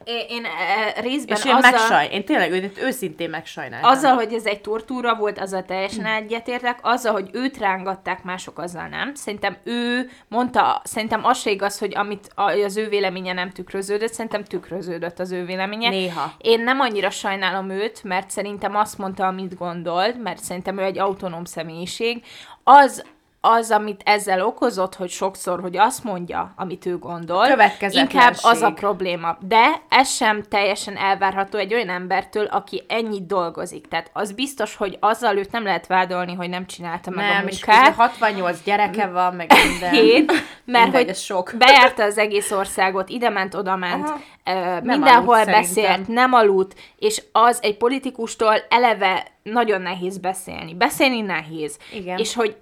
Én, 0.05 0.25
én 0.29 0.45
e, 0.45 1.01
részben 1.01 1.37
és 1.37 1.45
én 1.45 1.55
azzal, 1.55 1.71
megsaj, 1.71 2.09
én 2.13 2.25
tényleg 2.25 2.53
őt 2.53 2.79
őszintén 2.79 3.31
megsajnáltam. 3.31 3.91
azzal, 3.91 4.15
hogy 4.15 4.33
ez 4.33 4.47
egy 4.47 4.61
tortúra 4.61 5.15
volt, 5.15 5.39
azzal 5.39 5.65
teljesen 5.65 6.07
egyetértek, 6.07 6.79
azzal, 6.83 7.13
hogy 7.13 7.31
őt 7.33 7.59
rángatták, 7.59 8.23
mások 8.23 8.59
azzal 8.59 8.87
nem. 8.89 9.15
Szerintem 9.15 9.57
ő 9.65 10.11
mondta, 10.29 10.81
szerintem 10.85 11.25
az 11.25 11.39
se 11.39 11.51
igaz, 11.51 11.79
hogy 11.79 11.97
amit 11.97 12.33
az 12.35 12.77
ő 12.77 12.89
véleménye 12.89 13.33
nem 13.33 13.51
tükröződött, 13.51 14.13
szerintem 14.13 14.45
tükröződött 14.45 15.19
az 15.19 15.33
ő 15.33 15.45
véleménye. 15.45 15.89
Néha. 15.89 16.33
Én 16.39 16.61
nem 16.61 16.81
annyira 16.81 17.11
sajnálom 17.11 17.71
őt, 17.71 18.05
mert 18.05 18.31
szerintem 18.31 18.77
azt 18.77 18.99
mondta, 18.99 19.27
amit 19.27 19.57
gondolt, 19.57 20.23
mert 20.23 20.43
szerintem 20.43 20.79
ő 20.79 20.83
egy 20.83 20.99
autonóm 20.99 21.45
személyiség. 21.45 22.23
Az, 22.63 23.05
az, 23.47 23.71
amit 23.71 24.01
ezzel 24.05 24.47
okozott, 24.47 24.95
hogy 24.95 25.11
sokszor, 25.11 25.61
hogy 25.61 25.77
azt 25.77 26.05
mondja, 26.05 26.53
amit 26.57 26.87
ő 26.87 26.99
gondol, 26.99 27.47
inkább 27.89 28.35
az 28.43 28.63
a 28.63 28.73
probléma. 28.73 29.37
De 29.41 29.83
ez 29.89 30.11
sem 30.11 30.43
teljesen 30.43 30.97
elvárható 30.97 31.59
egy 31.59 31.75
olyan 31.75 31.89
embertől, 31.89 32.45
aki 32.45 32.85
ennyit 32.89 33.27
dolgozik. 33.27 33.89
Tehát 33.89 34.11
az 34.13 34.33
biztos, 34.33 34.77
hogy 34.77 34.97
azzal 35.01 35.37
őt 35.37 35.53
nem 35.53 35.65
lehet 35.65 35.87
vádolni, 35.87 36.35
hogy 36.35 36.49
nem 36.49 36.67
csinálta 36.67 37.11
meg 37.11 37.31
a 37.31 37.33
nem, 37.33 37.47
és 37.47 37.65
munkát. 37.65 37.87
közben 37.87 38.09
68 38.09 38.63
gyereke 38.65 39.07
van, 39.07 39.35
meg 39.35 39.53
minden. 39.71 39.91
Hét, 40.01 40.33
mert 40.65 40.95
hogy 40.95 41.15
sok. 41.15 41.53
bejárta 41.59 42.03
az 42.03 42.19
egész 42.19 42.51
országot, 42.51 43.09
ide 43.09 43.29
ment, 43.31 43.55
oda 43.55 43.77
ment, 43.77 44.09
Aha. 44.45 44.81
mindenhol 44.83 45.35
aludt, 45.35 45.51
beszélt, 45.51 45.87
szerintem. 45.87 46.15
nem 46.15 46.33
aludt, 46.33 46.75
és 46.99 47.23
az 47.33 47.59
egy 47.63 47.77
politikustól 47.77 48.55
eleve 48.69 49.27
nagyon 49.43 49.81
nehéz 49.81 50.19
beszélni. 50.19 50.75
Beszélni 50.75 51.21
nehéz. 51.21 51.79
Igen. 51.93 52.19
És 52.19 52.35
hogy 52.35 52.57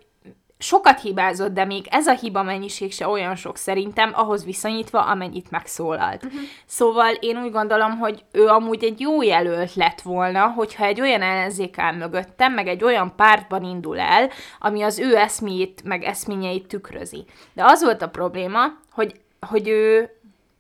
sokat 0.62 1.00
hibázott, 1.00 1.52
de 1.52 1.64
még 1.64 1.86
ez 1.90 2.06
a 2.06 2.12
hiba 2.12 2.42
mennyiség 2.42 2.92
se 2.92 3.08
olyan 3.08 3.34
sok 3.34 3.56
szerintem, 3.56 4.12
ahhoz 4.14 4.44
viszonyítva, 4.44 5.00
amennyit 5.00 5.50
megszólalt. 5.50 6.24
Uh-huh. 6.24 6.40
Szóval 6.66 7.12
én 7.20 7.42
úgy 7.42 7.50
gondolom, 7.50 7.98
hogy 7.98 8.24
ő 8.32 8.46
amúgy 8.46 8.84
egy 8.84 9.00
jó 9.00 9.22
jelölt 9.22 9.74
lett 9.74 10.00
volna, 10.00 10.46
hogyha 10.46 10.84
egy 10.84 11.00
olyan 11.00 11.22
ellenzék 11.22 11.78
áll 11.78 11.94
mögöttem, 11.94 12.52
meg 12.52 12.68
egy 12.68 12.84
olyan 12.84 13.12
pártban 13.16 13.64
indul 13.64 13.98
el, 13.98 14.30
ami 14.58 14.82
az 14.82 14.98
ő 14.98 15.16
eszméjét, 15.16 15.82
meg 15.84 16.02
eszményeit 16.02 16.66
tükrözi. 16.66 17.24
De 17.52 17.64
az 17.64 17.82
volt 17.82 18.02
a 18.02 18.08
probléma, 18.08 18.62
hogy, 18.90 19.20
hogy 19.48 19.68
ő 19.68 20.10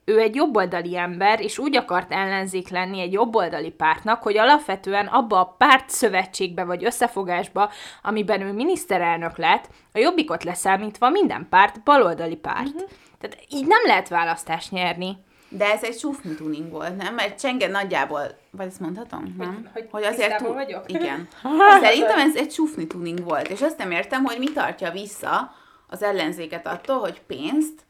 ő 0.04 0.18
egy 0.18 0.34
jobboldali 0.34 0.96
ember, 0.96 1.40
és 1.40 1.58
úgy 1.58 1.76
akart 1.76 2.12
ellenzék 2.12 2.68
lenni 2.68 3.00
egy 3.00 3.12
jobboldali 3.12 3.70
pártnak, 3.70 4.22
hogy 4.22 4.38
alapvetően 4.38 5.06
abba 5.06 5.40
a 5.40 5.54
párt 5.58 5.90
szövetségbe 5.90 6.64
vagy 6.64 6.84
összefogásba, 6.84 7.70
amiben 8.02 8.40
ő 8.40 8.52
miniszterelnök 8.52 9.36
lett, 9.36 9.68
a 9.92 9.98
jobbikot 9.98 10.44
leszámítva 10.44 11.10
minden 11.10 11.46
párt 11.50 11.82
baloldali 11.82 12.36
párt. 12.36 12.66
Uh-huh. 12.66 12.90
Tehát 13.20 13.38
így 13.48 13.66
nem 13.66 13.80
lehet 13.84 14.08
választást 14.08 14.70
nyerni. 14.70 15.16
De 15.48 15.72
ez 15.72 15.82
egy 15.82 15.98
sufni 15.98 16.34
tuning 16.34 16.70
volt, 16.70 16.96
nem? 16.96 17.14
Mert 17.14 17.40
Csengen 17.40 17.70
nagyjából, 17.70 18.38
vagy 18.50 18.66
ezt 18.66 18.80
mondhatom? 18.80 19.34
Nem? 19.38 19.70
hogy 19.90 20.02
tisztában 20.02 20.54
vagyok? 20.54 20.84
Igen. 20.86 21.28
Szerintem 21.82 22.18
ez 22.18 22.36
egy 22.36 22.50
sufni 22.52 22.86
tuning 22.86 23.24
volt, 23.24 23.48
és 23.48 23.60
azt 23.60 23.78
nem 23.78 23.90
értem, 23.90 24.24
hogy 24.24 24.38
mi 24.38 24.52
tartja 24.52 24.90
vissza 24.90 25.54
az 25.88 26.02
ellenzéket 26.02 26.66
attól, 26.66 26.98
hogy 26.98 27.20
pénzt, 27.26 27.84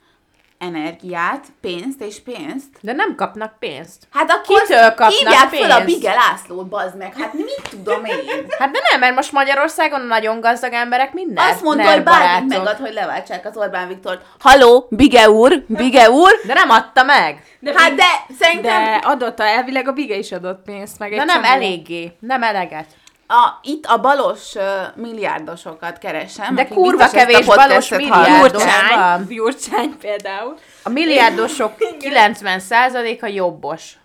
energiát, 0.62 1.46
pénzt 1.60 2.00
és 2.00 2.20
pénzt. 2.20 2.68
De 2.80 2.92
nem 2.92 3.14
kapnak 3.14 3.58
pénzt. 3.58 4.02
Hát 4.12 4.30
akkor 4.30 4.60
Kitől 4.60 4.88
kapnak 4.88 5.10
hívják 5.10 5.48
fel 5.48 5.70
a 5.70 5.76
pénzt? 5.76 5.84
Bige 6.00 6.14
Lászlót, 6.14 6.66
bazd 6.68 6.96
meg, 6.96 7.14
hát 7.16 7.32
mit 7.32 7.62
tudom 7.70 8.04
én? 8.04 8.14
Hát 8.58 8.70
de 8.70 8.78
nem, 8.90 9.00
mert 9.00 9.14
most 9.14 9.32
Magyarországon 9.32 10.00
a 10.00 10.04
nagyon 10.04 10.40
gazdag 10.40 10.72
emberek 10.72 11.12
minden. 11.12 11.50
Azt 11.50 11.62
mondta, 11.62 11.90
hogy 11.92 12.02
bármit 12.02 12.48
megad, 12.58 12.76
hogy 12.76 12.92
leváltsák 12.92 13.46
az 13.46 13.56
Orbán 13.56 13.88
Viktort. 13.88 14.24
Haló, 14.38 14.86
Bige 14.90 15.30
úr, 15.30 15.64
Bige 15.66 16.10
úr. 16.10 16.40
De 16.46 16.54
nem 16.54 16.70
adta 16.70 17.02
meg. 17.02 17.42
De 17.60 17.72
Hát 17.76 17.94
de 17.94 18.04
szerintem 18.40 18.84
De 18.84 19.00
adott, 19.02 19.38
a, 19.38 19.44
elvileg 19.46 19.88
a 19.88 19.92
Bige 19.92 20.16
is 20.16 20.32
adott 20.32 20.62
pénzt, 20.64 20.98
meg 20.98 21.10
De 21.10 21.20
egy 21.20 21.26
nem 21.26 21.42
csomó. 21.42 21.54
eléggé. 21.54 22.12
Nem 22.20 22.42
eleget. 22.42 22.86
A, 23.32 23.58
itt 23.62 23.86
a 23.86 24.00
balos 24.00 24.54
uh, 24.54 24.62
milliárdosokat 24.94 25.98
keresem. 25.98 26.54
De 26.54 26.66
kurva 26.68 27.02
ezt 27.02 27.14
a 27.14 27.16
kevés 27.16 27.46
balos 27.46 27.88
milliárdos 27.88 28.64
van. 28.94 29.26
Gyurcsány, 29.28 29.98
például. 30.00 30.58
A 30.82 30.88
milliárdosok 30.88 31.72
90%-a 32.00 33.26
jobbos. 33.26 33.96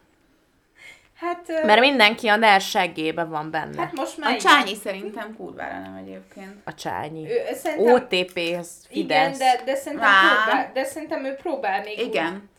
Hát, 1.19 1.63
Mert 1.65 1.79
mindenki 1.79 2.27
a 2.27 2.35
NER 2.35 2.61
seggében 2.61 3.29
van 3.29 3.51
benne. 3.51 3.81
hát 3.81 3.93
most 3.93 4.17
már 4.17 4.31
A 4.31 4.35
igen. 4.35 4.51
Csányi 4.51 4.75
szerintem 4.83 5.35
kurvára 5.37 5.79
nem 5.79 5.95
egyébként. 5.95 6.53
A 6.63 6.73
csányi. 6.73 7.31
Ő, 7.31 7.55
szerintem, 7.55 7.93
OTP, 7.93 8.37
ez 8.37 8.69
igen, 8.89 9.33
Fidesz. 9.33 9.37
de, 9.37 9.61
de, 9.65 9.75
szerintem 9.75 10.07
Á. 10.07 10.43
próbál, 10.43 10.71
de 10.73 10.83
szerintem 10.83 11.25
ő 11.25 11.33
próbál 11.33 11.81
még 11.83 11.99
Igen. 11.99 12.49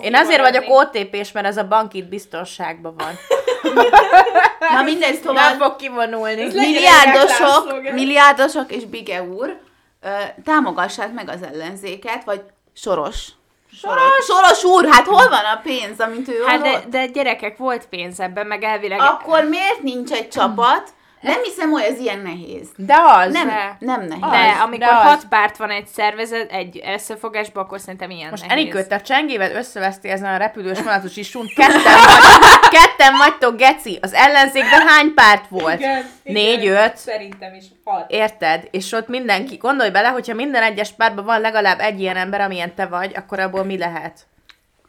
Én 0.00 0.14
azért 0.14 0.40
vagyok 0.40 0.64
OTP-s, 0.68 1.32
mert 1.32 1.46
ez 1.46 1.56
a 1.56 1.68
bank 1.68 1.94
itt 1.94 2.08
biztonságban 2.08 2.94
van. 2.96 3.12
Na 4.74 4.82
mindegy, 4.82 5.12
Nem 5.12 5.22
szóval 5.22 5.56
fog 5.58 5.76
kivonulni. 5.76 6.44
milliárdosok, 6.44 7.92
milliárdosok 7.92 8.72
és 8.72 8.84
Bige 8.84 9.22
úr 9.22 9.56
ö, 10.02 10.08
támogassák 10.44 11.12
meg 11.12 11.28
az 11.28 11.42
ellenzéket, 11.52 12.24
vagy 12.24 12.40
Soros. 12.74 13.26
Soros, 13.72 14.24
Soros 14.26 14.64
úr, 14.64 14.88
hát 14.90 15.06
hol 15.06 15.28
van 15.28 15.44
a 15.54 15.60
pénz, 15.62 16.00
amit 16.00 16.28
ő 16.28 16.42
Hát 16.46 16.60
de, 16.62 16.82
de 16.88 17.06
gyerekek, 17.06 17.56
volt 17.56 17.86
pénz 17.86 18.20
ebben, 18.20 18.46
meg 18.46 18.62
elvileg... 18.62 19.00
Akkor 19.00 19.44
miért 19.44 19.82
nincs 19.82 20.10
egy 20.10 20.28
csapat? 20.28 20.88
Nem 21.20 21.42
hiszem, 21.42 21.70
hogy 21.70 21.82
ez 21.82 21.98
ilyen 21.98 22.18
nehéz. 22.18 22.68
De 22.76 22.94
az. 23.06 23.32
Nem, 23.32 23.46
De. 23.46 23.76
nem 23.78 24.00
nehéz. 24.00 24.20
De 24.30 24.36
Az, 24.54 24.60
amikor 24.62 24.78
de 24.78 24.94
az. 24.94 25.02
hat 25.02 25.24
párt 25.28 25.56
van 25.56 25.70
egy 25.70 25.86
szervezet, 25.86 26.50
egy 26.52 26.82
összefogásban, 26.94 27.64
akkor 27.64 27.80
szerintem 27.80 28.10
ilyen 28.10 28.30
Most 28.30 28.46
nehéz. 28.46 28.58
Enikő, 28.64 28.86
te 28.86 28.94
a 28.94 29.00
csengével 29.00 29.52
összeveszti 29.54 30.08
ezen 30.08 30.34
a 30.34 30.36
repülős 30.36 30.78
vonatos 30.78 31.16
isún. 31.16 31.46
Ketten, 31.56 31.82
vagy, 31.82 32.68
ketten 32.80 33.16
vagytok, 33.18 33.56
geci. 33.56 33.98
Az 34.02 34.12
ellenzékben 34.12 34.86
hány 34.88 35.14
párt 35.14 35.48
volt? 35.48 35.82
Négy, 36.22 36.66
öt. 36.66 36.96
Szerintem 36.96 37.54
is 37.54 37.64
hat. 37.84 38.10
Érted? 38.10 38.68
És 38.70 38.92
ott 38.92 39.08
mindenki, 39.08 39.56
gondolj 39.56 39.90
bele, 39.90 40.08
hogyha 40.08 40.34
minden 40.34 40.62
egyes 40.62 40.92
pártban 40.92 41.24
van 41.24 41.40
legalább 41.40 41.80
egy 41.80 42.00
ilyen 42.00 42.16
ember, 42.16 42.40
amilyen 42.40 42.74
te 42.74 42.86
vagy, 42.86 43.12
akkor 43.16 43.38
abból 43.40 43.64
mi 43.64 43.78
lehet? 43.78 44.26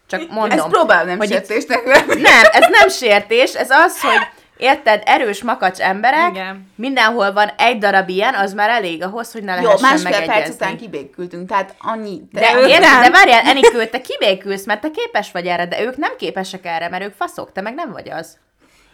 Csak 0.08 0.30
mondom. 0.30 0.58
Ezt 0.60 0.68
próbálom 0.68 1.08
nem 1.08 1.18
hogy 1.18 1.32
itt- 1.32 1.38
sértésnek. 1.46 2.06
Nem, 2.08 2.44
ez 2.52 2.68
nem 2.80 2.90
sértés, 2.90 3.54
ez 3.54 3.70
az, 3.70 4.02
hogy 4.02 4.28
érted, 4.60 5.02
erős 5.06 5.44
makacs 5.44 5.80
emberek, 5.80 6.30
Igen. 6.30 6.72
mindenhol 6.76 7.34
van 7.34 7.48
egy 7.58 7.78
darab 7.78 8.10
ilyen, 8.10 8.34
az 8.34 8.54
már 8.54 8.70
elég 8.70 9.04
ahhoz, 9.04 9.32
hogy 9.32 9.44
ne 9.44 9.56
Jó, 9.56 9.62
lehessen 9.64 9.90
másfél 9.90 10.12
perc 10.12 10.28
megegyezni. 10.28 10.54
után 10.54 10.78
kibékültünk, 10.78 11.48
tehát 11.50 11.76
annyi. 11.80 12.22
De, 12.32 12.56
ők 12.56 12.68
érted, 12.70 12.82
nem. 12.90 13.02
de 13.02 13.10
várjál, 13.10 13.42
Enikő, 13.46 13.86
te 13.86 14.02
kibékülsz, 14.02 14.66
mert 14.66 14.82
te 14.82 14.90
képes 14.92 15.32
vagy 15.32 15.46
erre, 15.48 15.66
de 15.68 15.82
ők 15.82 15.98
nem 15.98 16.12
képesek 16.18 16.66
erre, 16.66 16.90
mert 16.90 17.04
ők 17.04 17.14
faszok, 17.16 17.52
te 17.52 17.62
meg 17.62 17.74
nem 17.74 17.92
vagy 17.92 18.10
az. 18.10 18.38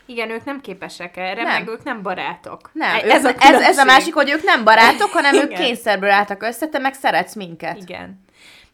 Igen, 0.06 0.30
ők 0.30 0.46
nem 0.46 0.62
képesek 0.62 1.18
erre, 1.18 1.44
Nem. 1.44 1.52
meg 1.52 1.68
ők 1.68 1.84
nem 1.84 2.02
barátok. 2.02 2.70
Nem, 2.74 2.96
E- 2.96 3.06
ők, 3.06 3.12
ez, 3.12 3.26
a 3.26 3.30
ez, 3.30 3.36
ez 3.40 3.54
a 3.54 3.58
különbség. 3.58 3.86
másik, 3.86 4.14
hogy 4.14 4.30
ők 4.30 4.44
nem 4.44 4.64
barátok, 4.64 5.10
hanem 5.12 5.36
ők 5.36 5.52
Igen. 5.52 5.62
kényszerből 5.62 6.10
álltak 6.10 6.44
össze, 6.44 6.68
te 6.68 6.80
meg 6.80 6.94
szeretsz 6.94 7.36
minket. 7.36 7.78
Igen. 7.78 8.24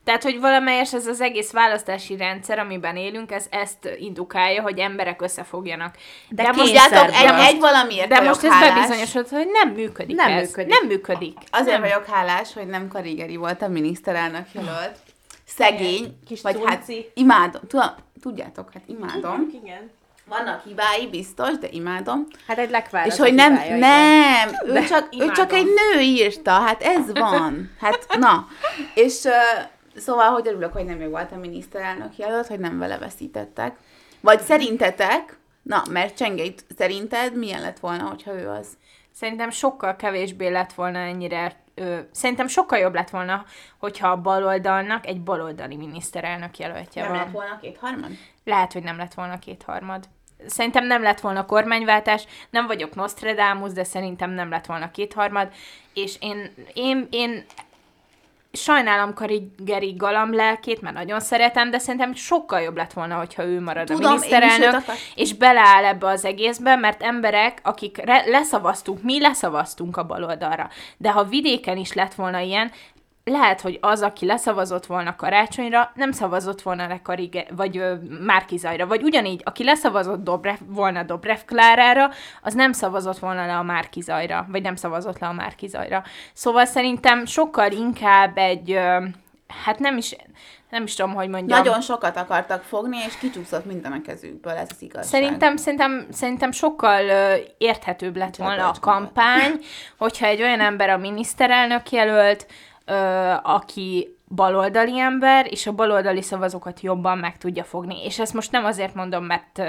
Tehát, 0.03 0.23
hogy 0.23 0.39
valamelyes 0.39 0.93
ez 0.93 1.07
az 1.07 1.21
egész 1.21 1.51
választási 1.51 2.17
rendszer, 2.17 2.59
amiben 2.59 2.95
élünk, 2.95 3.31
ez 3.31 3.45
ezt 3.49 3.89
indukálja, 3.97 4.61
hogy 4.61 4.79
emberek 4.79 5.21
összefogjanak. 5.21 5.95
De 6.29 6.43
most, 6.43 6.59
Tudjátok, 6.59 7.15
egy, 7.15 7.53
egy 7.53 7.59
valamiért 7.59 8.07
de 8.07 8.21
most 8.21 8.43
ez 8.43 8.51
hálás. 8.51 8.73
bebizonyosodott, 8.73 9.29
hogy 9.29 9.47
nem 9.51 9.69
működik 9.69 10.15
Nem 10.15 10.31
ez. 10.31 10.45
működik. 10.45 10.79
Nem 10.79 10.87
működik. 10.87 11.37
Azért 11.51 11.79
nem. 11.79 11.81
vagyok 11.81 12.05
hálás, 12.05 12.53
hogy 12.53 12.67
nem 12.67 12.87
Karigeri 12.87 13.35
volt 13.35 13.61
a 13.61 13.67
miniszterelnök 13.67 14.45
jelölt. 14.51 14.95
Szegény, 15.47 16.17
Kis 16.27 16.41
vagy 16.41 16.59
hát 16.65 16.83
imádom. 17.13 17.61
Tudjátok, 18.21 18.73
hát 18.73 18.83
imádom. 18.85 19.49
Igen. 19.63 19.91
Vannak 20.25 20.63
hibái, 20.63 21.07
biztos, 21.07 21.57
de 21.57 21.67
imádom. 21.71 22.27
Hát 22.47 22.57
egy 22.57 22.69
lekvár. 22.69 23.05
és 23.07 23.17
hogy 23.17 23.33
nem, 23.33 23.51
hibája, 23.51 23.75
igen. 23.75 23.79
nem, 23.79 24.49
ő 24.65 24.71
De 24.71 24.83
csak, 24.83 25.09
ő 25.19 25.31
csak 25.31 25.53
egy 25.53 25.65
nő 25.65 26.01
írta, 26.01 26.51
hát 26.51 26.83
ez 26.83 27.11
van. 27.13 27.71
Hát, 27.79 28.17
na. 28.19 28.47
És 28.93 29.23
uh, 29.23 29.31
szóval, 29.95 30.29
hogy 30.29 30.47
örülök, 30.47 30.73
hogy 30.73 30.85
nem 30.85 30.99
ő 30.99 31.09
volt 31.09 31.31
a 31.31 31.35
miniszterelnök 31.35 32.17
jelölt, 32.17 32.47
hogy 32.47 32.59
nem 32.59 32.79
vele 32.79 32.97
veszítettek. 32.97 33.77
Vagy 34.19 34.39
szerintetek, 34.39 35.37
na, 35.61 35.83
mert 35.89 36.17
Csengeit 36.17 36.65
szerinted 36.77 37.37
milyen 37.37 37.61
lett 37.61 37.79
volna, 37.79 38.03
hogyha 38.03 38.33
ő 38.33 38.49
az? 38.49 38.67
Szerintem 39.11 39.49
sokkal 39.49 39.95
kevésbé 39.95 40.47
lett 40.47 40.73
volna 40.73 40.99
ennyire, 40.99 41.55
ö, 41.75 41.99
szerintem 42.11 42.47
sokkal 42.47 42.79
jobb 42.79 42.93
lett 42.93 43.09
volna, 43.09 43.45
hogyha 43.79 44.07
a 44.07 44.21
baloldalnak 44.21 45.07
egy 45.07 45.21
baloldali 45.21 45.75
miniszterelnök 45.75 46.57
jelöltje 46.57 47.01
Nem 47.01 47.11
van. 47.11 47.19
lett 47.19 47.31
volna 47.31 47.59
kétharmad? 47.61 48.11
Lehet, 48.43 48.73
hogy 48.73 48.83
nem 48.83 48.97
lett 48.97 49.13
volna 49.13 49.39
kétharmad. 49.39 50.03
Szerintem 50.47 50.85
nem 50.85 51.01
lett 51.01 51.19
volna 51.19 51.45
kormányváltás, 51.45 52.23
nem 52.49 52.67
vagyok 52.67 52.95
Nostradamus, 52.95 53.71
de 53.71 53.83
szerintem 53.83 54.31
nem 54.31 54.49
lett 54.49 54.65
volna 54.65 54.91
kétharmad, 54.91 55.49
és 55.93 56.15
én, 56.19 56.51
én, 56.73 57.07
én 57.09 57.45
sajnálom 58.51 59.13
Karigeri 59.13 59.93
galamb 59.97 60.33
lelkét, 60.33 60.81
mert 60.81 60.95
nagyon 60.95 61.19
szeretem, 61.19 61.69
de 61.69 61.77
szerintem 61.77 62.13
sokkal 62.13 62.61
jobb 62.61 62.75
lett 62.75 62.93
volna, 62.93 63.15
hogyha 63.15 63.45
ő 63.45 63.61
marad 63.61 63.87
Tudom, 63.87 64.05
a 64.05 64.13
miniszterelnök, 64.13 64.83
és 65.15 65.33
beleáll 65.33 65.85
ebbe 65.85 66.07
az 66.07 66.25
egészbe, 66.25 66.75
mert 66.75 67.03
emberek, 67.03 67.59
akik 67.63 67.97
re- 67.97 68.25
leszavaztunk, 68.25 69.03
mi 69.03 69.19
leszavaztunk 69.19 69.97
a 69.97 70.05
baloldalra, 70.05 70.69
de 70.97 71.11
ha 71.11 71.23
vidéken 71.23 71.77
is 71.77 71.93
lett 71.93 72.13
volna 72.13 72.39
ilyen, 72.39 72.71
lehet, 73.23 73.61
hogy 73.61 73.77
az, 73.81 74.01
aki 74.01 74.25
leszavazott 74.25 74.85
volna 74.85 75.15
karácsonyra, 75.15 75.91
nem 75.95 76.11
szavazott 76.11 76.61
volna 76.61 76.87
le 76.87 77.01
Karige, 77.01 77.45
vagy 77.55 77.77
ö, 77.77 77.93
Márkizajra, 78.25 78.87
vagy 78.87 79.03
ugyanígy, 79.03 79.41
aki 79.45 79.63
leszavazott 79.63 80.23
Dobrev, 80.23 80.57
volna 80.65 81.03
Dobrev 81.03 81.39
Klárára, 81.45 82.09
az 82.41 82.53
nem 82.53 82.71
szavazott 82.71 83.19
volna 83.19 83.45
le 83.45 83.57
a 83.57 83.63
Márkizajra, 83.63 84.45
vagy 84.49 84.61
nem 84.61 84.75
szavazott 84.75 85.19
le 85.19 85.27
a 85.27 85.33
Márkizajra. 85.33 86.03
Szóval 86.33 86.65
szerintem 86.65 87.25
sokkal 87.25 87.71
inkább 87.71 88.37
egy, 88.37 88.71
ö, 88.71 89.05
hát 89.63 89.79
nem 89.79 89.97
is, 89.97 90.15
nem 90.69 90.83
is 90.83 90.95
tudom, 90.95 91.13
hogy 91.13 91.29
mondjam. 91.29 91.63
Nagyon 91.63 91.81
sokat 91.81 92.17
akartak 92.17 92.63
fogni, 92.63 92.97
és 93.07 93.17
kicsúszott 93.17 93.65
minden 93.65 93.91
a 93.91 94.01
kezükből, 94.01 94.53
ez 94.53 94.69
az 94.71 94.81
igazság. 94.81 95.03
Szerintem, 95.03 95.55
szerintem, 95.55 96.07
szerintem 96.11 96.51
sokkal 96.51 97.05
ö, 97.05 97.33
érthetőbb 97.57 98.17
lett 98.17 98.35
volna 98.35 98.69
a 98.69 98.75
kampány, 98.81 99.59
hogyha 99.97 100.25
egy 100.25 100.41
olyan 100.41 100.59
ember 100.59 100.89
a 100.89 100.97
miniszterelnök 100.97 101.91
jelölt, 101.91 102.45
aki 103.43 104.15
baloldali 104.35 104.99
ember, 104.99 105.47
és 105.49 105.67
a 105.67 105.71
baloldali 105.71 106.21
szavazókat 106.21 106.81
jobban 106.81 107.17
meg 107.17 107.37
tudja 107.37 107.63
fogni. 107.63 108.05
És 108.05 108.19
ezt 108.19 108.33
most 108.33 108.51
nem 108.51 108.65
azért 108.65 108.95
mondom, 108.95 109.25
mert 109.25 109.61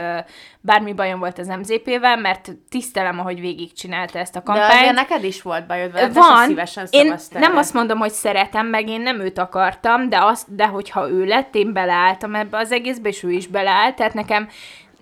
bármi 0.60 0.92
bajom 0.92 1.18
volt 1.18 1.38
az 1.38 1.46
MZP-vel, 1.46 2.16
mert 2.16 2.52
tisztelem, 2.68 3.18
ahogy 3.18 3.40
végigcsinálta 3.40 4.18
ezt 4.18 4.36
a 4.36 4.38
De 4.38 4.44
kampányt. 4.44 4.72
azért 4.72 4.94
neked 4.94 5.24
is 5.24 5.42
volt 5.42 5.66
bajod 5.66 5.92
vele, 5.92 6.08
Van. 6.12 6.46
szívesen 6.46 6.86
Én 6.90 7.14
nem 7.32 7.56
azt 7.56 7.74
mondom, 7.74 7.98
hogy 7.98 8.10
szeretem, 8.12 8.66
meg 8.66 8.88
én 8.88 9.00
nem 9.00 9.20
őt 9.20 9.38
akartam, 9.38 10.08
de, 10.08 10.18
azt, 10.20 10.54
de 10.54 10.66
hogyha 10.66 11.08
ő 11.08 11.24
lett, 11.24 11.54
én 11.54 11.72
beleálltam 11.72 12.34
ebbe 12.34 12.58
az 12.58 12.72
egészbe, 12.72 13.08
és 13.08 13.22
ő 13.22 13.30
is 13.30 13.46
beleállt, 13.46 13.96
tehát 13.96 14.14
nekem, 14.14 14.48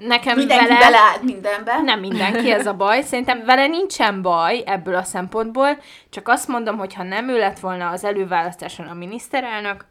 nekem 0.00 0.36
Mindenki 0.36 0.66
vele... 0.66 0.78
beleállt 0.78 1.22
mindenbe. 1.22 1.80
Nem 1.80 2.00
mindenki, 2.00 2.50
ez 2.50 2.66
a 2.66 2.74
baj. 2.74 3.02
Szerintem 3.02 3.44
vele 3.44 3.66
nincsen 3.66 4.22
baj 4.22 4.62
ebből 4.66 4.94
a 4.94 5.02
szempontból, 5.02 5.78
csak 6.10 6.28
azt 6.28 6.48
mondom, 6.48 6.78
hogy 6.78 6.94
ha 6.94 7.02
nem 7.02 7.28
ő 7.28 7.38
lett 7.38 7.58
volna 7.58 7.88
az 7.90 8.04
előválasztáson 8.04 8.86
a 8.86 8.94
miniszterelnök, 8.94 9.84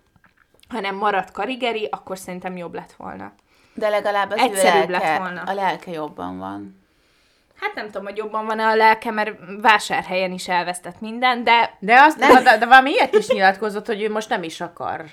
hanem 0.70 0.96
maradt 0.96 1.32
Karigeri, 1.32 1.88
akkor 1.92 2.18
szerintem 2.18 2.58
jobb 2.58 2.74
lett 2.74 2.94
volna. 2.98 3.34
De 3.74 3.90
legalább 3.90 4.32
az 4.32 4.40
ő 4.40 4.44
Egyszerűbb 4.44 4.90
lelke, 4.90 5.08
lett 5.10 5.18
volna. 5.18 5.42
a 5.42 5.54
lelke 5.54 5.92
jobban 5.92 6.38
van. 6.38 6.78
Hát 7.62 7.74
nem 7.76 7.86
tudom, 7.86 8.04
hogy 8.04 8.18
jobban 8.18 8.46
van 8.46 8.60
a 8.60 8.76
lelke, 8.76 9.12
mert 9.12 9.32
vásárhelyen 9.62 10.32
is 10.32 10.48
elvesztett 10.48 11.00
minden, 11.02 11.44
de 11.44 11.76
De, 11.80 12.02
azt, 12.02 12.18
de, 12.18 12.42
de, 12.42 12.58
de 12.58 12.66
valami 12.66 12.90
ilyet 12.92 13.14
is 13.16 13.28
nyilatkozott, 13.28 13.86
hogy 13.86 14.02
ő 14.02 14.10
most 14.12 14.30
nem 14.30 14.44
is 14.44 14.62
akar. 14.62 15.06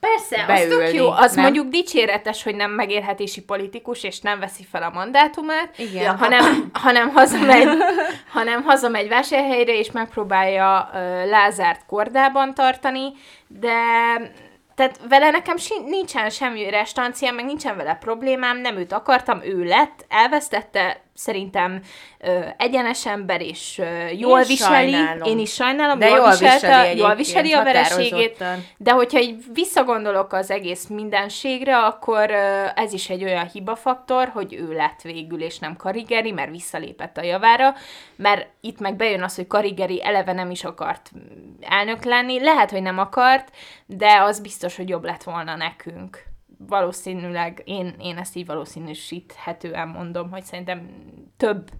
Persze, 0.00 0.52
az 0.52 0.60
tök 0.60 0.68
beülni, 0.68 0.96
jó. 0.96 1.10
Az 1.10 1.34
nem? 1.34 1.44
mondjuk 1.44 1.68
dicséretes, 1.68 2.42
hogy 2.42 2.54
nem 2.54 2.70
megélhetési 2.70 3.42
politikus, 3.42 4.02
és 4.02 4.20
nem 4.20 4.38
veszi 4.38 4.66
fel 4.70 4.82
a 4.82 4.90
mandátumát, 4.90 5.78
Igen. 5.78 6.02
Ja. 6.02 6.16
hanem, 6.16 6.68
hanem, 6.84 7.08
hazamegy, 7.08 7.68
hanem 8.30 8.62
hazamegy 8.62 9.08
vásárhelyre, 9.08 9.78
és 9.78 9.90
megpróbálja 9.90 10.90
ö, 10.94 11.28
Lázárt 11.28 11.86
kordában 11.86 12.54
tartani, 12.54 13.12
de 13.46 13.72
tehát 14.74 15.00
vele 15.08 15.30
nekem 15.30 15.56
nincsen 15.86 16.30
semmi 16.30 16.70
restancia, 16.70 17.32
meg 17.32 17.44
nincsen 17.44 17.76
vele 17.76 17.94
problémám, 17.94 18.58
nem 18.58 18.76
őt 18.76 18.92
akartam, 18.92 19.40
ő 19.42 19.64
lett, 19.64 20.04
elvesztette, 20.08 21.00
szerintem 21.18 21.82
ö, 22.18 22.40
egyenes 22.56 23.06
ember, 23.06 23.40
és 23.40 23.78
ö, 23.78 24.08
jól 24.08 24.40
Én 24.40 24.46
viseli. 24.46 24.90
sajnálom. 24.90 25.28
Én 25.28 25.38
is 25.38 25.52
sajnálom, 25.52 25.98
De 25.98 26.08
jól, 26.08 26.16
jól 26.16 26.28
viselte, 26.30 26.94
jól 26.94 27.14
viseli 27.14 27.52
a 27.52 27.62
vereségét, 27.62 28.44
de 28.76 28.90
hogyha 28.90 29.20
így 29.20 29.44
visszagondolok 29.52 30.32
az 30.32 30.50
egész 30.50 30.86
mindenségre, 30.86 31.78
akkor 31.78 32.30
ö, 32.30 32.64
ez 32.74 32.92
is 32.92 33.10
egy 33.10 33.24
olyan 33.24 33.48
hibafaktor, 33.48 34.28
hogy 34.28 34.54
ő 34.54 34.72
lett 34.72 35.02
végül, 35.02 35.42
és 35.42 35.58
nem 35.58 35.76
Karigeri, 35.76 36.30
mert 36.30 36.50
visszalépett 36.50 37.16
a 37.16 37.22
javára, 37.22 37.74
mert 38.16 38.46
itt 38.60 38.78
meg 38.78 38.96
bejön 38.96 39.22
az, 39.22 39.34
hogy 39.34 39.46
Karigeri 39.46 40.04
eleve 40.04 40.32
nem 40.32 40.50
is 40.50 40.64
akart 40.64 41.10
elnök 41.60 42.04
lenni. 42.04 42.40
Lehet, 42.40 42.70
hogy 42.70 42.82
nem 42.82 42.98
akart, 42.98 43.50
de 43.86 44.20
az 44.20 44.40
biztos, 44.40 44.76
hogy 44.76 44.88
jobb 44.88 45.04
lett 45.04 45.22
volna 45.22 45.56
nekünk. 45.56 46.27
Valószínűleg, 46.58 47.62
én, 47.64 47.94
én 48.00 48.16
ezt 48.16 48.36
így 48.36 48.46
valószínűsíthetően 48.46 49.88
mondom, 49.88 50.30
hogy 50.30 50.42
szerintem 50.42 50.90
több 51.36 51.70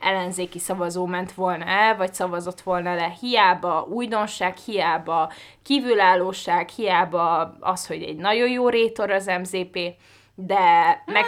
ellenzéki 0.00 0.58
szavazó 0.58 1.06
ment 1.06 1.32
volna 1.32 1.64
el, 1.64 1.96
vagy 1.96 2.14
szavazott 2.14 2.60
volna 2.60 2.94
le. 2.94 3.16
Hiába 3.20 3.86
újdonság, 3.90 4.56
hiába 4.56 5.32
kívülállóság, 5.62 6.68
hiába 6.68 7.56
az, 7.60 7.86
hogy 7.86 8.02
egy 8.02 8.16
nagyon 8.16 8.50
jó 8.50 8.68
rétor 8.68 9.10
az 9.10 9.30
MZP, 9.40 9.78
de 10.38 10.58
meg, 11.06 11.24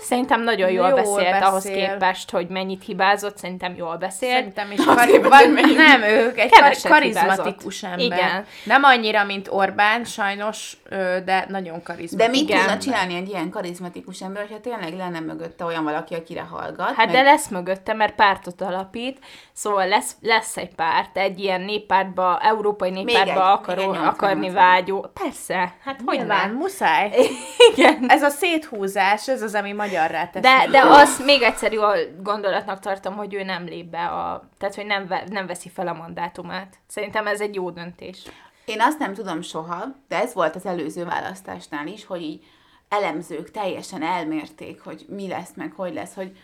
szerintem 0.00 0.42
nagyon 0.42 0.70
jól, 0.70 0.88
Jól 0.88 0.96
beszélt 0.96 1.42
ahhoz 1.42 1.64
beszél. 1.64 1.88
képest, 1.88 2.30
hogy 2.30 2.48
mennyit 2.48 2.84
hibázott, 2.84 3.36
szerintem 3.36 3.74
jól 3.76 3.96
beszélt. 3.96 4.32
Szerintem 4.32 4.70
is. 4.70 4.84
Kar- 4.84 5.28
van, 5.28 5.50
nem, 5.76 6.02
ők 6.02 6.38
egy 6.38 6.50
kar- 6.50 6.82
karizmatikus 6.88 7.80
hibázott. 7.80 8.00
ember. 8.02 8.18
Igen. 8.18 8.46
Nem 8.64 8.82
annyira, 8.82 9.24
mint 9.24 9.48
Orbán, 9.50 10.04
sajnos, 10.04 10.76
de 11.24 11.44
nagyon 11.48 11.82
karizmatikus. 11.82 12.16
De 12.16 12.28
mit 12.28 12.48
Igen. 12.48 12.58
tudna 12.60 12.78
csinálni 12.78 13.14
egy 13.14 13.28
ilyen 13.28 13.50
karizmatikus 13.50 14.20
ember, 14.22 14.42
hogyha 14.42 14.60
tényleg 14.60 14.96
lenne 14.96 15.20
mögötte 15.20 15.64
olyan 15.64 15.84
valaki, 15.84 16.14
akire 16.14 16.46
hallgat? 16.50 16.86
Hát 16.94 16.96
meg- 17.06 17.10
de 17.14 17.22
lesz 17.22 17.48
mögötte, 17.48 17.92
mert 17.94 18.14
pártot 18.14 18.60
alapít, 18.60 19.18
szóval 19.52 19.88
lesz, 19.88 20.12
lesz 20.20 20.56
egy 20.56 20.74
párt, 20.74 21.16
egy 21.18 21.38
ilyen 21.38 21.60
néppártba, 21.60 22.38
európai 22.42 22.90
néppártba 22.90 23.52
akaró, 23.52 23.92
akarni 23.92 24.46
80. 24.46 24.54
vágyó. 24.54 25.06
Persze, 25.22 25.74
hát 25.84 26.00
hogy 26.06 26.16
Nyilván, 26.18 26.48
nem? 26.48 26.56
muszáj. 26.56 27.10
Igen. 27.74 28.04
Ez 28.08 28.22
a 28.22 28.28
széthúzás, 28.44 29.28
ez 29.28 29.42
az, 29.42 29.54
ami 29.54 29.72
magyarrá 29.72 30.28
teszi. 30.28 30.46
De, 30.46 30.66
de 30.70 30.82
azt 30.84 31.24
még 31.24 31.42
egyszer 31.42 31.72
jó 31.72 31.82
gondolatnak 32.22 32.80
tartom, 32.80 33.16
hogy 33.16 33.34
ő 33.34 33.42
nem 33.42 33.64
lép 33.64 33.86
be 33.86 34.04
a... 34.06 34.48
Tehát, 34.58 34.74
hogy 34.74 34.86
nem, 34.86 35.14
nem 35.28 35.46
veszi 35.46 35.68
fel 35.68 35.88
a 35.88 35.92
mandátumát. 35.92 36.74
Szerintem 36.86 37.26
ez 37.26 37.40
egy 37.40 37.54
jó 37.54 37.70
döntés. 37.70 38.22
Én 38.64 38.80
azt 38.80 38.98
nem 38.98 39.14
tudom 39.14 39.42
soha, 39.42 39.84
de 40.08 40.16
ez 40.16 40.34
volt 40.34 40.56
az 40.56 40.66
előző 40.66 41.04
választásnál 41.04 41.86
is, 41.86 42.06
hogy 42.06 42.22
így 42.22 42.44
elemzők 42.88 43.50
teljesen 43.50 44.02
elmérték, 44.02 44.80
hogy 44.80 45.04
mi 45.08 45.28
lesz, 45.28 45.50
meg 45.54 45.72
hogy 45.76 45.94
lesz, 45.94 46.14
hogy 46.14 46.36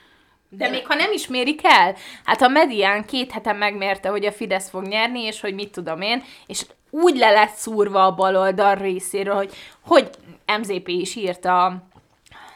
De 0.49 0.69
még 0.69 0.87
ha 0.87 0.95
nem 0.95 1.13
is 1.13 1.27
mérik 1.27 1.61
el, 1.63 1.95
hát 2.25 2.43
a 2.43 2.49
medián 2.49 3.05
két 3.05 3.33
hete 3.33 3.53
megmérte, 3.53 4.09
hogy 4.09 4.25
a 4.25 4.33
Fidesz 4.33 4.69
fog 4.69 4.87
nyerni, 4.87 5.21
és 5.21 5.41
hogy 5.41 5.55
mit 5.55 5.73
tudom 5.73 6.01
én, 6.01 6.23
és 6.47 6.67
úgy 6.91 7.17
le 7.17 7.31
lett 7.31 7.55
szúrva 7.55 8.05
a 8.05 8.15
baloldal 8.15 8.75
részéről, 8.75 9.35
hogy, 9.35 9.53
hogy 9.81 10.11
MZP 10.59 10.89
is 10.89 11.15
írta 11.17 11.83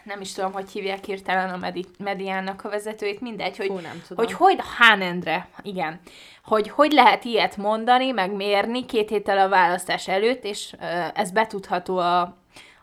nem 0.05 0.21
is 0.21 0.33
tudom, 0.33 0.53
hogy 0.53 0.71
hívják 0.71 1.05
hirtelen 1.05 1.51
a 1.51 1.57
medi- 1.57 1.87
mediának 1.99 2.65
a 2.65 2.69
vezetőjét, 2.69 3.21
mindegy, 3.21 3.57
hogy, 3.57 3.67
Fú, 3.67 3.79
nem 3.79 4.03
tudom. 4.09 4.25
hogy 4.25 4.33
hogy 4.33 4.59
Hán 4.79 5.01
Endre, 5.01 5.49
igen, 5.63 6.01
hogy 6.45 6.69
hogy 6.69 6.93
lehet 6.93 7.25
ilyet 7.25 7.57
mondani, 7.57 8.11
meg 8.11 8.33
mérni 8.33 8.87
két 8.87 9.09
héttel 9.09 9.39
a 9.39 9.49
választás 9.49 10.09
előtt, 10.09 10.45
és 10.45 10.75
ez 11.15 11.31
betudható 11.31 11.99
a, 11.99 12.37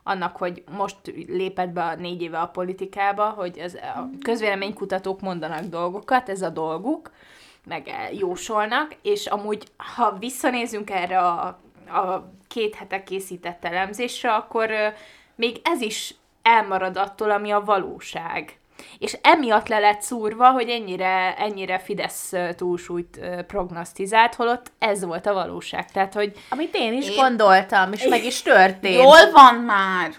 annak, 0.03 0.37
hogy 0.37 0.63
most 0.71 0.95
lépett 1.27 1.69
be 1.69 1.83
a 1.83 1.95
négy 1.95 2.21
éve 2.21 2.39
a 2.39 2.47
politikába, 2.47 3.29
hogy 3.29 3.57
ez 3.57 3.73
a 3.73 4.09
közvéleménykutatók 4.21 5.21
mondanak 5.21 5.63
dolgokat, 5.63 6.29
ez 6.29 6.41
a 6.41 6.49
dolguk, 6.49 7.11
meg 7.65 8.09
jósolnak, 8.11 8.95
és 9.01 9.25
amúgy, 9.25 9.63
ha 9.77 10.17
visszanézünk 10.19 10.89
erre 10.89 11.19
a 11.19 11.59
a 11.91 12.31
két 12.47 12.75
hete 12.75 13.03
készített 13.03 13.65
elemzésre, 13.65 14.33
akkor 14.33 14.71
még 15.35 15.61
ez 15.63 15.81
is 15.81 16.15
elmarad 16.41 16.97
attól, 16.97 17.31
ami 17.31 17.51
a 17.51 17.63
valóság. 17.63 18.55
És 18.97 19.17
emiatt 19.21 19.67
le 19.67 19.79
lett 19.79 20.01
szúrva, 20.01 20.51
hogy 20.51 20.69
ennyire, 20.69 21.35
ennyire 21.37 21.79
Fidesz 21.79 22.31
túlsúlyt 22.55 23.19
prognosztizált, 23.47 24.35
holott 24.35 24.71
ez 24.79 25.05
volt 25.05 25.25
a 25.25 25.33
valóság. 25.33 25.91
Tehát, 25.91 26.13
hogy 26.13 26.33
Amit 26.49 26.75
én 26.75 26.93
is 26.93 27.09
Én- 27.09 27.15
gondoltam, 27.15 27.93
és 27.93 28.07
meg 28.07 28.23
is 28.23 28.41
történt. 28.41 28.95
Jól 28.95 29.31
van 29.31 29.55
már! 29.55 30.11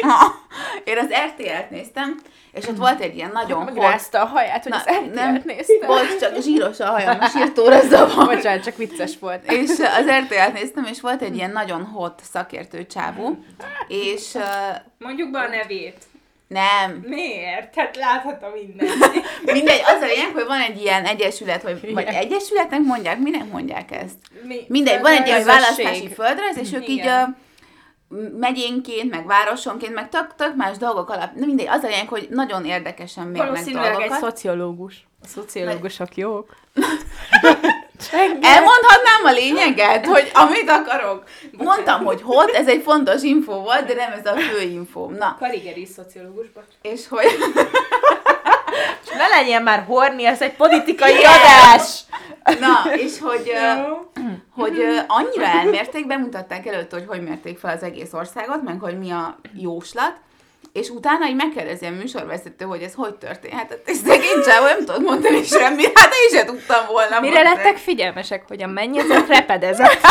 Ha, 0.00 0.34
Én 0.84 0.98
az 0.98 1.06
RTL-t 1.26 1.70
néztem, 1.70 2.16
és 2.52 2.66
ott 2.66 2.76
volt 2.76 3.00
egy 3.00 3.16
ilyen 3.16 3.30
nagyon 3.32 3.62
hot... 3.62 3.74
Megrázta 3.74 4.22
a 4.22 4.24
haját, 4.24 4.62
hogy 4.62 4.72
Na, 4.72 4.78
az 4.78 4.84
RTL-t 4.96 5.14
nem, 5.14 5.42
néztem. 5.44 5.86
volt 5.86 6.18
csak 6.20 6.42
zsíros 6.42 6.80
a 6.80 6.86
hajam, 6.86 7.18
és 7.20 7.34
írtóra 7.34 7.80
zavar. 7.80 8.26
Bocsánat, 8.26 8.64
csak 8.64 8.76
vicces 8.76 9.18
volt. 9.20 9.52
És 9.52 9.70
az 9.70 10.06
RTL-t 10.20 10.52
néztem, 10.52 10.84
és 10.84 11.00
volt 11.00 11.22
egy 11.22 11.36
ilyen 11.36 11.50
nagyon 11.50 11.84
hot 11.84 12.20
szakértő 12.32 12.86
csávó, 12.86 13.36
és 13.88 14.36
mondjuk 14.98 15.30
be 15.30 15.38
a 15.38 15.48
nevét. 15.48 15.96
nem, 16.48 17.02
Miért? 17.06 17.74
Hát 17.74 17.96
láthatom 17.96 18.50
mindenki. 18.50 19.20
mindegy, 19.52 19.80
az 19.84 20.02
a 20.02 20.06
lényeg, 20.06 20.30
hogy 20.32 20.46
van 20.46 20.60
egy 20.60 20.80
ilyen 20.80 21.04
egyesület, 21.04 21.62
vagy, 21.62 21.92
vagy 21.92 22.06
egyesületnek 22.06 22.80
mondják, 22.80 23.18
minek 23.18 23.50
mondják 23.50 23.90
ezt? 23.90 24.16
Mi? 24.42 24.64
Mindegy, 24.68 25.00
van 25.00 25.12
egy 25.12 25.26
ilyen 25.26 25.44
választási 25.44 26.08
földrajz, 26.08 26.56
és 26.58 26.72
ők 26.72 26.88
így 26.88 26.96
Igen. 26.98 27.36
Megyénként, 28.38 29.10
meg 29.10 29.26
városonként, 29.26 29.94
meg 29.94 30.08
tök, 30.08 30.34
tök 30.36 30.54
más 30.56 30.76
dolgok 30.76 31.10
alap. 31.10 31.34
Na 31.34 31.46
mindegy, 31.46 31.68
az 31.68 31.82
a 31.82 31.86
lényeg, 31.86 32.08
hogy 32.08 32.26
nagyon 32.30 32.64
érdekesen 32.64 33.26
mérnek 33.26 33.48
Valószínűleg 33.48 33.84
egy 33.90 33.96
dolgokat. 33.96 34.18
szociológus. 34.18 35.06
A 35.22 35.26
szociológusok 35.26 36.16
jók. 36.16 36.54
Elmondhatnám 38.40 39.24
a 39.24 39.32
lényeget, 39.32 40.06
hogy 40.06 40.30
amit 40.34 40.70
akarok. 40.70 41.24
Mondtam, 41.52 42.04
hogy 42.04 42.22
hot, 42.22 42.50
ez 42.50 42.68
egy 42.68 42.82
fontos 42.82 43.22
info 43.22 43.60
volt, 43.60 43.86
de 43.86 43.94
nem 43.94 44.12
ez 44.12 44.26
a 44.26 44.36
fő 44.36 44.60
infó. 44.60 45.10
Na, 45.10 45.36
Karigeri 45.38 45.84
szociológus, 45.84 46.46
bocs. 46.54 46.64
és 46.82 47.08
hogy... 47.08 47.26
Ne 49.18 49.26
legyen 49.28 49.62
már 49.62 49.84
horni, 49.86 50.26
ez 50.26 50.42
egy 50.42 50.52
politikai 50.52 51.12
Igen. 51.12 51.30
adás! 51.32 52.00
Na, 52.60 52.94
és 52.94 53.12
hogy, 53.20 53.52
hogy 54.54 54.84
annyira 55.06 55.46
elmérték, 55.46 56.06
bemutatták 56.06 56.66
előtt, 56.66 56.92
hogy 56.92 57.04
hogy 57.08 57.22
mérték 57.22 57.58
fel 57.58 57.74
az 57.76 57.82
egész 57.82 58.12
országot, 58.12 58.62
meg 58.62 58.80
hogy 58.80 58.98
mi 58.98 59.10
a 59.10 59.38
jóslat, 59.54 60.12
és 60.72 60.88
utána 60.88 61.26
így 61.26 61.34
megkérdezi 61.34 61.86
a 61.86 61.90
műsorvezető, 61.90 62.64
hogy 62.64 62.82
ez 62.82 62.94
hogy 62.94 63.14
történhet. 63.14 63.68
Hát 63.68 63.78
ez 63.86 63.96
szegény 64.06 64.42
csávó 64.44 64.64
nem 64.64 64.78
tudod 64.78 65.02
mondani 65.02 65.42
semmit, 65.44 65.98
hát 65.98 66.12
én 66.22 66.38
sem 66.38 66.46
tudtam 66.46 66.86
volna 66.86 67.20
Mire 67.20 67.32
mondani. 67.42 67.56
lettek 67.56 67.76
figyelmesek, 67.76 68.44
hogy 68.48 68.62
a 68.62 68.66
mennyezet 68.66 69.28
repedezett? 69.28 70.00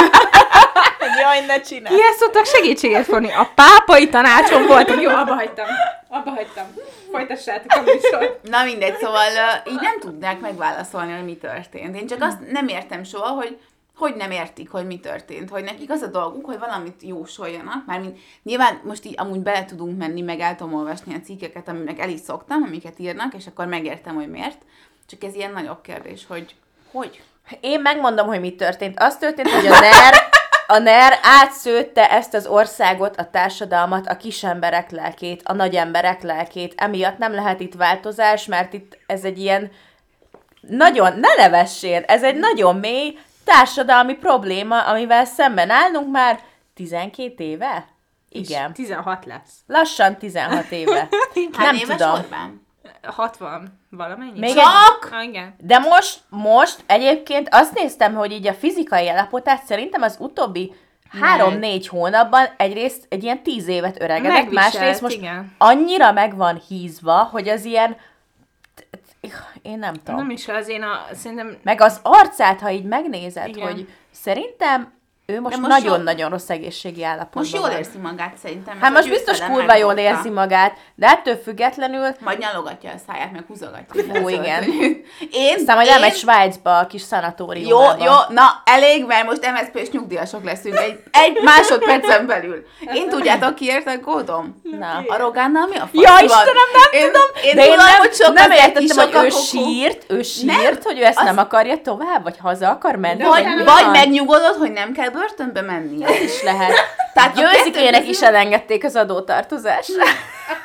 Jaj, 1.21 1.45
ne 1.45 1.61
csinálj! 1.61 1.95
Kihez 1.95 2.17
tudtak 2.17 2.45
segítséget 2.45 3.05
fogni? 3.05 3.31
A 3.31 3.49
pápai 3.55 4.09
tanácson 4.09 4.65
voltak. 4.65 5.01
Jó, 5.01 5.09
abba 5.09 5.33
hagytam. 5.33 5.65
Abba 6.09 6.29
hagytam. 6.29 6.65
Folytassátok 7.11 7.71
a 7.71 7.81
műsort. 7.81 8.49
Na 8.49 8.63
mindegy, 8.63 8.97
szóval 8.97 9.25
így 9.67 9.79
nem 9.81 9.99
tudnák 9.99 10.39
megválaszolni, 10.39 11.13
hogy 11.13 11.25
mi 11.25 11.35
történt. 11.35 11.95
Én 11.95 12.07
csak 12.07 12.21
azt 12.21 12.51
nem 12.51 12.67
értem 12.67 13.03
soha, 13.03 13.29
hogy 13.29 13.57
hogy 13.97 14.15
nem 14.15 14.31
értik, 14.31 14.69
hogy 14.69 14.85
mi 14.85 14.99
történt, 14.99 15.49
hogy 15.49 15.63
nekik 15.63 15.91
az 15.91 16.01
a 16.01 16.07
dolguk, 16.07 16.45
hogy 16.45 16.59
valamit 16.59 17.01
jósoljanak, 17.01 17.85
mármint 17.85 18.17
nyilván 18.43 18.79
most 18.83 19.05
így 19.05 19.13
amúgy 19.17 19.39
bele 19.39 19.65
tudunk 19.65 19.97
menni, 19.97 20.21
meg 20.21 20.39
el 20.39 20.55
tudom 20.55 20.73
olvasni 20.73 21.13
a 21.13 21.19
cikkeket, 21.25 21.67
aminek 21.67 21.99
el 21.99 22.09
is 22.09 22.19
szoktam, 22.19 22.63
amiket 22.63 22.99
írnak, 22.99 23.33
és 23.33 23.47
akkor 23.47 23.65
megértem, 23.65 24.15
hogy 24.15 24.29
miért. 24.29 24.57
Csak 25.07 25.23
ez 25.23 25.35
ilyen 25.35 25.51
nagyobb 25.51 25.81
kérdés, 25.81 26.25
hogy 26.27 26.55
hogy? 26.91 27.21
Én 27.59 27.81
megmondom, 27.81 28.27
hogy 28.27 28.39
mi 28.39 28.55
történt. 28.55 28.99
Az 28.99 29.17
történt, 29.17 29.49
hogy 29.49 29.65
a 29.65 29.79
NER, 29.79 30.29
a 30.67 30.77
NER 30.77 31.19
átszőtte 31.21 32.11
ezt 32.11 32.33
az 32.33 32.45
országot, 32.45 33.15
a 33.15 33.29
társadalmat, 33.29 34.07
a 34.07 34.17
kisemberek 34.17 34.91
lelkét, 34.91 35.41
a 35.45 35.53
nagy 35.53 35.75
emberek 35.75 36.21
lelkét. 36.21 36.73
Emiatt 36.77 37.17
nem 37.17 37.33
lehet 37.33 37.59
itt 37.59 37.73
változás, 37.73 38.45
mert 38.45 38.73
itt 38.73 38.97
ez 39.05 39.23
egy 39.23 39.39
ilyen 39.39 39.71
nagyon, 40.61 41.19
ne 41.19 41.35
nevessél, 41.37 42.03
ez 42.07 42.23
egy 42.23 42.35
nagyon 42.35 42.75
mély 42.75 43.17
társadalmi 43.43 44.13
probléma, 44.13 44.81
amivel 44.81 45.25
szemben 45.25 45.69
állunk 45.69 46.11
már 46.11 46.39
12 46.73 47.43
éve? 47.43 47.87
Igen. 48.29 48.73
16 48.73 49.25
lesz. 49.25 49.53
Lassan 49.67 50.17
16 50.17 50.71
éve. 50.71 51.07
Nem 51.57 51.75
éves 51.75 51.97
tudom. 51.97 52.13
Orbán? 52.13 52.66
60 53.03 53.79
valamennyi? 53.89 54.39
Még 54.39 54.55
Csak? 54.55 55.09
Ah, 55.11 55.23
igen. 55.23 55.55
De 55.57 55.79
most, 55.79 56.19
most 56.29 56.83
egyébként 56.85 57.47
azt 57.51 57.73
néztem, 57.73 58.15
hogy 58.15 58.31
így 58.31 58.47
a 58.47 58.53
fizikai 58.53 59.09
állapotát 59.09 59.63
szerintem 59.63 60.01
az 60.01 60.15
utóbbi 60.19 60.73
három-négy 61.21 61.87
hónapban 61.87 62.45
egyrészt 62.57 63.05
egy 63.09 63.23
ilyen 63.23 63.43
tíz 63.43 63.67
évet 63.67 64.01
öregedett, 64.01 64.33
Megviselt, 64.33 64.73
másrészt 64.73 65.01
most 65.01 65.15
igen. 65.15 65.53
annyira 65.57 66.11
meg 66.11 66.35
van 66.35 66.61
hízva, 66.67 67.23
hogy 67.31 67.49
az 67.49 67.65
ilyen, 67.65 67.97
én 69.61 69.79
nem 69.79 69.93
tudom. 69.93 70.15
Nem 70.15 70.29
is 70.29 70.47
az, 70.47 70.67
én 70.67 70.83
a, 70.83 71.05
szerintem 71.13 71.57
Meg 71.63 71.81
az 71.81 71.99
arcát, 72.03 72.59
ha 72.59 72.71
így 72.71 72.85
megnézed, 72.85 73.47
Igen. 73.47 73.67
hogy 73.67 73.89
szerintem 74.11 74.93
ő 75.33 75.41
most 75.41 75.61
nagyon-nagyon 75.61 76.29
rossz 76.29 76.49
egészségi 76.49 77.03
állapotban 77.03 77.41
Most 77.43 77.53
jól 77.53 77.61
van. 77.69 77.77
érzi 77.77 77.97
magát 77.97 78.33
szerintem. 78.43 78.77
Hát 78.81 78.91
most 78.93 79.09
biztos 79.09 79.39
kurva 79.39 79.75
jól 79.75 79.93
érzi 79.93 80.29
magát, 80.29 80.77
de 80.95 81.07
ettől 81.07 81.35
függetlenül 81.43 82.07
Majd 82.19 82.37
nyalogatja 82.39 82.89
a 82.89 82.97
száját, 83.07 83.31
meg 83.31 83.43
húzogatja. 83.47 84.21
Ó, 84.23 84.29
igen. 84.29 84.63
Én, 85.31 85.55
aztán 85.55 85.75
majd 85.75 85.87
én, 85.87 85.93
elmegy 85.93 86.15
Svájcba 86.15 86.77
a 86.77 86.87
kis 86.87 87.01
Jó, 87.01 87.07
szanatóriumba. 87.07 87.95
jó, 87.99 88.13
na 88.29 88.61
elég, 88.65 89.05
mert 89.05 89.25
most 89.25 89.51
MSZP-s 89.51 89.89
nyugdíjasok 89.91 90.43
leszünk 90.43 90.77
egy, 90.77 90.99
egy 91.11 91.39
másodpercen 91.43 92.25
belül. 92.25 92.65
Én 92.93 93.09
tudjátok 93.09 93.55
kiért 93.55 93.87
a 93.87 93.99
kódom? 93.99 94.61
Na. 94.79 95.03
A 95.07 95.17
Rogánnal 95.17 95.67
mi 95.67 95.75
a 95.75 95.79
fasz 95.93 96.01
Ja, 96.03 96.11
van? 96.11 96.23
Istenem, 96.23 96.69
nem 96.73 97.01
én, 97.01 97.05
tudom, 97.05 97.27
Én 97.43 97.55
de 97.55 97.61
én 97.65 97.71
tudom, 97.71 97.85
nem, 97.85 97.95
hogy 97.97 98.13
sok 98.13 98.33
nem 98.33 98.51
értettem, 98.51 99.11
hogy 99.11 99.25
ő 99.25 99.29
sírt, 99.29 100.05
ő 100.07 100.21
sírt, 100.21 100.83
hogy 100.83 100.99
ő 100.99 101.03
ezt 101.03 101.23
nem 101.23 101.37
akarja 101.37 101.81
tovább, 101.81 102.23
vagy 102.23 102.37
haza 102.41 102.69
akar 102.69 102.95
menni, 102.95 103.23
Vagy, 103.23 103.45
vagy 103.65 103.91
megnyugodott, 103.91 104.57
hogy 104.57 104.71
nem 104.71 104.91
kell 104.93 105.09
börtönbe 105.17 105.61
mennie. 105.61 106.21
is 106.23 106.43
lehet. 106.43 106.73
Tehát 107.13 107.35
Győzikének 107.35 108.07
is 108.07 108.21
elengedték 108.21 108.83
az 108.83 108.95
adótartozásra. 108.95 110.03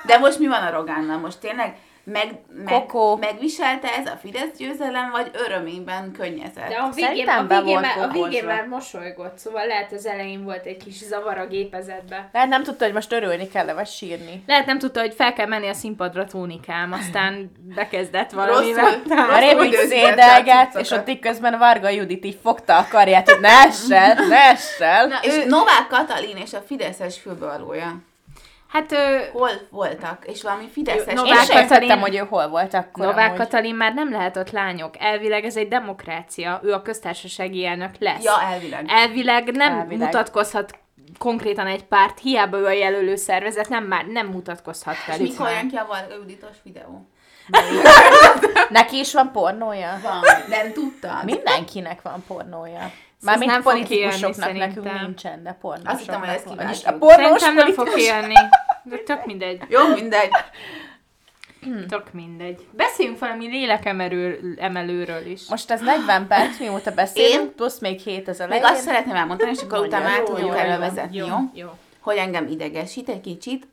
De 0.06 0.18
most 0.18 0.38
mi 0.38 0.46
van 0.46 0.62
a 0.62 0.70
Rogánnal? 0.70 1.18
Most 1.18 1.38
tényleg 1.38 1.76
meg, 2.04 2.38
meg, 2.64 2.74
Kokó. 2.74 3.16
megviselte 3.16 3.88
ez 3.88 4.06
a 4.06 4.16
Fidesz 4.22 4.56
győzelem, 4.56 5.10
vagy 5.10 5.30
örömében 5.32 6.12
könnyezett? 6.12 6.68
De 6.68 6.74
a 6.74 6.90
végén, 6.94 7.28
a 7.28 7.46
végén, 7.46 7.64
volt 7.64 7.80
már, 7.80 7.98
a 7.98 8.08
végén 8.12 8.44
már 8.44 8.66
mosolygott, 8.66 9.38
szóval 9.38 9.66
lehet 9.66 9.92
az 9.92 10.06
elején 10.06 10.44
volt 10.44 10.66
egy 10.66 10.84
kis 10.84 10.96
zavar 10.96 11.38
a 11.38 11.46
gépezetbe. 11.46 12.28
Lehet 12.32 12.48
nem 12.48 12.62
tudta, 12.62 12.84
hogy 12.84 12.94
most 12.94 13.12
örülni 13.12 13.48
kell 13.48 13.74
vagy 13.74 13.86
sírni. 13.86 14.42
Lehet 14.46 14.66
nem 14.66 14.78
tudta, 14.78 15.00
hogy 15.00 15.14
fel 15.14 15.32
kell 15.32 15.46
menni 15.46 15.68
a 15.68 15.72
színpadra 15.72 16.24
tónikám, 16.24 16.92
aztán 16.92 17.52
bekezdett 17.74 18.30
valamivel. 18.30 18.84
Rosszul. 18.84 19.20
A 19.22 19.86
szédelget, 19.86 20.64
cuccokat. 20.64 20.80
és 20.80 20.90
ott 20.90 21.08
így 21.08 21.18
közben 21.18 21.58
Varga 21.58 21.88
Judit 21.88 22.24
így 22.24 22.38
fogta 22.42 22.78
a 22.78 22.86
karját, 22.90 23.30
hogy 23.30 23.40
ne 23.40 23.48
essel, 23.48 24.14
ne 24.28 24.36
essel. 24.36 25.06
Na, 25.06 25.18
és 25.22 25.44
Novák 25.46 25.86
Katalin 25.88 26.36
és 26.36 26.52
a 26.52 26.60
Fideszes 26.66 27.18
főbevalója. 27.18 28.10
Hát 28.72 28.92
ö, 28.92 29.18
Hol 29.32 29.50
voltak? 29.70 30.24
És 30.26 30.42
valami 30.42 30.68
Fideszes... 30.72 31.06
Én 31.06 31.14
Novák 31.14 31.40
értettem, 31.40 31.66
Katalin- 31.68 32.00
hogy 32.00 32.14
ő 32.16 32.18
hol 32.28 32.48
volt 32.48 32.74
akkor. 32.74 33.04
Novák 33.06 33.26
amúgy. 33.26 33.38
Katalin 33.38 33.74
már 33.74 33.94
nem 33.94 34.10
lehet 34.10 34.36
ott 34.36 34.50
lányok. 34.50 34.94
Elvileg 34.98 35.44
ez 35.44 35.56
egy 35.56 35.68
demokrácia. 35.68 36.60
Ő 36.62 36.72
a 36.72 36.82
köztársasági 36.82 37.66
elnök 37.66 37.90
lesz. 37.98 38.24
Ja, 38.24 38.42
elvileg. 38.52 38.84
Elvileg 38.88 39.50
nem 39.50 39.72
Elvileg. 39.72 39.98
mutatkozhat 39.98 40.78
konkrétan 41.18 41.66
egy 41.66 41.84
párt, 41.84 42.18
hiába 42.18 42.58
ő 42.58 42.64
a 42.64 42.70
jelölő 42.70 43.16
szervezet, 43.16 43.68
nem 43.68 43.84
már 43.84 44.06
nem 44.06 44.26
mutatkozhat 44.26 44.94
És 44.94 45.06
velük 45.06 45.28
mikor 45.28 45.50
jön 45.50 45.68
ki 45.68 45.76
a 45.76 45.86
Varga 45.86 46.14
Juditos 46.14 46.56
videó? 46.62 47.06
Neki 48.68 48.98
is 48.98 49.12
van 49.12 49.32
pornója? 49.32 49.98
Van, 50.02 50.20
nem 50.48 50.72
tudtad? 50.72 51.24
Mindenkinek 51.24 52.02
van 52.02 52.24
pornója. 52.26 52.90
Ez 53.22 53.28
Mármint 53.28 53.50
nem 53.50 53.62
fog 53.62 53.72
politikusoknak 53.72 54.52
nekünk 54.52 55.00
nincsen, 55.00 55.42
de 55.42 55.52
pornósoknak 55.60 55.94
Azt 55.94 56.04
hittem, 56.04 56.20
hogy 56.20 56.28
ezt 56.28 56.48
kívánjuk. 56.48 56.86
A 56.86 56.92
pornós 56.92 57.40
Szerintem 57.40 57.54
nem 57.54 57.72
fog 57.74 57.94
kijönni. 57.94 58.34
De 58.82 58.96
tök 58.96 59.26
mindegy. 59.26 59.62
Jó, 59.68 59.88
mindegy. 59.94 60.30
Tök 61.88 62.12
mindegy. 62.12 62.66
Beszéljünk 62.70 63.18
valami 63.18 63.46
lélekemelőről 63.46 64.54
emelőről 64.58 65.26
is. 65.26 65.48
Most 65.48 65.70
ez 65.70 65.80
40 65.80 66.26
perc, 66.26 66.58
mióta 66.58 66.90
beszélünk, 66.90 67.52
plusz 67.52 67.78
még 67.78 68.00
7 68.00 68.28
az 68.28 68.38
Meg 68.38 68.48
elején. 68.48 68.64
azt 68.64 68.82
szeretném 68.82 69.14
elmondani, 69.14 69.50
és 69.50 69.62
akkor 69.62 69.86
utána 69.86 70.08
át 70.08 70.24
tudjuk 70.24 70.56
erről 70.56 70.78
vezetni, 70.78 71.16
jó? 71.16 71.26
jó? 71.26 71.36
jó. 71.54 71.68
Hogy 72.00 72.16
engem 72.16 72.46
idegesít 72.46 73.08
egy 73.08 73.20
kicsit, 73.20 73.66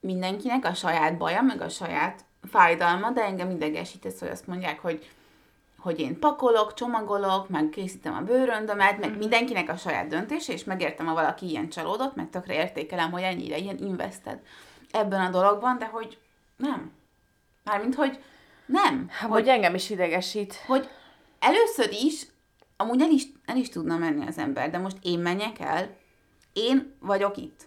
mindenkinek 0.00 0.64
a 0.64 0.74
saját 0.74 1.16
baja, 1.16 1.42
meg 1.42 1.60
a 1.60 1.68
saját 1.68 2.24
fájdalma, 2.50 3.10
de 3.10 3.22
engem 3.22 3.50
idegesít 3.50 4.06
ez, 4.06 4.18
hogy 4.18 4.28
azt 4.28 4.46
mondják, 4.46 4.78
hogy 4.80 5.08
hogy 5.86 6.00
én 6.00 6.18
pakolok, 6.18 6.74
csomagolok, 6.74 7.48
meg 7.48 7.68
készítem 7.68 8.14
a 8.14 8.20
bőröndömet, 8.20 8.98
meg 8.98 9.16
mindenkinek 9.16 9.68
a 9.68 9.76
saját 9.76 10.08
döntése, 10.08 10.52
és 10.52 10.64
megértem, 10.64 11.06
ha 11.06 11.14
valaki 11.14 11.46
ilyen 11.48 11.68
csalódott, 11.68 12.14
meg 12.14 12.30
tökre 12.30 12.54
értékelem, 12.54 13.10
hogy 13.10 13.22
ennyire 13.22 13.56
ilyen 13.56 13.78
invested 13.78 14.38
ebben 14.90 15.20
a 15.20 15.30
dologban, 15.30 15.78
de 15.78 15.84
hogy 15.84 16.18
nem. 16.56 16.92
Mármint, 17.64 17.94
hogy 17.94 18.18
nem. 18.66 19.06
Hát, 19.08 19.28
Hogy, 19.30 19.40
hogy 19.40 19.48
engem 19.48 19.74
is 19.74 19.90
idegesít. 19.90 20.54
hogy 20.66 20.88
először 21.38 21.92
is, 22.04 22.26
amúgy 22.76 23.00
el 23.00 23.10
is, 23.10 23.24
el 23.44 23.56
is 23.56 23.68
tudna 23.68 23.96
menni 23.96 24.26
az 24.26 24.38
ember, 24.38 24.70
de 24.70 24.78
most 24.78 24.96
én 25.02 25.18
menjek 25.18 25.58
el, 25.58 25.96
én 26.52 26.94
vagyok 27.00 27.36
itt. 27.36 27.60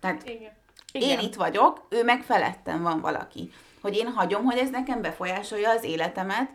Tehát 0.00 0.28
Igen. 0.28 1.08
én 1.08 1.18
itt 1.18 1.34
vagyok, 1.34 1.86
ő 1.88 2.04
meg 2.04 2.22
felettem 2.22 2.82
van 2.82 3.00
valaki. 3.00 3.50
Hogy 3.80 3.96
én 3.96 4.12
hagyom, 4.12 4.44
hogy 4.44 4.58
ez 4.58 4.70
nekem 4.70 5.00
befolyásolja 5.00 5.70
az 5.70 5.84
életemet, 5.84 6.50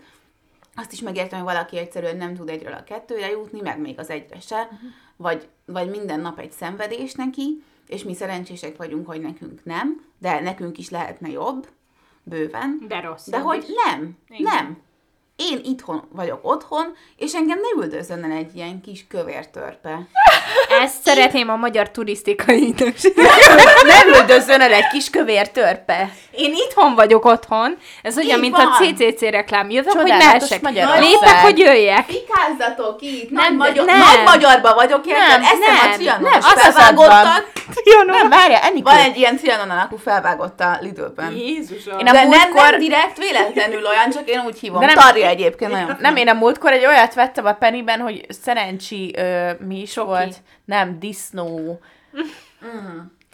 azt 0.76 0.92
is 0.92 1.02
megértem, 1.02 1.40
hogy 1.40 1.54
valaki 1.54 1.78
egyszerűen 1.78 2.18
nem 2.18 2.36
tud 2.36 2.50
egyről 2.50 2.74
a 2.74 2.84
kettőre 2.84 3.30
jutni, 3.30 3.62
meg 3.62 3.80
még 3.80 4.00
az 4.00 4.10
egyre 4.10 4.40
se, 4.40 4.62
uh-huh. 4.62 4.80
vagy, 5.16 5.48
vagy 5.66 5.90
minden 5.90 6.20
nap 6.20 6.40
egy 6.40 6.52
szenvedés 6.52 7.14
neki, 7.14 7.64
és 7.88 8.04
mi 8.04 8.14
szerencsések 8.14 8.78
vagyunk, 8.78 9.08
hogy 9.08 9.22
nekünk 9.22 9.64
nem, 9.64 10.06
de 10.20 10.40
nekünk 10.40 10.78
is 10.78 10.90
lehetne 10.90 11.30
jobb, 11.30 11.68
bőven. 12.24 12.84
De 12.88 13.00
rossz. 13.00 13.30
De 13.30 13.40
hogy 13.40 13.66
nem, 13.86 14.18
Igen. 14.30 14.56
nem. 14.56 14.78
Én 15.52 15.62
itthon 15.64 16.08
vagyok 16.12 16.40
otthon, 16.42 16.96
és 17.18 17.34
engem 17.34 17.60
ne 17.60 17.84
üldözzön 17.84 18.24
el 18.24 18.32
egy 18.38 18.56
ilyen 18.56 18.82
kis 18.82 19.06
kövér 19.10 19.48
törpe. 19.48 20.00
Ezt 20.82 21.02
szeretném 21.04 21.50
a 21.50 21.56
magyar 21.56 21.90
turisztikai 21.90 22.62
ügynökség. 22.62 23.14
Nem 23.86 24.08
üldözzön 24.20 24.62
el 24.62 24.72
egy 24.74 24.88
kis 24.88 25.10
kövér 25.10 25.50
törpe. 25.50 26.10
Én 26.32 26.54
itthon 26.54 26.96
vagyok 26.96 27.26
otthon. 27.26 27.78
Ez 28.02 28.18
olyan, 28.18 28.40
mint 28.40 28.56
van. 28.56 28.66
a 28.68 28.76
CCC 28.84 29.22
reklám. 29.22 29.70
Jövök, 29.70 29.92
hogy 29.94 30.12
Csodálatos. 30.12 30.60
Magyarország. 30.60 31.02
Lépek, 31.04 31.36
hogy 31.42 31.58
jöjjek. 31.60 32.06
Fikázzatok 32.06 33.02
itt! 33.02 33.30
Nem, 33.30 33.44
Nem, 33.44 33.56
magyar, 33.56 33.86
nem. 33.86 33.98
Nagy 34.00 34.24
magyarba 34.26 34.74
vagyok, 34.74 35.06
érted? 35.06 35.28
Nem, 35.28 35.42
Eszem 35.42 35.60
nem, 35.60 35.92
a 35.92 35.94
trianon, 35.94 36.22
nem, 36.32 36.40
az 36.42 36.60
felvágottak. 36.62 37.52
Nem, 38.06 38.30
várja, 38.30 38.58
Enikő. 38.60 38.84
Van 38.84 38.98
egy 38.98 39.18
ilyen 39.18 39.38
trianon 39.38 39.70
alakú 39.70 39.98
felvágott 39.98 40.60
a 40.60 40.78
Lidl-ben. 40.82 41.32
Jézusom. 41.36 42.00
Én 42.00 42.08
a 42.08 42.12
De 42.12 42.20
nem, 42.20 42.28
múltkor- 42.28 42.70
nem 42.70 42.80
direkt, 42.80 43.18
véletlenül 43.18 43.86
olyan, 43.88 44.10
csak 44.10 44.30
én 44.30 44.44
úgy 44.46 44.60
hívom. 44.60 44.80
De 44.80 44.86
nem- 44.86 44.96
nem, 44.96 45.06
Tarja 45.06 45.30
egyébként 45.34 45.72
nagyon. 45.72 45.98
Nem, 46.00 46.16
én 46.16 46.28
a 46.28 46.34
múltkor 46.34 46.72
egy 46.72 46.86
olyat 46.86 47.14
vettem 47.14 47.46
a 47.46 47.54
Pennyben, 47.54 48.00
hogy 48.00 48.26
szerencsi, 48.30 49.14
ö, 49.18 49.52
mi 49.60 49.82
is 49.82 49.92
Csoki. 49.92 50.08
volt? 50.08 50.36
Nem, 50.66 51.00
disznó. 51.00 51.80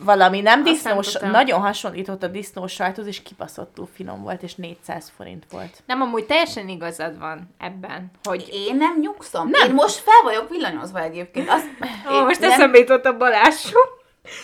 Valami, 0.04 0.42
nem 0.42 0.62
nem 0.62 0.74
disznós, 0.74 1.14
nagyon 1.14 1.62
hasonlított 1.62 2.24
a 2.24 2.28
disznós 2.28 2.72
sajthoz, 2.72 3.08
és 3.08 3.22
kibaszottul 3.22 3.88
finom 3.96 4.22
volt, 4.24 4.44
és 4.44 4.56
400 4.56 5.12
forint 5.18 5.44
volt. 5.52 5.84
Nem, 5.86 6.02
amúgy 6.02 6.26
teljesen 6.26 6.68
igazad 6.68 7.20
van 7.20 7.56
ebben, 7.58 8.12
hogy... 8.24 8.50
Én 8.52 8.76
nem 8.76 9.00
nyugszom. 9.02 9.50
Nem. 9.50 9.68
Én 9.68 9.74
most 9.74 9.96
fel 9.96 10.22
vagyok 10.24 10.50
villanyozva 10.50 11.02
egyébként. 11.02 11.50
Azt, 11.50 11.66
Ó, 12.12 12.24
most 12.24 12.40
nem, 12.40 12.52
eszembe 12.52 12.78
jutott 12.78 13.06
a 13.06 13.18
Balázsról. 13.18 13.84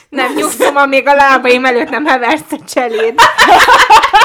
Nem 0.10 0.34
nyugszom, 0.34 0.76
amíg 0.76 1.08
a 1.08 1.14
lábaim 1.14 1.66
előtt 1.66 1.89
nem 1.89 2.06
heversz 2.06 2.51
a 2.51 2.58
cseléd. 2.68 3.20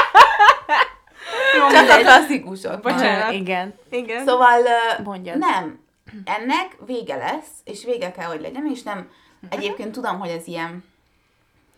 Jó, 1.61 1.67
Csak 1.67 1.77
a 1.77 1.79
mindegy. 1.79 2.03
klasszikusok. 2.05 2.81
Bocsánat. 2.81 3.31
Igen. 3.31 3.73
Igen. 3.89 4.25
Szóval 4.25 4.57
Mondjad. 5.03 5.37
nem. 5.37 5.79
Ennek 6.25 6.77
vége 6.85 7.15
lesz, 7.15 7.49
és 7.63 7.83
vége 7.85 8.11
kell, 8.11 8.27
hogy 8.27 8.41
legyen, 8.41 8.67
és 8.71 8.83
nem, 8.83 9.09
egyébként 9.49 9.91
tudom, 9.91 10.19
hogy 10.19 10.29
ez 10.29 10.47
ilyen, 10.47 10.83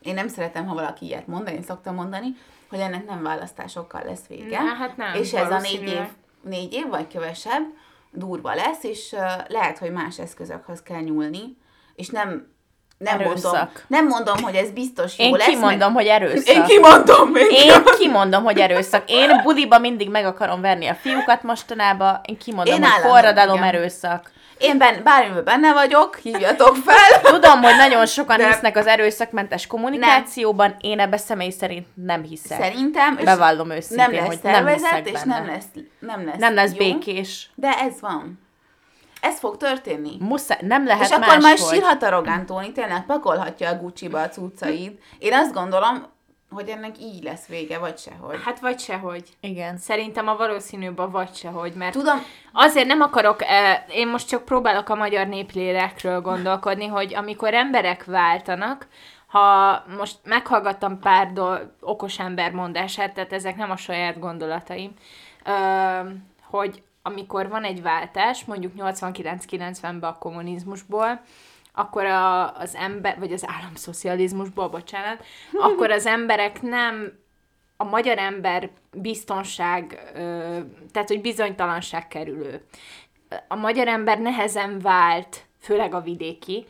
én 0.02 0.14
nem 0.14 0.28
szeretem, 0.28 0.66
ha 0.68 0.74
valaki 0.74 1.06
ilyet 1.06 1.28
mond, 1.28 1.44
de 1.46 1.54
én 1.54 1.62
szoktam 1.64 1.96
mondani, 1.96 2.28
hogy 2.70 2.80
ennek 2.80 3.06
nem 3.06 3.24
választásokkal 3.24 4.02
lesz 4.06 4.28
vége. 4.28 4.62
Na, 4.62 4.74
hát 4.74 4.98
nem, 4.98 5.14
És 5.16 5.34
ez 5.34 5.52
a 5.52 5.60
négy 5.60 5.82
év, 5.88 6.04
négy 6.42 6.74
év, 6.74 6.88
vagy 6.88 7.08
kevesebb, 7.08 7.64
durva 8.12 8.56
lesz, 8.56 8.84
és 8.84 9.12
uh, 9.12 9.20
lehet, 9.48 9.78
hogy 9.78 9.92
más 9.92 10.20
eszközökhöz 10.20 10.84
kell 10.84 11.02
nyúlni, 11.02 11.58
és 11.96 12.10
nem, 12.10 12.53
nem 13.04 13.20
Erőszak. 13.20 13.52
mondom, 13.52 13.70
nem 13.88 14.08
mondom, 14.08 14.38
hogy 14.42 14.56
ez 14.56 14.70
biztos 14.70 15.20
jó 15.20 15.26
Én 15.26 15.32
lesz. 15.32 15.48
kimondom, 15.48 15.94
hogy 15.94 16.06
erőszak. 16.06 16.56
Én 16.56 16.64
kimondom. 16.64 17.36
Én 17.36 17.84
kimondom, 17.98 18.44
hogy 18.44 18.60
erőszak. 18.60 19.04
Én 19.10 19.42
buliba 19.44 19.80
mindig 19.80 20.10
meg 20.10 20.26
akarom 20.26 20.62
verni 20.62 20.88
a 20.88 20.94
fiúkat 20.94 21.44
mostanában. 21.44 22.22
Én 22.26 22.38
kimondom, 22.38 22.74
Én 22.76 22.84
hogy 22.84 23.02
forradalom 23.02 23.56
igen. 23.56 23.68
erőszak. 23.68 24.32
Én 24.58 24.78
ben, 24.78 25.02
bármiben 25.04 25.44
benne 25.44 25.74
vagyok, 25.74 26.16
hívjatok 26.18 26.76
fel. 26.76 27.22
Tudom, 27.34 27.62
hogy 27.62 27.76
nagyon 27.78 28.06
sokan 28.06 28.38
De- 28.38 28.48
hisznek 28.48 28.78
az 28.78 28.88
erőszakmentes 28.88 29.68
kommunikációban, 29.68 30.76
én 30.80 31.00
ebbe 31.00 31.18
személy 31.18 31.50
szerint 31.50 31.88
nem 31.96 32.24
hiszek. 32.24 32.62
Szerintem, 32.62 33.18
és 33.18 33.24
Bevallom 33.24 33.70
őszintén, 33.72 34.06
nem 34.06 34.12
lesz 34.14 34.26
hogy 34.28 34.40
nem 34.44 34.68
hiszek 34.68 35.06
és 35.06 35.12
benne. 35.12 35.26
nem 35.40 35.46
lesz, 35.48 35.64
nem 36.00 36.26
lesz 36.26 36.38
Nem 36.40 36.54
lesz 36.54 36.72
jó, 36.72 36.78
békés. 36.78 37.50
De 37.56 37.68
ez 37.70 37.94
van. 38.02 38.42
Ez 39.24 39.40
fog 39.40 39.58
történni. 39.58 40.16
Muszáj, 40.20 40.58
nem 40.62 40.86
lehet 40.86 41.04
és 41.04 41.10
akkor 41.10 41.40
majd 41.40 41.58
sírhat 41.58 42.04
a 42.04 42.10
Rogán 42.10 42.46
Tóni, 42.46 42.72
tényleg 42.72 43.06
pakolhatja 43.06 43.70
a 43.70 43.76
Gucci-ba 43.76 44.22
a 44.22 44.30
cuccaid. 44.30 44.98
Én 45.20 45.34
azt 45.34 45.54
gondolom, 45.54 46.06
hogy 46.50 46.70
ennek 46.70 47.00
így 47.00 47.24
lesz 47.24 47.46
vége, 47.46 47.78
vagy 47.78 47.98
sehogy. 47.98 48.40
Hát 48.44 48.60
vagy 48.60 48.80
sehogy. 48.80 49.24
Igen. 49.40 49.78
Szerintem 49.78 50.28
a 50.28 50.36
valószínűbb 50.36 50.98
a 50.98 51.10
vagy 51.10 51.36
sehogy, 51.36 51.74
mert 51.74 51.92
Tudom, 51.92 52.26
Azért 52.54 52.88
nem 52.88 53.02
akarok, 53.02 53.42
eh, 53.44 53.84
én 53.88 54.08
most 54.08 54.28
csak 54.28 54.46
próbálok 54.46 54.90
a 54.90 54.96
magyar 54.96 55.28
néplélekről 55.28 56.22
gondolkodni, 56.22 56.88
hogy 56.88 57.16
amikor 57.16 57.54
emberek 57.54 58.06
váltanak, 58.06 58.88
ha 59.28 59.84
most 59.98 60.18
meghallgattam 60.24 61.00
pár 61.00 61.32
dol- 61.32 61.74
okos 61.80 62.20
ember 62.20 62.52
mondását, 62.52 63.14
tehát 63.14 63.34
ezek 63.34 63.56
nem 63.56 63.72
a 63.72 63.78
saját 63.78 64.20
gondolataim, 64.20 64.94
hogy 66.50 66.84
amikor 67.04 67.50
van 67.50 67.64
egy 67.64 67.82
váltás, 67.82 68.46
mondjuk 68.46 68.74
89-90-ben 68.78 70.10
a 70.10 70.18
kommunizmusból, 70.18 71.22
akkor 71.74 72.06
a, 72.06 72.58
az 72.58 72.76
ember, 72.76 73.20
vagy 73.20 73.34
az 73.34 73.46
államszocializmusból, 73.48 74.68
bocsánat, 74.68 75.26
akkor 75.70 75.92
az 75.92 76.06
emberek 76.06 76.62
nem 76.62 77.22
a 77.78 77.84
magyar 77.84 78.18
ember 78.18 78.70
biztonság, 78.92 80.12
tehát 80.92 81.08
hogy 81.08 81.22
bizonytalanság 81.22 82.08
kerülő. 82.08 82.66
A 83.48 83.56
magyar 83.56 83.88
ember 83.88 84.20
nehezen 84.20 84.80
vált, 84.80 85.46
főleg 85.60 85.94
a 85.94 86.02
vidéki, 86.02 86.68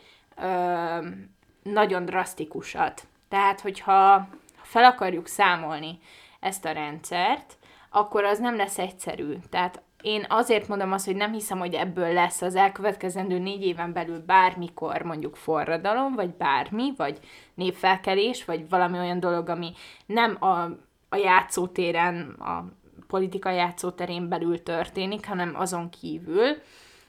nagyon 1.63 2.05
drasztikusat. 2.05 3.07
Tehát, 3.29 3.61
hogyha 3.61 4.27
fel 4.61 4.83
akarjuk 4.83 5.27
számolni 5.27 5.99
ezt 6.39 6.65
a 6.65 6.71
rendszert, 6.71 7.57
akkor 7.89 8.23
az 8.23 8.39
nem 8.39 8.55
lesz 8.55 8.77
egyszerű. 8.77 9.35
Tehát 9.49 9.81
én 10.03 10.25
azért 10.29 10.67
mondom 10.67 10.91
azt, 10.91 11.05
hogy 11.05 11.15
nem 11.15 11.31
hiszem, 11.31 11.59
hogy 11.59 11.73
ebből 11.73 12.13
lesz 12.13 12.41
az 12.41 12.55
elkövetkezendő 12.55 13.37
négy 13.37 13.65
éven 13.65 13.93
belül 13.93 14.19
bármikor 14.25 15.01
mondjuk 15.01 15.35
forradalom, 15.35 16.13
vagy 16.13 16.29
bármi, 16.29 16.93
vagy 16.97 17.19
népfelkelés, 17.53 18.45
vagy 18.45 18.69
valami 18.69 18.99
olyan 18.99 19.19
dolog, 19.19 19.49
ami 19.49 19.71
nem 20.05 20.37
a, 20.39 20.61
a 21.09 21.15
játszótéren, 21.15 22.29
a 22.29 22.65
politika 23.07 23.49
játszóterén 23.49 24.29
belül 24.29 24.63
történik, 24.63 25.27
hanem 25.27 25.53
azon 25.55 25.89
kívül, 25.89 26.57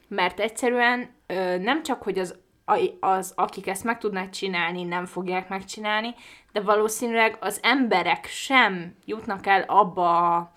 mert 0.09 0.41
egyszerűen 0.41 1.09
ö, 1.27 1.59
nem 1.59 1.83
csak, 1.83 2.03
hogy 2.03 2.19
az, 2.19 2.39
az, 3.01 3.33
akik 3.37 3.67
ezt 3.67 3.85
meg 3.85 3.99
tudnák 3.99 4.31
csinálni, 4.31 4.83
nem 4.83 5.07
fogják 5.07 5.49
megcsinálni, 5.49 6.15
de 6.53 6.61
valószínűleg 6.61 7.37
az 7.41 7.61
emberek 7.63 8.27
sem 8.27 8.97
jutnak 9.05 9.47
el 9.47 9.63
abba 9.63 10.37
a, 10.37 10.53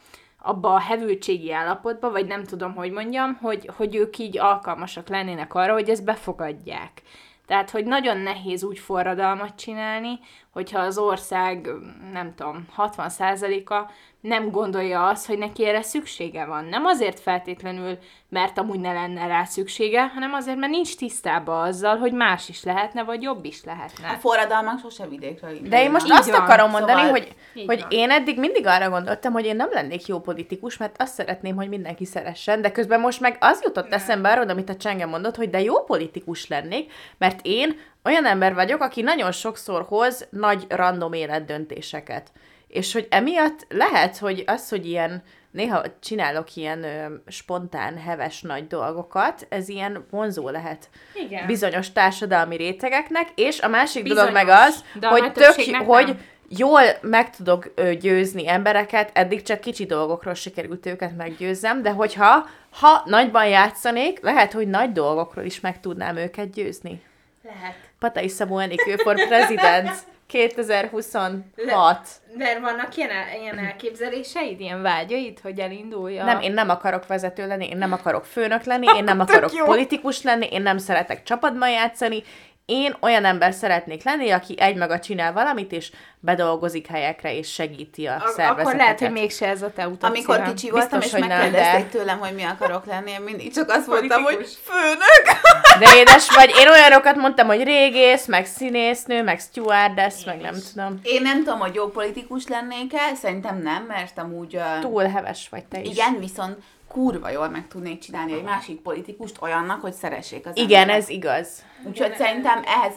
abba 0.47 0.73
a 0.73 0.79
hevültségi 0.79 1.51
állapotba, 1.51 2.11
vagy 2.11 2.27
nem 2.27 2.43
tudom, 2.43 2.75
hogy 2.75 2.91
mondjam, 2.91 3.37
hogy, 3.41 3.69
hogy 3.75 3.95
ők 3.95 4.17
így 4.17 4.37
alkalmasak 4.39 5.07
lennének 5.07 5.53
arra, 5.53 5.73
hogy 5.73 5.89
ezt 5.89 6.03
befogadják. 6.03 7.01
Tehát, 7.45 7.69
hogy 7.69 7.85
nagyon 7.85 8.17
nehéz 8.17 8.63
úgy 8.63 8.79
forradalmat 8.79 9.55
csinálni, 9.55 10.19
hogyha 10.51 10.79
az 10.79 10.97
ország, 10.97 11.69
nem 12.11 12.33
tudom, 12.35 12.67
60%-a 12.77 13.91
nem 14.21 14.51
gondolja 14.51 15.07
azt, 15.07 15.27
hogy 15.27 15.37
neki 15.37 15.65
erre 15.65 15.81
szüksége 15.81 16.45
van. 16.45 16.65
Nem 16.65 16.85
azért 16.85 17.19
feltétlenül, 17.19 17.97
mert 18.29 18.57
amúgy 18.57 18.79
ne 18.79 18.93
lenne 18.93 19.27
rá 19.27 19.43
szüksége, 19.43 20.07
hanem 20.07 20.33
azért, 20.33 20.57
mert 20.57 20.71
nincs 20.71 20.95
tisztában 20.95 21.67
azzal, 21.67 21.97
hogy 21.97 22.11
más 22.13 22.49
is 22.49 22.63
lehetne, 22.63 23.03
vagy 23.03 23.21
jobb 23.21 23.45
is 23.45 23.59
a 23.63 23.67
lehetne. 23.67 24.17
forradalmak 24.19 24.79
sose 24.79 25.07
vidékről 25.07 25.49
indulnak. 25.49 25.71
De 25.71 25.83
én 25.83 25.91
most 25.91 26.05
Így 26.05 26.11
azt 26.11 26.29
van. 26.31 26.41
akarom 26.41 26.69
mondani, 26.69 27.01
Szóval- 27.01 27.09
hogy, 27.09 27.35
hogy 27.65 27.79
van. 27.79 27.89
én 27.89 28.09
eddig 28.09 28.39
mindig 28.39 28.65
arra 28.67 28.89
gondoltam, 28.89 29.33
hogy 29.33 29.45
én 29.45 29.55
nem 29.55 29.69
lennék 29.71 30.05
jó 30.07 30.19
politikus, 30.19 30.77
mert 30.77 31.01
azt 31.01 31.13
szeretném, 31.13 31.55
hogy 31.55 31.69
mindenki 31.69 32.05
szeressen, 32.05 32.61
de 32.61 32.71
közben 32.71 32.99
most 32.99 33.19
meg 33.19 33.37
az 33.39 33.61
jutott 33.63 33.93
eszembe 33.93 34.31
arról, 34.31 34.49
amit 34.49 34.69
a 34.69 34.75
Csenge 34.75 35.05
mondott, 35.05 35.35
hogy 35.35 35.49
de 35.49 35.61
jó 35.61 35.83
politikus 35.83 36.47
lennék, 36.47 36.91
mert 37.17 37.39
én 37.43 37.79
olyan 38.03 38.25
ember 38.25 38.53
vagyok, 38.53 38.81
aki 38.81 39.01
nagyon 39.01 39.31
sokszor 39.31 39.85
hoz 39.87 40.27
nagy 40.29 40.65
random 40.69 41.13
életdöntéseket. 41.13 42.31
És 42.67 42.93
hogy 42.93 43.07
emiatt 43.09 43.65
lehet, 43.69 44.17
hogy 44.17 44.43
az, 44.47 44.69
hogy 44.69 44.85
ilyen 44.87 45.23
néha 45.57 45.83
csinálok 45.99 46.55
ilyen 46.55 46.83
ö, 46.83 47.15
spontán, 47.27 47.97
heves 47.97 48.41
nagy 48.41 48.67
dolgokat, 48.67 49.45
ez 49.49 49.69
ilyen 49.69 50.05
vonzó 50.09 50.49
lehet 50.49 50.89
Igen. 51.13 51.45
bizonyos 51.45 51.91
társadalmi 51.91 52.55
rétegeknek, 52.55 53.27
és 53.35 53.59
a 53.59 53.67
másik 53.67 54.03
Bizonyos, 54.03 54.31
dolog 54.31 54.47
meg 54.47 54.55
az, 54.57 54.83
hogy 55.01 55.31
tök, 55.31 55.53
hogy 55.85 56.05
nem. 56.05 56.19
jól 56.47 56.81
meg 57.01 57.35
tudok 57.35 57.71
ö, 57.75 57.93
győzni 57.93 58.47
embereket, 58.47 59.09
eddig 59.13 59.41
csak 59.41 59.59
kicsi 59.59 59.85
dolgokról 59.85 60.33
sikerült 60.33 60.85
őket 60.85 61.17
meggyőzzem, 61.17 61.81
de 61.81 61.91
hogyha 61.91 62.47
ha 62.79 63.01
nagyban 63.05 63.47
játszanék, 63.47 64.19
lehet, 64.21 64.53
hogy 64.53 64.67
nagy 64.67 64.91
dolgokról 64.91 65.45
is 65.45 65.59
meg 65.59 65.79
tudnám 65.79 66.15
őket 66.15 66.51
győzni. 66.51 67.01
Lehet. 67.43 67.75
Patai 67.99 68.27
Szabó 68.27 68.57
Enikő 68.57 68.95
for 68.95 69.15
President 69.27 69.89
2026. 70.27 72.07
Mert 72.37 72.59
vannak 72.59 72.95
ilyen, 72.95 73.09
ilyen 73.41 73.57
elképzeléseid, 73.57 74.59
ilyen 74.59 74.81
vágyaid, 74.81 75.39
hogy 75.39 75.59
elindulja? 75.59 76.23
Nem, 76.23 76.41
én 76.41 76.51
nem 76.53 76.69
akarok 76.69 77.07
vezető 77.07 77.47
lenni, 77.47 77.67
én 77.69 77.77
nem 77.77 77.93
akarok 77.93 78.25
főnök 78.25 78.63
lenni, 78.63 78.87
én 78.97 79.03
nem 79.03 79.19
akarok 79.19 79.51
politikus 79.65 80.21
lenni, 80.21 80.47
én 80.51 80.61
nem 80.61 80.77
szeretek 80.77 81.23
csapatban 81.23 81.69
játszani, 81.69 82.23
én 82.69 82.95
olyan 83.01 83.25
ember 83.25 83.53
szeretnék 83.53 84.03
lenni, 84.03 84.29
aki 84.31 84.55
egymaga 84.59 84.99
csinál 84.99 85.33
valamit, 85.33 85.71
és 85.71 85.91
bedolgozik 86.19 86.87
helyekre, 86.87 87.35
és 87.37 87.53
segíti 87.53 88.05
a 88.05 88.13
A- 88.15 88.19
szervezeteket. 88.19 88.59
Akkor 88.59 88.75
lehet, 88.75 88.99
hogy 88.99 89.11
mégse 89.11 89.47
ez 89.47 89.61
a 89.61 89.71
te 89.71 89.87
utat 89.87 90.09
Amikor 90.09 90.41
kicsi 90.41 90.69
voltam, 90.69 90.99
Biztos, 90.99 91.19
és 91.19 91.27
megkérdezték 91.27 91.83
de- 91.91 91.97
tőlem, 91.97 92.19
hogy 92.19 92.33
mi 92.35 92.43
akarok 92.43 92.85
lenni, 92.85 93.11
én 93.11 93.21
mindig 93.21 93.53
csak 93.53 93.69
azt 93.69 93.87
mondtam, 93.87 94.23
hogy 94.23 94.33
Politikus. 94.33 94.57
főnök. 94.63 95.39
De 95.79 95.97
édes 95.99 96.29
vagy, 96.35 96.53
én 96.59 96.67
olyanokat 96.69 97.15
mondtam, 97.15 97.47
hogy 97.47 97.63
régész, 97.63 98.25
meg 98.25 98.45
színésznő, 98.45 99.23
meg 99.23 99.39
stewardess, 99.39 100.23
meg 100.25 100.41
nem 100.41 100.55
tudom. 100.73 100.99
Én 101.03 101.21
nem 101.21 101.43
tudom, 101.43 101.59
hogy 101.59 101.75
jó 101.75 101.87
politikus 101.87 102.47
lennék-e, 102.47 103.13
szerintem 103.15 103.61
nem, 103.61 103.83
mert 103.83 104.17
amúgy... 104.17 104.55
Uh, 104.55 104.79
Túl 104.79 105.03
heves 105.03 105.47
vagy 105.49 105.65
te 105.65 105.79
is. 105.81 105.87
igen, 105.89 106.19
viszont 106.19 106.57
kurva 106.87 107.29
jól 107.29 107.49
meg 107.49 107.67
tudnék 107.67 107.99
csinálni 107.99 108.33
egy 108.33 108.43
másik 108.43 108.81
politikust 108.81 109.35
olyannak, 109.41 109.81
hogy 109.81 109.93
szeressék 109.93 110.45
az 110.45 110.57
Igen, 110.57 110.79
emberek. 110.81 111.01
ez 111.01 111.09
igaz. 111.09 111.63
Úgyhogy 111.83 112.15
szerintem 112.15 112.61
ehhez... 112.65 112.93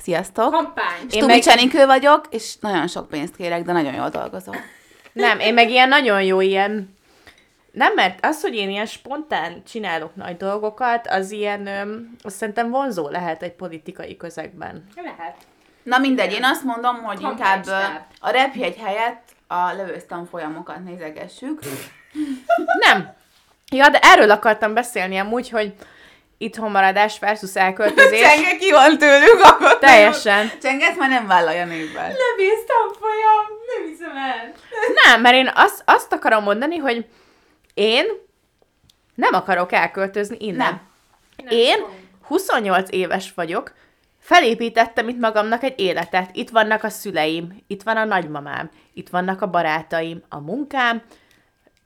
Sziasztok! 0.00 0.50
Kampány. 0.52 1.00
Én 1.02 1.08
Stubi 1.08 1.26
meg- 1.26 1.42
Csenikő 1.42 1.86
vagyok, 1.86 2.26
és 2.30 2.56
nagyon 2.60 2.86
sok 2.86 3.08
pénzt 3.08 3.36
kérek, 3.36 3.62
de 3.62 3.72
nagyon 3.72 3.94
jól 3.94 4.08
dolgozom. 4.08 4.54
Nem, 5.12 5.38
én 5.38 5.54
meg 5.54 5.70
ilyen 5.70 5.88
nagyon 5.88 6.22
jó 6.22 6.40
ilyen... 6.40 6.94
Nem, 7.72 7.94
mert 7.94 8.24
az, 8.26 8.40
hogy 8.40 8.54
én 8.54 8.70
ilyen 8.70 8.86
spontán 8.86 9.62
csinálok 9.64 10.14
nagy 10.14 10.36
dolgokat, 10.36 11.06
az 11.06 11.30
ilyen, 11.30 11.66
öm, 11.66 12.16
azt 12.22 12.36
szerintem 12.36 12.70
vonzó 12.70 13.08
lehet 13.08 13.42
egy 13.42 13.52
politikai 13.52 14.16
közegben. 14.16 14.86
Lehet. 15.02 15.36
Na 15.82 15.98
mindegy, 15.98 16.32
én 16.32 16.44
azt 16.44 16.62
mondom, 16.62 17.02
hogy 17.02 17.20
inkább 17.20 17.36
Kampánystáb. 17.38 17.94
ö, 17.94 18.26
a 18.26 18.30
repjegy 18.30 18.76
helyett 18.76 19.22
a 19.46 19.72
lövőztan 19.72 20.26
folyamokat 20.26 20.84
nézegessük. 20.84 21.58
Nem. 22.86 23.14
Ja, 23.72 23.88
de 23.88 23.98
erről 24.02 24.30
akartam 24.30 24.74
beszélni 24.74 25.18
amúgy, 25.18 25.50
hogy 25.50 25.74
itthon 26.38 26.70
maradás 26.70 27.18
versus 27.18 27.54
elköltözés. 27.54 28.20
Csenge 28.20 28.56
ki 28.56 28.70
van 28.70 28.98
tőlük, 28.98 29.40
akkor 29.42 29.78
Teljesen. 29.78 30.50
Csenget 30.62 30.96
már 30.96 31.08
nem 31.08 31.26
vállalja 31.26 31.64
névvel. 31.64 32.12
Lebíztam 32.12 32.92
folyam, 33.00 33.46
nem 33.66 33.88
hiszem 33.88 34.16
el. 34.16 34.52
Nem, 35.04 35.20
mert 35.20 35.34
én 35.34 35.50
azt, 35.54 35.82
azt 35.84 36.12
akarom 36.12 36.42
mondani, 36.42 36.76
hogy 36.76 37.06
én 37.74 38.04
nem 39.14 39.34
akarok 39.34 39.72
elköltözni 39.72 40.36
innen. 40.40 40.80
Nem. 41.36 41.46
Én 41.48 41.84
28 42.22 42.88
éves 42.90 43.32
vagyok, 43.34 43.72
felépítettem 44.20 45.08
itt 45.08 45.18
magamnak 45.18 45.62
egy 45.62 45.80
életet. 45.80 46.30
Itt 46.32 46.50
vannak 46.50 46.82
a 46.82 46.88
szüleim, 46.88 47.62
itt 47.66 47.82
van 47.82 47.96
a 47.96 48.04
nagymamám, 48.04 48.70
itt 48.94 49.08
vannak 49.08 49.42
a 49.42 49.50
barátaim, 49.50 50.22
a 50.28 50.40
munkám, 50.40 51.02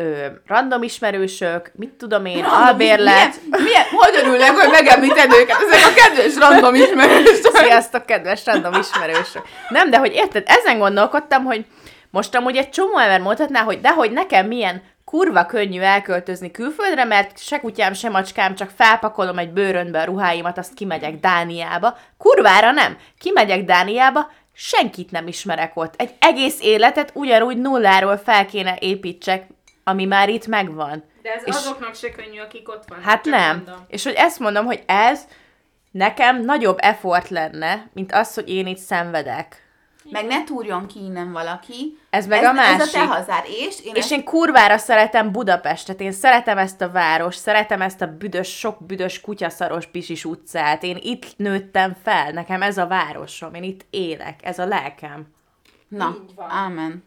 ö, 0.01 0.27
random 0.47 0.83
ismerősök, 0.83 1.71
mit 1.75 1.91
tudom 1.91 2.25
én, 2.25 2.45
albérlet. 2.45 3.41
Milyen, 3.51 3.63
milyen, 3.63 3.85
hogy 3.91 4.17
örülnek, 4.23 4.51
hogy 4.51 4.71
megemlíted 4.71 5.33
őket? 5.33 5.57
Ezek 5.69 5.87
a 5.87 5.95
kedves 5.95 6.37
random 6.37 6.75
ismerősök. 6.75 7.57
Sziasztok, 7.57 8.07
kedves 8.07 8.45
random 8.45 8.73
ismerősök. 8.73 9.43
Nem, 9.69 9.91
de 9.91 9.99
hogy 9.99 10.13
érted, 10.15 10.43
ezen 10.47 10.79
gondolkodtam, 10.79 11.45
hogy 11.45 11.65
most 12.11 12.35
amúgy 12.35 12.57
egy 12.57 12.71
csomó 12.71 12.99
ember 12.99 13.21
mondhatná, 13.21 13.63
hogy 13.63 13.81
de 13.81 13.93
hogy 13.93 14.11
nekem 14.11 14.47
milyen 14.47 14.83
kurva 15.05 15.47
könnyű 15.47 15.81
elköltözni 15.81 16.51
külföldre, 16.51 17.05
mert 17.05 17.39
se 17.39 17.61
kutyám, 17.61 17.93
se 17.93 18.09
macskám, 18.09 18.55
csak 18.55 18.71
felpakolom 18.77 19.39
egy 19.39 19.51
bőrönbe 19.51 20.01
a 20.01 20.05
ruháimat, 20.05 20.59
azt 20.59 20.75
kimegyek 20.75 21.21
Dániába. 21.21 21.97
Kurvára 22.19 22.71
nem. 22.71 22.97
Kimegyek 23.19 23.65
Dániába, 23.65 24.31
senkit 24.53 25.11
nem 25.11 25.27
ismerek 25.27 25.73
ott. 25.75 25.95
Egy 25.97 26.11
egész 26.19 26.61
életet 26.61 27.11
ugyanúgy 27.15 27.57
nulláról 27.57 28.17
fel 28.17 28.47
kéne 28.47 28.77
építsek, 28.81 29.47
ami 29.85 30.05
már 30.05 30.29
itt 30.29 30.47
megvan. 30.47 31.05
De 31.23 31.33
ez 31.33 31.43
És- 31.45 31.55
azoknak 31.55 31.95
se 31.95 32.11
könnyű, 32.11 32.39
akik 32.39 32.69
ott 32.69 32.85
vannak. 32.89 33.05
Hát 33.05 33.25
nem. 33.25 33.57
mondom. 33.57 33.85
És 33.89 34.05
hogy 34.05 34.15
ezt 34.17 34.39
mondom, 34.39 34.65
hogy 34.65 34.83
ez 34.87 35.27
nekem 35.91 36.45
nagyobb 36.45 36.79
effort 36.81 37.29
lenne, 37.29 37.89
mint 37.93 38.13
az, 38.13 38.35
hogy 38.35 38.49
én 38.49 38.67
itt 38.67 38.79
szenvedek. 38.79 39.69
Meg 40.11 40.27
ne 40.27 40.45
túrjon 40.45 40.87
ki 40.87 40.99
innen 41.05 41.33
valaki. 41.33 41.99
Ez 42.11 42.27
meg 42.27 42.43
ez, 42.43 42.49
a 42.49 42.53
másik. 42.53 42.81
Ez 42.81 42.89
a 42.89 42.91
te 42.91 43.07
hazád, 43.07 43.45
és 43.47 43.81
én 43.85 43.95
És 43.95 44.01
ezt 44.03 44.13
én 44.13 44.25
kurvára 44.25 44.79
szeretem 44.79 45.33
Budapestet, 45.33 46.01
én 46.01 46.13
szeretem 46.13 46.59
ezt 46.59 46.81
a 46.81 46.91
város, 46.91 47.35
szeretem 47.35 47.83
ezt 47.83 48.01
a 48.01 48.07
büdös, 48.07 48.59
sok 48.59 48.87
büdös 48.87 49.21
kutyaszaros 49.21 49.87
pisis 49.87 50.25
utcát, 50.25 50.83
én 50.83 50.99
itt 51.03 51.37
nőttem 51.37 51.97
fel, 52.03 52.31
nekem 52.31 52.63
ez 52.63 52.79
a 52.79 52.87
városom, 52.87 53.55
én 53.55 53.63
itt 53.63 53.87
élek, 53.91 54.41
ez 54.43 54.59
a 54.59 54.67
lelkem. 54.67 55.27
Na, 55.89 56.17
ámen. 56.37 57.05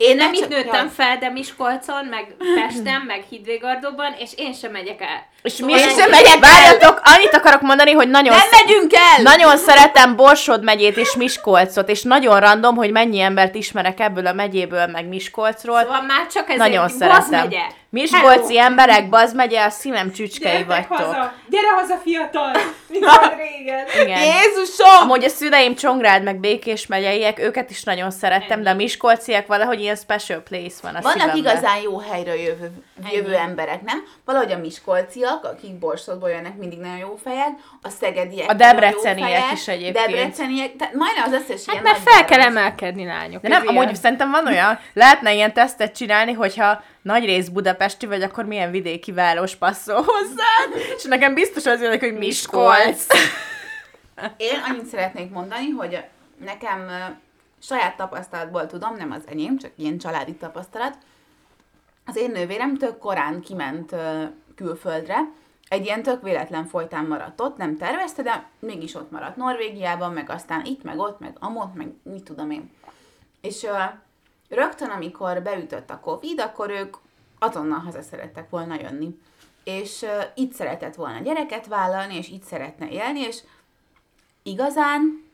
Én 0.00 0.16
nem 0.16 0.32
itt 0.32 0.48
nőttem 0.48 0.84
ja. 0.84 0.90
fel, 0.90 1.18
de 1.18 1.30
Miskolcon, 1.30 2.04
meg 2.04 2.34
Pesten, 2.54 3.00
meg 3.00 3.24
Hidvégardóban, 3.28 4.14
és 4.18 4.30
én 4.36 4.52
sem 4.52 4.72
megyek 4.72 5.00
el. 5.00 5.26
És 5.42 5.52
Szóval 5.52 5.74
mi 5.74 5.80
én 5.80 5.88
is 5.88 5.94
sem 5.94 6.10
megyek 6.10 6.32
el! 6.32 6.38
Várjatok, 6.40 7.00
annyit 7.04 7.34
akarok 7.34 7.60
mondani, 7.60 7.92
hogy 7.92 8.08
nagyon, 8.08 8.36
Nem 8.36 8.64
megyünk 8.64 8.92
el! 8.94 9.22
nagyon 9.22 9.56
szeretem 9.56 10.16
Borsod 10.16 10.64
megyét 10.64 10.96
és 10.96 11.14
Miskolcot, 11.16 11.88
és 11.88 12.02
nagyon 12.02 12.40
random, 12.40 12.76
hogy 12.76 12.90
mennyi 12.90 13.20
embert 13.20 13.54
ismerek 13.54 14.00
ebből 14.00 14.26
a 14.26 14.32
megyéből, 14.32 14.86
meg 14.86 15.08
Miskolcról. 15.08 15.80
Szóval 15.80 16.02
már 16.02 16.26
csak 16.26 16.42
ezért 16.44 16.58
Nagyon 16.58 16.88
szeretem. 16.88 17.40
megye. 17.40 17.62
Miskolci 17.92 18.56
Hello. 18.56 18.70
emberek, 18.70 19.08
bazd 19.08 19.36
megye, 19.36 19.64
a 19.64 19.70
szívem 19.70 20.12
csücskei 20.12 20.50
Gyertek 20.52 20.66
vagytok. 20.88 21.06
haza! 21.06 21.32
Gyere 21.48 21.68
haza, 21.74 21.96
fiatal! 22.04 22.50
Mint 22.88 23.04
régen! 23.36 23.84
Igen. 24.02 24.18
Jézusom! 24.22 25.00
Amúgy 25.02 25.24
a 25.24 25.28
szüleim 25.28 25.74
Csongrád 25.74 26.22
meg 26.22 26.36
Békés 26.40 26.86
megyeiek, 26.86 27.38
őket 27.38 27.70
is 27.70 27.82
nagyon 27.82 28.10
szerettem, 28.10 28.62
de 28.62 28.70
a 28.70 28.74
miskolciak 28.74 29.46
valahogy 29.46 29.80
ilyen 29.80 29.96
special 29.96 30.40
place 30.40 30.74
van 30.82 30.94
a 30.94 31.00
Vannak 31.00 31.12
szívemben. 31.20 31.36
igazán 31.36 31.80
jó 31.82 31.98
helyre 31.98 32.36
jövő, 32.42 32.70
jövő 33.12 33.34
emberek, 33.34 33.82
nem? 33.82 34.04
Valahogy 34.24 34.52
a 34.52 34.58
miskolciak, 34.58 35.29
akik 35.42 35.78
Borsodból 35.78 36.30
jönnek, 36.30 36.56
mindig 36.56 36.78
nagyon 36.78 36.96
jó 36.98 37.18
fejek, 37.22 37.48
a 37.82 37.88
szegediek 37.88 38.50
A 38.50 38.54
debreceniek 38.54 39.52
is 39.52 39.68
egyébként. 39.68 40.06
Debreceniek, 40.06 40.76
tehát 40.76 40.94
majdnem 40.94 41.24
az 41.24 41.32
összes 41.32 41.66
Hát 41.66 41.74
ilyen 41.74 41.82
mert 41.82 41.98
fel 41.98 42.24
kell 42.24 42.40
emelkedni 42.40 43.04
lányok. 43.04 43.42
De 43.42 43.48
nem, 43.48 43.66
amúgy 43.66 43.82
ilyen. 43.82 43.94
szerintem 43.94 44.30
van 44.30 44.46
olyan, 44.46 44.78
lehetne 44.92 45.34
ilyen 45.34 45.52
tesztet 45.52 45.96
csinálni, 45.96 46.32
hogyha 46.32 46.82
nagy 47.02 47.24
rész 47.24 47.48
budapesti 47.48 48.06
vagy, 48.06 48.22
akkor 48.22 48.44
milyen 48.44 48.70
vidéki 48.70 49.12
város 49.12 49.56
passzol 49.56 50.02
hozzá, 50.02 50.78
és 50.96 51.04
nekem 51.04 51.34
biztos 51.34 51.66
az 51.66 51.80
jön, 51.80 51.98
hogy 51.98 52.18
Miskolc. 52.18 53.06
Én 54.36 54.60
annyit 54.68 54.86
szeretnék 54.86 55.30
mondani, 55.30 55.68
hogy 55.68 56.04
nekem 56.44 56.90
saját 57.62 57.96
tapasztalatból 57.96 58.66
tudom, 58.66 58.96
nem 58.96 59.10
az 59.10 59.22
enyém, 59.26 59.58
csak 59.58 59.70
ilyen 59.76 59.98
családi 59.98 60.34
tapasztalat. 60.34 60.96
Az 62.06 62.16
én 62.16 62.30
nővérem 62.30 62.76
tök 62.76 62.98
korán 62.98 63.40
kiment 63.40 63.94
külföldre, 64.62 65.32
egy 65.68 65.84
ilyen 65.84 66.02
tök 66.02 66.22
véletlen 66.22 66.66
folytán 66.66 67.04
maradt 67.04 67.40
ott, 67.40 67.56
nem 67.56 67.76
tervezte, 67.76 68.22
de 68.22 68.50
mégis 68.58 68.94
ott 68.94 69.10
maradt 69.10 69.36
Norvégiában, 69.36 70.12
meg 70.12 70.30
aztán 70.30 70.64
itt, 70.64 70.82
meg 70.82 70.98
ott, 70.98 71.18
meg 71.18 71.36
amott, 71.38 71.74
meg 71.74 71.92
mit 72.02 72.24
tudom 72.24 72.50
én. 72.50 72.70
És 73.40 73.62
ö, 73.62 73.76
rögtön, 74.48 74.90
amikor 74.90 75.42
beütött 75.42 75.90
a 75.90 76.00
Covid, 76.00 76.40
akkor 76.40 76.70
ők 76.70 76.96
azonnal 77.38 77.78
haza 77.78 78.02
szerettek 78.02 78.50
volna 78.50 78.80
jönni. 78.80 79.18
És 79.64 80.02
ö, 80.02 80.20
itt 80.34 80.52
szeretett 80.52 80.94
volna 80.94 81.20
gyereket 81.20 81.66
vállalni, 81.66 82.16
és 82.16 82.28
itt 82.28 82.42
szeretne 82.42 82.88
élni, 82.88 83.20
és 83.20 83.42
igazán 84.42 85.24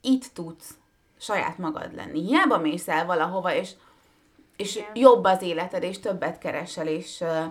itt 0.00 0.24
tudsz 0.34 0.74
saját 1.18 1.58
magad 1.58 1.94
lenni. 1.94 2.26
Hiába 2.26 2.58
mész 2.58 2.88
el 2.88 3.06
valahova, 3.06 3.54
és, 3.54 3.70
és 4.56 4.82
jobb 4.94 5.24
az 5.24 5.42
életed, 5.42 5.82
és 5.82 6.00
többet 6.00 6.38
keresel, 6.38 6.86
és, 6.86 7.20
ö, 7.20 7.44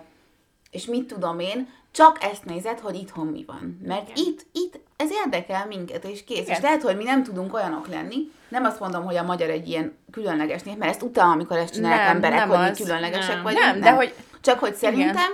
és 0.74 0.86
mit 0.86 1.06
tudom 1.08 1.40
én, 1.40 1.68
csak 1.92 2.18
ezt 2.32 2.46
nézed, 2.46 2.80
hogy 2.80 2.96
itthon 2.96 3.28
mi 3.28 3.44
van. 3.48 3.80
Mert 3.88 4.10
itt, 4.18 4.46
itt 4.52 4.80
ez 4.98 5.10
érdekel 5.26 5.66
minket, 5.68 6.04
és 6.06 6.24
kész. 6.24 6.38
Igen. 6.40 6.56
És 6.56 6.62
lehet, 6.62 6.82
hogy 6.82 6.98
mi 6.98 7.04
nem 7.04 7.24
tudunk 7.24 7.54
olyanok 7.54 7.88
lenni. 7.88 8.32
Nem 8.50 8.64
azt 8.66 8.80
mondom, 8.80 9.04
hogy 9.04 9.16
a 9.16 9.24
magyar 9.24 9.50
egy 9.50 9.68
ilyen 9.70 9.98
különleges 10.12 10.62
nép, 10.62 10.78
mert 10.78 10.92
ezt 10.92 11.02
utána, 11.02 11.32
amikor 11.32 11.58
ezt 11.58 11.74
csinálják 11.74 12.06
Nem, 12.08 12.16
emberek, 12.16 12.38
nem 12.40 12.50
hogy 12.50 12.70
mi 12.72 12.84
különlegesek 12.84 13.34
Nem. 13.34 13.44
vagyunk. 13.44 13.64
Nem, 13.64 13.80
de 13.80 13.92
hogy 13.92 14.14
Csak 14.42 14.60
hogy 14.60 14.76
szerintem 14.76 15.32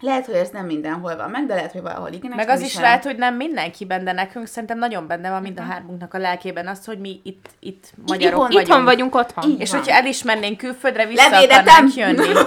lehet, 0.00 0.26
hogy 0.26 0.34
ez 0.34 0.48
nem 0.48 0.66
mindenhol 0.66 1.16
van 1.16 1.30
meg, 1.30 1.46
de 1.46 1.54
lehet, 1.54 1.72
hogy 1.72 1.82
valahol 1.82 2.12
igen. 2.12 2.30
Meg 2.36 2.48
az 2.48 2.54
nem 2.54 2.62
is 2.62 2.66
ismerem. 2.68 2.90
lehet, 2.90 3.04
hogy 3.04 3.16
nem 3.16 3.34
mindenkiben, 3.34 4.04
de 4.04 4.12
nekünk 4.12 4.46
szerintem 4.46 4.78
nagyon 4.78 5.06
benne 5.06 5.30
van 5.30 5.42
mind 5.42 5.58
a 5.58 5.62
hármunknak 5.62 6.14
a 6.14 6.18
lelkében 6.18 6.66
az, 6.66 6.84
hogy 6.84 6.98
mi 6.98 7.20
itt, 7.24 7.46
itt 7.60 7.92
magyarok 8.06 8.22
itthon- 8.22 8.46
vagyunk. 8.46 8.66
Itthon 8.66 8.84
vagyunk 8.84 9.14
otthon. 9.14 9.50
Így 9.50 9.60
És 9.60 9.70
van. 9.70 9.80
hogyha 9.80 9.96
elismernénk 9.96 10.56
külföldre, 10.58 11.06
vissza 11.06 11.30
Levédetem! 11.30 11.64
akarnánk 11.66 11.94
jönni. 11.94 12.32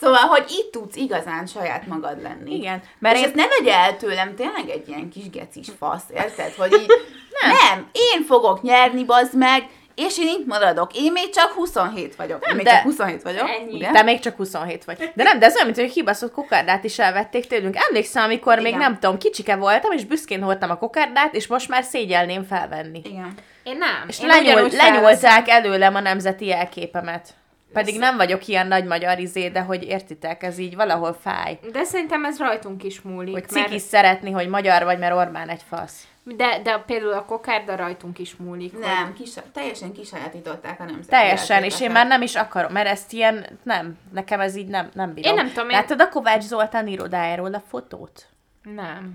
Szóval, 0.00 0.20
hogy 0.20 0.44
itt 0.48 0.72
tudsz 0.72 0.96
igazán 0.96 1.46
saját 1.46 1.86
magad 1.86 2.22
lenni. 2.22 2.54
Igen, 2.54 2.82
Mert 2.98 3.14
és 3.16 3.20
én- 3.20 3.26
ezt 3.26 3.36
ne 3.36 3.46
vegye 3.46 3.74
el 3.76 3.96
tőlem 3.96 4.34
tényleg 4.34 4.68
egy 4.68 4.88
ilyen 4.88 5.08
kis 5.10 5.30
gecis 5.30 5.66
fasz, 5.78 6.02
érted? 6.14 6.52
Hogy 6.54 6.72
így, 6.72 6.86
nem. 7.40 7.50
nem, 7.50 7.88
én 7.92 8.22
fogok 8.24 8.62
nyerni, 8.62 9.04
bazd 9.04 9.36
meg, 9.36 9.66
és 9.94 10.18
én 10.18 10.26
itt 10.26 10.46
maradok. 10.46 10.90
Én 10.96 11.12
még 11.12 11.30
csak 11.30 11.52
27 11.52 12.16
vagyok. 12.16 12.46
Én 12.48 12.54
még 12.56 12.64
de- 12.64 12.70
csak 12.70 12.82
27 12.82 13.22
vagyok, 13.22 13.48
Ennyi. 13.48 13.72
ugye? 13.74 13.90
Te 13.90 14.02
még 14.02 14.18
csak 14.20 14.36
27 14.36 14.84
vagy. 14.84 15.10
De 15.14 15.22
nem, 15.22 15.38
de 15.38 15.46
ez 15.46 15.54
olyan, 15.54 15.66
mint 15.66 15.78
hogy 15.78 15.90
kibaszott 15.90 16.32
kokárdát 16.32 16.84
is 16.84 16.98
elvették 16.98 17.46
tőlünk. 17.46 17.76
Emlékszem, 17.88 18.22
amikor 18.24 18.56
még 18.56 18.66
Igen. 18.66 18.78
nem 18.78 18.98
tudom, 18.98 19.18
kicsike 19.18 19.56
voltam, 19.56 19.92
és 19.92 20.04
büszkén 20.04 20.42
hordtam 20.42 20.70
a 20.70 20.78
kokárdát, 20.78 21.34
és 21.34 21.46
most 21.46 21.68
már 21.68 21.82
szégyelném 21.84 22.44
felvenni. 22.44 23.00
Igen. 23.04 23.34
Én 23.62 23.76
nem. 23.76 24.04
És 24.08 24.20
Én 24.20 24.28
felveszem. 24.28 24.70
lenyúlták 24.92 25.48
előlem 25.48 25.94
a 25.94 26.00
nemzeti 26.00 26.46
jelképemet. 26.46 27.28
Pedig 27.72 27.98
nem 27.98 28.16
vagyok 28.16 28.46
ilyen 28.46 28.66
nagy 28.66 28.84
magyar 28.84 29.18
izé, 29.18 29.48
de 29.48 29.60
hogy 29.60 29.82
értitek, 29.82 30.42
ez 30.42 30.58
így 30.58 30.74
valahol 30.74 31.12
fáj. 31.20 31.58
De 31.72 31.84
szerintem 31.84 32.24
ez 32.24 32.38
rajtunk 32.38 32.84
is 32.84 33.00
múlik. 33.00 33.32
Hogy 33.32 33.44
mert 33.50 33.66
cikis 33.66 33.82
szeretni, 33.82 34.30
hogy 34.30 34.48
magyar 34.48 34.84
vagy, 34.84 34.98
mert 34.98 35.14
Orbán 35.14 35.48
egy 35.48 35.62
fasz. 35.68 36.04
De, 36.22 36.60
de 36.62 36.78
például 36.86 37.12
a 37.12 37.24
kokárda 37.24 37.76
rajtunk 37.76 38.18
is 38.18 38.36
múlik. 38.36 38.72
hogy- 38.72 38.80
Nem, 38.80 39.12
kis, 39.12 39.30
teljesen 39.52 39.92
kisajátították 39.92 40.80
a 40.80 40.84
nemzeti 40.84 41.08
Teljesen, 41.08 41.62
és 41.64 41.80
én 41.80 41.90
már 41.90 42.06
nem 42.06 42.22
is 42.22 42.34
akarom, 42.34 42.72
mert 42.72 42.88
ezt 42.88 43.12
ilyen, 43.12 43.46
nem, 43.62 43.98
nekem 44.12 44.40
ez 44.40 44.56
így 44.56 44.68
nem, 44.68 44.88
nem 44.94 45.14
bírom. 45.14 45.30
Én 45.30 45.36
nem 45.44 45.48
tudom, 45.52 45.68
én- 45.70 45.76
Láttad 45.76 46.00
a 46.00 46.08
Kovács 46.08 46.42
Zoltán 46.42 46.86
irodájáról 46.86 47.54
a 47.54 47.62
fotót? 47.68 48.26
Nem. 48.74 49.14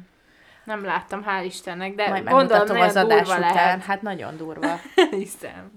Nem 0.63 0.85
láttam, 0.85 1.25
hál' 1.27 1.43
Istennek, 1.45 1.95
de 1.95 2.09
Majd 2.09 2.27
gondolom 2.29 2.79
az 2.79 2.95
adás 2.95 3.27
durva 3.27 3.37
után. 3.37 3.53
lehet. 3.53 3.83
Hát 3.83 4.01
nagyon 4.01 4.37
durva. 4.37 4.79
Hiszem. 5.11 5.71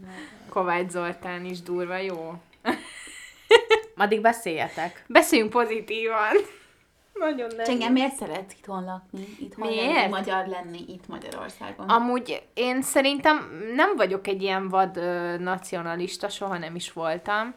Kovács 0.49 0.91
Zoltán 0.91 1.45
is 1.45 1.63
durva, 1.63 1.97
jó. 1.97 2.35
Addig 3.97 4.21
beszéljetek. 4.21 5.05
Beszéljünk 5.07 5.51
pozitívan. 5.51 6.37
Nagyon 7.19 7.51
nem. 7.57 7.67
Csengem, 7.67 7.93
miért 7.93 8.15
szeretsz 8.15 8.53
itthon 8.53 8.85
lakni? 8.85 9.25
Itthon 9.41 9.69
Miért? 9.69 9.95
lenni, 9.95 10.09
magyar 10.09 10.47
lenni 10.47 10.85
itt 10.89 11.09
Magyarországon? 11.09 11.89
Amúgy 11.89 12.43
én 12.55 12.83
szerintem 12.83 13.63
nem 13.75 13.97
vagyok 13.97 14.27
egy 14.27 14.43
ilyen 14.43 14.69
vad 14.69 14.97
ö, 14.97 15.39
nacionalista, 15.39 16.29
soha 16.29 16.59
nem 16.59 16.75
is 16.75 16.93
voltam, 16.93 17.55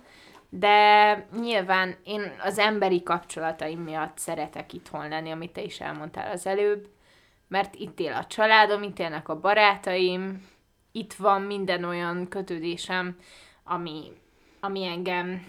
de 0.49 1.13
nyilván 1.39 1.95
én 2.03 2.35
az 2.43 2.57
emberi 2.57 3.03
kapcsolataim 3.03 3.79
miatt 3.79 4.17
szeretek 4.17 4.73
itthon 4.73 5.07
lenni, 5.07 5.31
amit 5.31 5.53
te 5.53 5.61
is 5.61 5.79
elmondtál 5.79 6.31
az 6.31 6.47
előbb, 6.47 6.87
mert 7.47 7.75
itt 7.75 7.99
él 7.99 8.13
a 8.13 8.25
családom, 8.25 8.83
itt 8.83 8.99
élnek 8.99 9.29
a 9.29 9.39
barátaim, 9.39 10.47
itt 10.91 11.13
van 11.13 11.41
minden 11.41 11.83
olyan 11.83 12.27
kötődésem, 12.27 13.17
ami, 13.63 14.11
ami 14.61 14.85
engem 14.85 15.45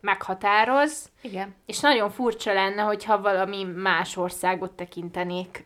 meghatároz, 0.00 1.10
Igen. 1.20 1.54
és 1.66 1.80
nagyon 1.80 2.10
furcsa 2.10 2.52
lenne, 2.52 2.82
hogyha 2.82 3.20
valami 3.20 3.64
más 3.64 4.16
országot 4.16 4.72
tekintenék 4.72 5.64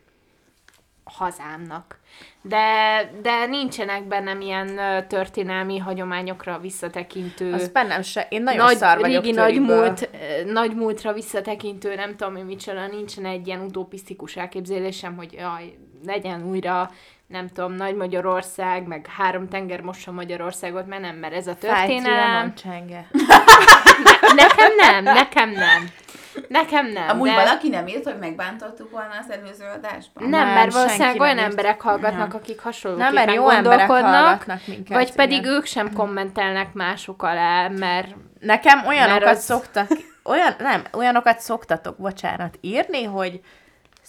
hazámnak. 1.03 1.99
De, 2.41 3.11
de 3.21 3.45
nincsenek 3.45 4.03
bennem 4.03 4.41
ilyen 4.41 4.79
történelmi 5.07 5.77
hagyományokra 5.77 6.59
visszatekintő, 6.59 7.53
Az 7.53 7.69
bennem 7.69 8.01
se. 8.01 8.27
Én 8.29 8.43
nagyon 8.43 8.65
nagy, 8.65 8.77
szar 8.77 8.99
vagyok 8.99 9.23
régi 9.23 9.35
nagy, 9.35 9.61
múlt, 9.61 10.09
nagy 10.45 10.75
múltra 10.75 11.13
visszatekintő, 11.13 11.95
nem 11.95 12.15
tudom, 12.15 12.33
hogy 12.35 12.45
micsoda, 12.45 12.87
nincsen 12.87 13.25
egy 13.25 13.47
ilyen 13.47 13.61
utopisztikus 13.61 14.35
elképzelésem, 14.35 15.15
hogy 15.15 15.33
jaj, 15.33 15.77
legyen 16.05 16.45
újra, 16.45 16.91
nem 17.27 17.47
tudom, 17.47 17.73
Nagy 17.73 17.95
Magyarország, 17.95 18.87
meg 18.87 19.07
három 19.17 19.47
tenger 19.49 19.81
mossa 19.81 20.11
Magyarországot, 20.11 20.87
mert 20.87 21.01
nem, 21.01 21.15
mert 21.15 21.33
ez 21.33 21.47
a 21.47 21.55
Fájt 21.55 21.87
történelem. 21.87 22.55
Csenge. 22.55 23.07
Nekem 24.35 24.71
nem, 24.77 25.03
nekem 25.03 25.49
nem. 25.49 25.89
Nekem 26.47 26.85
nem. 26.87 27.09
Amúgy 27.09 27.29
de... 27.29 27.35
valaki 27.35 27.69
nem 27.69 27.87
írt, 27.87 28.03
hogy 28.03 28.17
megbántottuk 28.19 28.91
volna 28.91 29.13
az 29.19 29.31
előző 29.31 29.63
adásban? 29.63 30.29
Nem, 30.29 30.45
Nem, 30.45 30.53
mert 30.53 30.73
valószínűleg 30.73 31.19
olyan 31.19 31.35
nem 31.35 31.43
írt. 31.43 31.49
emberek 31.51 31.81
hallgatnak, 31.81 32.33
akik 32.33 32.59
hasonlóképpen 32.59 33.13
Nem, 33.13 33.25
mert 33.25 33.37
jó 33.37 33.49
emberek 33.49 33.87
gondolkodnak, 33.87 34.25
hallgatnak 34.25 34.61
minket. 34.67 34.97
vagy 34.97 35.13
pedig 35.13 35.37
igen. 35.37 35.51
ők 35.53 35.65
sem 35.65 35.93
kommentelnek 35.93 36.73
mások 36.73 37.23
alá, 37.23 37.67
mert 37.67 38.15
Nekem 38.39 38.85
olyanokat 38.87 39.23
Mert 39.23 39.37
az... 39.37 39.43
szoktak, 39.43 39.87
olyan, 40.23 40.55
nem, 40.59 40.83
olyanokat 40.93 41.39
szoktatok, 41.39 41.97
bocsánat, 41.97 42.57
írni, 42.61 43.03
hogy 43.03 43.41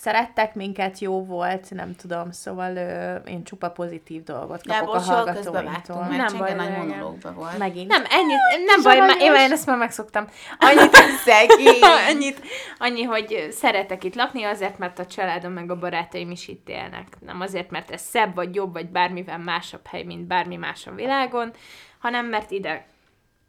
szerettek 0.01 0.55
minket, 0.55 0.99
jó 0.99 1.25
volt, 1.25 1.71
nem 1.71 1.97
tudom, 1.97 2.31
szóval 2.31 2.77
ö, 2.77 3.15
én 3.15 3.45
csupa 3.45 3.71
pozitív 3.71 4.23
dolgot 4.23 4.63
kapok 4.67 4.81
Gábor, 4.81 4.97
a 4.97 5.01
hallgatóimtól. 5.01 6.05
mert 6.05 6.31
Nem 6.31 6.39
baj, 6.39 6.55
nagy 6.55 6.67
drágám. 6.67 6.87
monológban 6.87 7.35
volt. 7.35 7.59
Megint. 7.59 7.89
nem, 7.89 8.05
ennyit, 8.11 8.67
nem 8.67 8.83
baj, 8.83 8.99
már, 8.99 9.21
én, 9.21 9.35
én 9.35 9.53
ezt 9.53 9.67
már 9.67 9.77
megszoktam. 9.77 10.27
Annyit, 10.59 10.97
Szegény! 11.25 11.83
annyit, 12.11 12.41
annyi, 12.79 13.03
hogy 13.03 13.49
szeretek 13.51 14.05
itt 14.05 14.15
lakni 14.15 14.45
azért, 14.45 14.79
mert 14.79 14.99
a 14.99 15.07
családom 15.07 15.53
meg 15.53 15.71
a 15.71 15.79
barátaim 15.79 16.31
is 16.31 16.49
itt 16.49 16.69
élnek. 16.69 17.07
Nem 17.21 17.41
azért, 17.41 17.71
mert 17.71 17.91
ez 17.91 18.01
szebb, 18.01 18.35
vagy 18.35 18.55
jobb, 18.55 18.73
vagy 18.73 18.89
bármivel 18.89 19.39
másabb 19.39 19.87
hely, 19.87 20.03
mint 20.03 20.27
bármi 20.27 20.57
más 20.57 20.87
a 20.87 20.95
világon, 20.95 21.53
hanem 21.99 22.27
mert 22.27 22.51
ide 22.51 22.87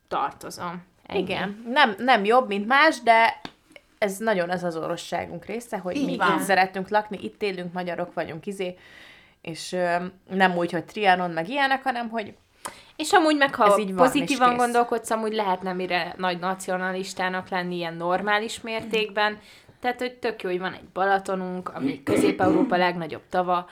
tartozom. 0.07 0.83
Ennyi. 1.05 1.21
Igen, 1.21 1.63
nem, 1.67 1.95
nem 1.97 2.25
jobb, 2.25 2.47
mint 2.47 2.67
más, 2.67 3.01
de 3.01 3.41
ez 3.99 4.17
nagyon 4.17 4.49
az 4.49 4.63
az 4.63 4.75
orosságunk 4.75 5.45
része, 5.45 5.77
hogy 5.77 5.95
Így 5.95 6.05
mi 6.05 6.17
van. 6.17 6.37
itt 6.37 6.43
szeretünk 6.43 6.89
lakni, 6.89 7.19
itt 7.21 7.41
élünk, 7.41 7.73
magyarok 7.73 8.13
vagyunk, 8.13 8.45
izé, 8.45 8.77
és 9.41 9.71
ö, 9.71 9.95
nem 10.29 10.57
úgy, 10.57 10.71
hogy 10.71 10.85
Trianon 10.85 11.31
meg 11.31 11.49
ilyenek, 11.49 11.83
hanem 11.83 12.09
hogy 12.09 12.33
És 12.95 13.11
amúgy 13.11 13.37
meg, 13.37 13.55
ha 13.55 13.79
így 13.79 13.93
van, 13.95 14.05
pozitívan 14.05 14.55
gondolkodsz, 14.57 15.09
amúgy 15.09 15.33
lehetne 15.33 15.73
mire 15.73 16.13
nagy 16.17 16.39
nacionalistának 16.39 17.49
lenni 17.49 17.75
ilyen 17.75 17.93
normális 17.93 18.61
mértékben. 18.61 19.39
Tehát, 19.79 19.99
hogy 19.99 20.13
tök 20.13 20.41
jó, 20.43 20.49
hogy 20.49 20.59
van 20.59 20.73
egy 20.73 20.87
Balatonunk, 20.93 21.69
ami 21.69 22.03
Közép-Európa 22.03 22.77
legnagyobb 22.77 23.23
tava, 23.29 23.69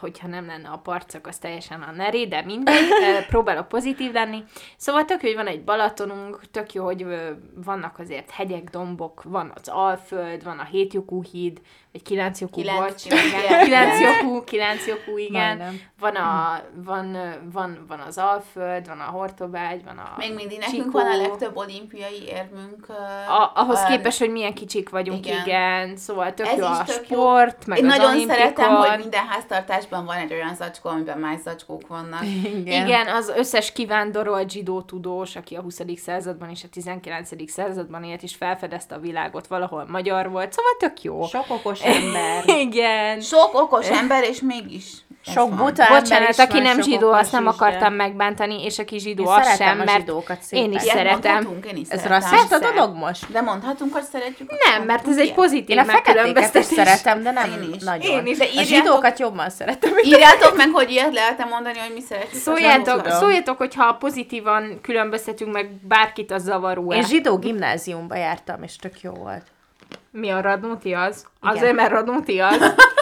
hogyha 0.00 0.26
nem 0.26 0.46
lenne 0.46 0.68
a 0.68 0.78
partszak, 0.78 1.26
az 1.26 1.38
teljesen 1.38 1.82
a 1.82 1.90
neré, 1.90 2.26
de 2.26 2.42
mindegy, 2.42 2.88
próbálok 3.28 3.68
pozitív 3.68 4.12
lenni. 4.12 4.44
Szóval 4.76 5.04
tök 5.04 5.22
jó, 5.22 5.28
hogy 5.28 5.36
van 5.36 5.46
egy 5.46 5.64
Balatonunk, 5.64 6.40
tök 6.50 6.72
jó, 6.72 6.84
hogy 6.84 7.06
vannak 7.54 7.98
azért 7.98 8.30
hegyek, 8.30 8.70
dombok, 8.70 9.22
van 9.22 9.52
az 9.54 9.68
Alföld, 9.68 10.44
van 10.44 10.58
a 10.58 10.64
hétjukú 10.64 11.22
híd, 11.22 11.60
vagy 11.92 12.02
kilencjukú, 12.02 12.60
Kilenc- 12.60 12.80
bocs, 12.88 13.02
kilenc- 13.08 13.32
igen, 13.44 13.64
kilencjukú, 13.64 14.44
kilencjukú, 14.44 15.18
igen. 15.18 15.56
Majdnem. 15.56 15.80
Van, 16.00 16.14
a, 16.14 16.60
van, 16.84 17.14
ö, 17.14 17.28
van, 17.52 17.84
van 17.88 18.00
az 18.00 18.18
Alföld, 18.18 18.86
van 18.86 19.00
a 19.00 19.10
Hortobágy, 19.10 19.84
van 19.84 19.98
a 19.98 20.14
Még 20.16 20.34
mindig 20.34 20.58
nekünk 20.58 20.82
Csikó. 20.82 20.90
van 20.98 21.06
a 21.10 21.16
legtöbb 21.16 21.56
olimpiai 21.56 22.22
érmünk. 22.26 22.88
A, 23.28 23.50
ahhoz 23.54 23.80
ö, 23.82 23.86
képest, 23.86 24.18
hogy 24.18 24.30
milyen 24.30 24.54
kicsik 24.54 24.88
vagyunk, 24.88 25.26
igen. 25.26 25.40
Igen. 25.46 25.46
igen. 25.84 25.96
Szóval 25.96 26.34
tök 26.34 26.46
Ez 26.46 26.58
jó 26.58 26.64
a 26.64 26.82
tök 26.84 27.08
jó. 27.08 27.18
sport, 27.18 27.66
meg 27.66 27.78
Én 27.78 27.84
az 27.84 27.90
nagyon 27.96 28.10
olimpikon. 28.10 28.36
szeretem, 28.36 28.74
hogy 28.74 28.98
minden 28.98 29.26
háztartásban 29.26 30.04
van 30.04 30.16
egy 30.16 30.32
olyan 30.32 30.54
zacskó, 30.54 30.88
amiben 30.88 31.18
más 31.18 31.40
zacskók 31.40 31.86
vannak. 31.86 32.24
igen. 32.24 32.86
Igen, 32.86 33.06
az 33.06 33.28
összes 33.36 33.72
kivándorolt 33.72 34.50
zsidó 34.50 34.82
tudós, 34.82 35.36
aki 35.36 35.54
a 35.54 35.60
20. 35.60 35.80
században 35.96 36.50
és 36.50 36.64
a 36.64 36.68
19. 36.68 37.50
században 37.50 38.04
élt, 38.04 38.22
és 38.22 38.34
felfedezte 38.34 38.94
a 38.94 38.98
világot, 38.98 39.46
valahol 39.46 39.86
magyar 39.88 40.30
volt, 40.30 40.52
szóval 40.52 40.72
tök 40.78 41.02
jó. 41.02 41.26
Sok 41.26 41.44
okos 41.48 41.77
ember. 41.82 42.42
Igen. 42.64 43.20
Sok 43.20 43.50
okos 43.52 43.88
ember, 43.90 44.22
és 44.24 44.40
mégis 44.40 44.84
Sok 45.26 45.48
van. 45.48 45.56
buta 45.56 45.82
ember 45.82 46.00
Bocsánat, 46.00 46.28
is 46.28 46.38
aki 46.38 46.52
van, 46.52 46.62
nem 46.62 46.82
zsidó, 46.82 47.06
okos 47.08 47.20
azt 47.20 47.32
nem 47.32 47.46
akartam 47.46 47.94
megbántani, 47.94 48.64
és 48.64 48.78
aki 48.78 48.98
zsidó, 48.98 49.22
Én 49.22 49.28
az 49.28 49.34
szeretem 49.42 49.66
sem, 49.68 49.80
a 49.80 49.84
mert 49.84 49.98
zsidókat 49.98 50.42
szépen. 50.42 50.64
én 50.64 50.72
is 50.72 50.82
Ilyet 50.82 50.96
szeretem. 50.96 51.48
Én 51.70 51.76
is 51.76 51.88
Ez 51.88 52.04
rasszista 52.06 52.58
Persze. 52.58 52.74
dolog 52.74 52.96
most? 52.96 53.32
De 53.32 53.40
mondhatunk, 53.40 53.92
hogy 53.92 54.02
szeretjük? 54.12 54.50
Nem, 54.68 54.82
mert 54.86 55.08
ez 55.08 55.18
egy 55.18 55.34
pozitív 55.34 55.70
Én 55.70 55.78
a 55.78 55.84
feketéket 55.84 56.16
is 56.16 56.22
megkülönböztetés. 56.24 56.76
szeretem, 56.84 57.22
de 57.22 57.30
nem 57.30 57.62
Én 57.62 57.72
is. 57.74 57.82
nagyon. 57.82 58.16
Én 58.18 58.26
is. 58.26 58.38
De 58.38 58.44
A 58.44 58.48
írjátok- 58.48 58.66
zsidókat 58.68 59.18
jobban 59.18 59.50
szeretem. 59.50 59.90
Írjátok 60.02 60.56
meg, 60.56 60.68
hogy 60.72 60.90
ilyet 60.90 61.14
lehet 61.14 61.48
mondani, 61.50 61.78
hogy 61.78 61.92
mi 61.94 62.00
szeretjük. 62.00 62.42
Szóljátok, 62.42 63.08
szóljátok, 63.10 63.56
hogyha 63.58 63.92
pozitívan 63.94 64.78
különböztetünk 64.82 65.52
meg 65.52 65.70
bárkit, 65.88 66.32
az 66.32 66.42
zavaró 66.42 66.92
Én 66.92 67.02
zsidó 67.04 67.38
gimnáziumba 67.38 68.16
jártam, 68.16 68.62
és 68.62 68.76
tök 68.76 69.00
jó 69.00 69.12
volt. 69.12 69.42
Mi 70.10 70.30
a 70.30 70.40
Radnóti 70.40 70.92
az? 70.92 71.26
Igen. 71.42 71.54
Azért, 71.56 71.74
mert 71.74 71.90
Radnóti 71.90 72.38
az. 72.40 72.74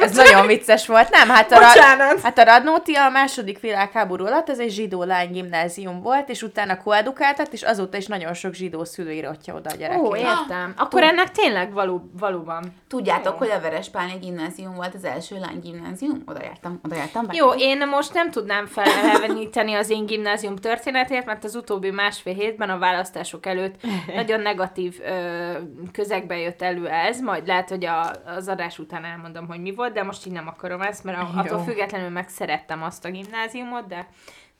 Ez 0.00 0.16
nagyon 0.16 0.46
vicces 0.46 0.86
volt, 0.86 1.10
nem? 1.10 1.28
Hát 1.28 1.52
a, 1.52 1.54
Bocsánat. 1.58 2.20
Hát 2.20 2.38
a 2.38 2.44
Radnóti 2.44 2.94
a 2.94 3.08
második 3.08 3.60
világháború 3.60 4.26
alatt, 4.26 4.48
ez 4.48 4.58
egy 4.58 4.70
zsidó 4.70 5.02
lány 5.02 5.30
gimnázium 5.30 6.02
volt, 6.02 6.28
és 6.28 6.42
utána 6.42 6.82
koedukáltat, 6.82 7.52
és 7.52 7.62
azóta 7.62 7.96
is 7.96 8.06
nagyon 8.06 8.34
sok 8.34 8.54
zsidó 8.54 8.84
szülő 8.84 9.12
írottja 9.12 9.54
oda 9.54 9.70
a 9.70 9.72
Ó, 9.74 9.76
gyerekének. 9.76 10.20
értem. 10.20 10.74
Akkor 10.76 11.02
ennek 11.02 11.30
tényleg 11.30 11.72
való, 11.72 12.10
valóban. 12.18 12.64
Tudjátok, 12.88 13.38
hogy 13.38 13.50
a 13.50 13.60
Verespálni 13.60 14.12
gimnázium 14.20 14.74
volt 14.74 14.94
az 14.94 15.04
első 15.04 15.38
lány 15.38 15.60
gimnázium? 15.62 16.22
Oda 16.26 16.40
jártam, 16.42 16.80
oda 16.84 16.94
jártam. 16.96 17.26
be. 17.26 17.32
Jó, 17.36 17.50
én 17.50 17.86
most 17.88 18.14
nem 18.14 18.30
tudnám 18.30 18.66
feleleveníteni 18.66 19.74
az 19.74 19.90
én 19.90 20.06
gimnázium 20.06 20.56
történetét, 20.56 21.24
mert 21.24 21.44
az 21.44 21.54
utóbbi 21.54 21.90
másfél 21.90 22.34
hétben 22.34 22.70
a 22.70 22.78
választások 22.78 23.46
előtt 23.46 23.74
nagyon 24.14 24.40
negatív 24.40 25.00
ö, 25.00 25.52
közegbe 25.92 26.38
jött 26.38 26.62
elő 26.62 26.88
ez, 26.88 27.20
majd 27.20 27.46
lehet, 27.46 27.68
hogy 27.68 27.84
a, 27.84 28.10
az 28.36 28.48
adás 28.48 28.78
után 28.78 29.04
elmondom, 29.04 29.46
hogy 29.48 29.60
mi 29.60 29.74
volt, 29.74 29.92
de 29.92 30.02
most 30.02 30.26
így 30.26 30.32
nem 30.32 30.48
akarom 30.48 30.80
ezt, 30.80 31.04
mert 31.04 31.18
a, 31.18 31.30
attól 31.34 31.58
Jó. 31.58 31.64
függetlenül 31.64 32.08
megszerettem 32.08 32.82
azt 32.82 33.04
a 33.04 33.10
gimnáziumot, 33.10 33.86
de 33.86 34.08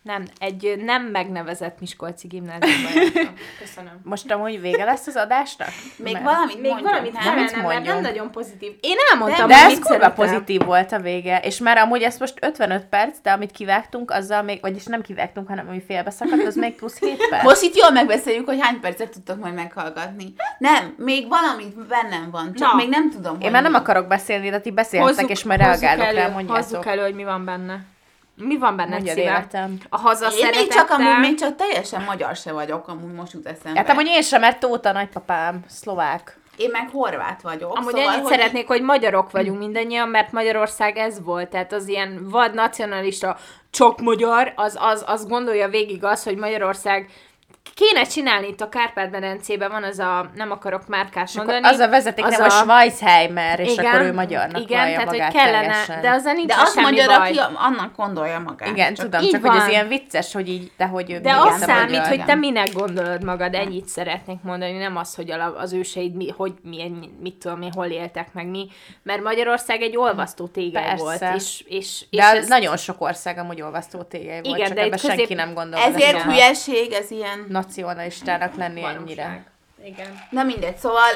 nem, 0.02 0.24
egy 0.38 0.74
nem 0.84 1.02
megnevezett 1.02 1.80
Miskolci 1.80 2.26
gimnáziumban 2.26 2.92
jártam. 2.94 3.34
Köszönöm. 3.58 4.00
Most 4.02 4.30
amúgy 4.32 4.60
vége 4.60 4.84
lesz 4.84 5.06
az 5.06 5.16
adásnak? 5.16 5.68
Még 5.96 6.12
Mert- 6.12 6.24
valamit 6.24 6.60
Még 6.60 6.64
mondjunk, 6.70 6.90
valamit 6.90 7.12
nem? 7.12 7.22
kellene, 7.22 7.40
mert 7.40 7.54
nem 7.54 7.62
mondjunk. 7.62 8.00
nagyon 8.00 8.30
pozitív. 8.30 8.72
Én 8.80 8.96
elmondtam, 9.12 9.48
De 9.48 9.62
hogy 9.64 9.72
ez 9.72 9.78
kurva 9.78 10.10
pozitív 10.10 10.64
volt 10.64 10.92
a 10.92 10.98
vége, 10.98 11.38
és 11.40 11.58
már 11.58 11.78
amúgy 11.78 12.02
ez 12.02 12.18
most 12.18 12.34
55 12.40 12.84
perc, 12.84 13.16
de 13.22 13.30
amit 13.32 13.50
kivágtunk, 13.50 14.10
azzal 14.10 14.42
még, 14.42 14.60
vagyis 14.60 14.84
nem 14.84 15.02
kivágtunk, 15.02 15.48
hanem 15.48 15.68
ami 15.68 15.82
félbeszakadt, 15.86 16.46
az 16.46 16.54
még 16.56 16.74
plusz 16.74 16.98
7 16.98 17.28
perc. 17.30 17.42
Most 17.44 17.62
itt 17.62 17.76
jól 17.76 17.90
megbeszéljük, 17.90 18.48
hogy 18.48 18.60
hány 18.60 18.80
percet 18.80 19.10
tudtok 19.10 19.38
majd 19.40 19.54
meghallgatni. 19.54 20.34
Nem, 20.58 20.94
még 20.96 21.28
valamit 21.28 21.86
bennem 21.86 22.30
van, 22.30 22.52
csak 22.54 22.70
Na. 22.70 22.76
még 22.76 22.88
nem 22.88 23.10
tudom, 23.10 23.40
Én 23.40 23.50
már 23.50 23.62
nem 23.62 23.74
akarok 23.74 24.06
beszélni, 24.06 24.50
de 24.50 24.60
ti 24.60 24.70
beszéltek, 24.70 25.28
és 25.28 25.44
majd 25.44 25.60
hozzuk 25.60 25.80
reagálok 25.80 26.06
elő, 26.06 26.16
rá, 26.16 26.22
Hozzuk 26.32 26.46
mondjátok. 26.48 26.86
elő, 26.86 27.02
hogy 27.02 27.14
mi 27.14 27.24
van 27.24 27.44
benne. 27.44 27.78
Mi 28.38 28.58
van 28.58 28.76
benne, 28.76 28.94
Mondjad 28.94 29.16
szívem? 29.16 29.34
életem. 29.34 29.78
A 29.88 29.98
haza 29.98 30.28
Én 30.28 30.48
még 30.54 30.68
csak 30.68 30.90
amúgy 30.90 31.18
még 31.20 31.38
csak 31.38 31.56
teljesen 31.56 32.02
magyar 32.02 32.36
se 32.36 32.52
vagyok, 32.52 32.88
amúgy 32.88 33.12
most 33.12 33.32
jut 33.32 33.46
eszembe. 33.46 33.78
Hát 33.78 33.88
amúgy 33.88 34.06
én 34.06 34.22
sem, 34.22 34.40
mert 34.40 34.60
Tóta 34.60 34.92
nagypapám, 34.92 35.60
szlovák. 35.68 36.38
Én 36.56 36.70
meg 36.70 36.88
horvát 36.92 37.42
vagyok. 37.42 37.76
Amúgy 37.76 37.94
szóval, 37.94 38.08
ennyit 38.08 38.22
hogy 38.22 38.32
szeretnék, 38.32 38.66
hogy 38.66 38.82
magyarok 38.82 39.30
vagyunk 39.30 39.58
mindannyian, 39.58 40.08
mert 40.08 40.32
Magyarország 40.32 40.96
ez 40.96 41.22
volt, 41.24 41.48
tehát 41.48 41.72
az 41.72 41.88
ilyen 41.88 42.28
vad 42.30 42.54
nacionalista, 42.54 43.36
csak 43.70 44.00
magyar, 44.00 44.52
az, 44.56 44.76
az, 44.80 45.04
az 45.06 45.26
gondolja 45.26 45.68
végig 45.68 46.04
az, 46.04 46.22
hogy 46.22 46.36
Magyarország 46.36 47.10
kéne 47.74 48.02
csinálni 48.02 48.46
itt 48.48 48.60
a 48.60 48.68
Kárpát-medencében, 48.68 49.70
van 49.70 49.82
az 49.84 49.98
a, 49.98 50.30
nem 50.34 50.50
akarok 50.50 50.86
márkát 50.86 51.34
mondani. 51.34 51.66
Az 51.66 51.78
a 51.78 51.88
vezeték 51.88 52.24
az 52.24 52.36
nem 52.38 52.46
a, 52.46 52.50
Schweizheimer, 52.50 53.60
és 53.60 53.72
igen, 53.72 53.84
akkor 53.86 54.00
ő 54.00 54.12
magyarnak 54.12 54.60
Igen, 54.62 54.78
vallja 54.78 54.92
tehát 54.94 55.08
hogy 55.08 55.18
magát 55.18 55.32
kellene, 55.32 55.60
teljesen. 55.60 56.00
de 56.00 56.10
azzal 56.10 56.32
nincs 56.32 56.46
De 56.46 56.54
az 56.58 56.74
magyar, 56.74 57.06
baj. 57.06 57.16
aki 57.28 57.38
annak 57.54 57.96
gondolja 57.96 58.38
magát. 58.38 58.68
Igen, 58.68 58.94
Csak 58.94 59.04
tudom, 59.04 59.28
csak 59.30 59.40
hogy 59.46 59.56
ez 59.56 59.62
van. 59.62 59.70
ilyen 59.70 59.88
vicces, 59.88 60.32
hogy 60.32 60.48
így, 60.48 60.70
de 60.76 60.84
hogy 60.86 61.10
ő 61.10 61.18
De 61.18 61.34
az 61.36 61.58
számít, 61.58 61.88
magyar. 61.90 62.06
hogy 62.08 62.24
te 62.24 62.34
minek 62.34 62.72
gondolod 62.72 63.24
magad, 63.24 63.54
ennyit 63.54 63.86
szeretnék 63.86 64.38
mondani, 64.42 64.72
nem 64.78 64.96
az, 64.96 65.14
hogy 65.14 65.30
a- 65.30 65.56
az 65.58 65.72
őseid 65.72 66.14
mi, 66.14 66.34
hogy 66.36 66.52
milyen, 66.62 67.16
mit 67.20 67.34
tudom 67.34 67.62
én, 67.62 67.72
hol 67.74 67.86
éltek 67.86 68.28
meg 68.32 68.46
mi, 68.46 68.66
mert 69.02 69.22
Magyarország 69.22 69.82
egy 69.82 69.96
olvasztó 69.96 70.46
tégely 70.46 70.94
volt, 70.96 71.24
és, 71.34 71.62
és, 71.66 72.04
és 72.10 72.18
De 72.18 72.22
ez, 72.24 72.36
ez 72.36 72.48
nagyon 72.48 72.76
sok 72.76 73.00
ország 73.00 73.38
amúgy 73.38 73.62
olvasztó 73.62 74.02
tégely 74.02 74.40
volt, 74.42 74.56
Igen, 74.56 74.66
csak 74.66 74.76
de 74.76 74.82
ebbe 74.82 74.94
itt 74.94 75.00
közép- 75.00 75.16
senki 75.18 75.34
nem 75.34 75.54
gondol. 75.54 75.80
Ezért 75.80 76.22
hülyeség, 76.22 76.92
ez 76.92 77.10
ilyen... 77.10 77.46
nacionalistának 77.58 78.54
lenni 78.54 78.84
ennyire. 78.84 79.22
valóság. 79.22 79.50
Igen. 79.84 80.18
Na 80.30 80.42
mindegy, 80.42 80.76
szóval 80.76 81.10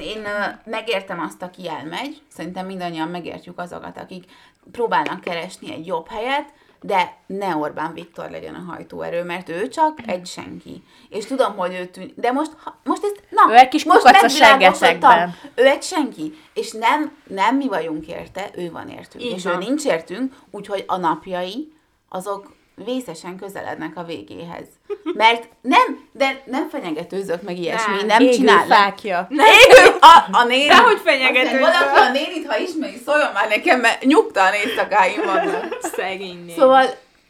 én 0.00 0.26
megértem 0.64 1.20
azt, 1.20 1.42
aki 1.42 1.68
elmegy, 1.68 2.22
szerintem 2.28 2.66
mindannyian 2.66 3.08
megértjük 3.08 3.58
azokat, 3.58 3.98
akik 3.98 4.24
próbálnak 4.72 5.20
keresni 5.20 5.72
egy 5.72 5.86
jobb 5.86 6.08
helyet, 6.08 6.52
de 6.80 7.16
ne 7.26 7.56
Orbán 7.56 7.92
Viktor 7.94 8.30
legyen 8.30 8.54
a 8.54 8.72
hajtóerő, 8.72 9.22
mert 9.24 9.48
ő 9.48 9.68
csak 9.68 9.98
egy 10.06 10.26
senki. 10.26 10.82
És 11.08 11.24
tudom, 11.26 11.56
hogy 11.56 11.74
ő 11.74 11.86
tűn... 11.86 12.12
De 12.16 12.32
most, 12.32 12.50
ha- 12.62 12.78
most 12.84 13.04
ezt, 13.04 13.22
na, 13.30 13.52
Ő 13.52 13.56
egy 13.56 13.68
kis 13.68 13.84
most 13.84 14.04
megvilágosodtam. 14.04 15.34
Ő 15.54 15.66
egy 15.66 15.82
senki. 15.82 16.34
És 16.54 16.72
nem, 16.72 17.16
nem 17.26 17.56
mi 17.56 17.68
vagyunk 17.68 18.06
érte, 18.06 18.50
ő 18.54 18.70
van 18.70 18.88
értünk. 18.88 19.24
Így 19.24 19.32
és 19.32 19.44
van. 19.44 19.54
ő 19.54 19.58
nincs 19.58 19.84
értünk, 19.84 20.34
úgyhogy 20.50 20.84
a 20.86 20.96
napjai, 20.96 21.72
azok 22.08 22.56
vészesen 22.84 23.36
közelednek 23.36 23.96
a 23.96 24.04
végéhez. 24.04 24.66
Mert 25.14 25.48
nem, 25.60 26.08
de 26.12 26.42
nem 26.44 26.68
fenyegetőzök 26.68 27.42
meg 27.42 27.58
ilyesmi, 27.58 27.96
Nem, 27.96 28.06
nem, 28.06 28.20
Égő 28.22 28.32
csinálok. 28.32 28.66
fákja. 28.66 29.28
Égő, 29.30 29.96
a, 30.00 30.36
a 30.36 30.44
néni. 30.44 30.66
Dehogy 30.66 31.00
fenyegetőzök. 31.04 31.60
Valaki 31.60 31.98
a 31.98 32.10
nénit, 32.10 32.46
ha 32.46 32.58
ismeri, 32.58 32.96
szóljon 33.06 33.32
már 33.32 33.48
nekem, 33.48 33.80
mert 33.80 34.04
nyugtalan 34.04 34.52
éjszakáim 34.52 35.22
vannak. 35.24 35.78
Szegény 35.80 36.38
néni. 36.38 36.52
Szóval, 36.52 36.84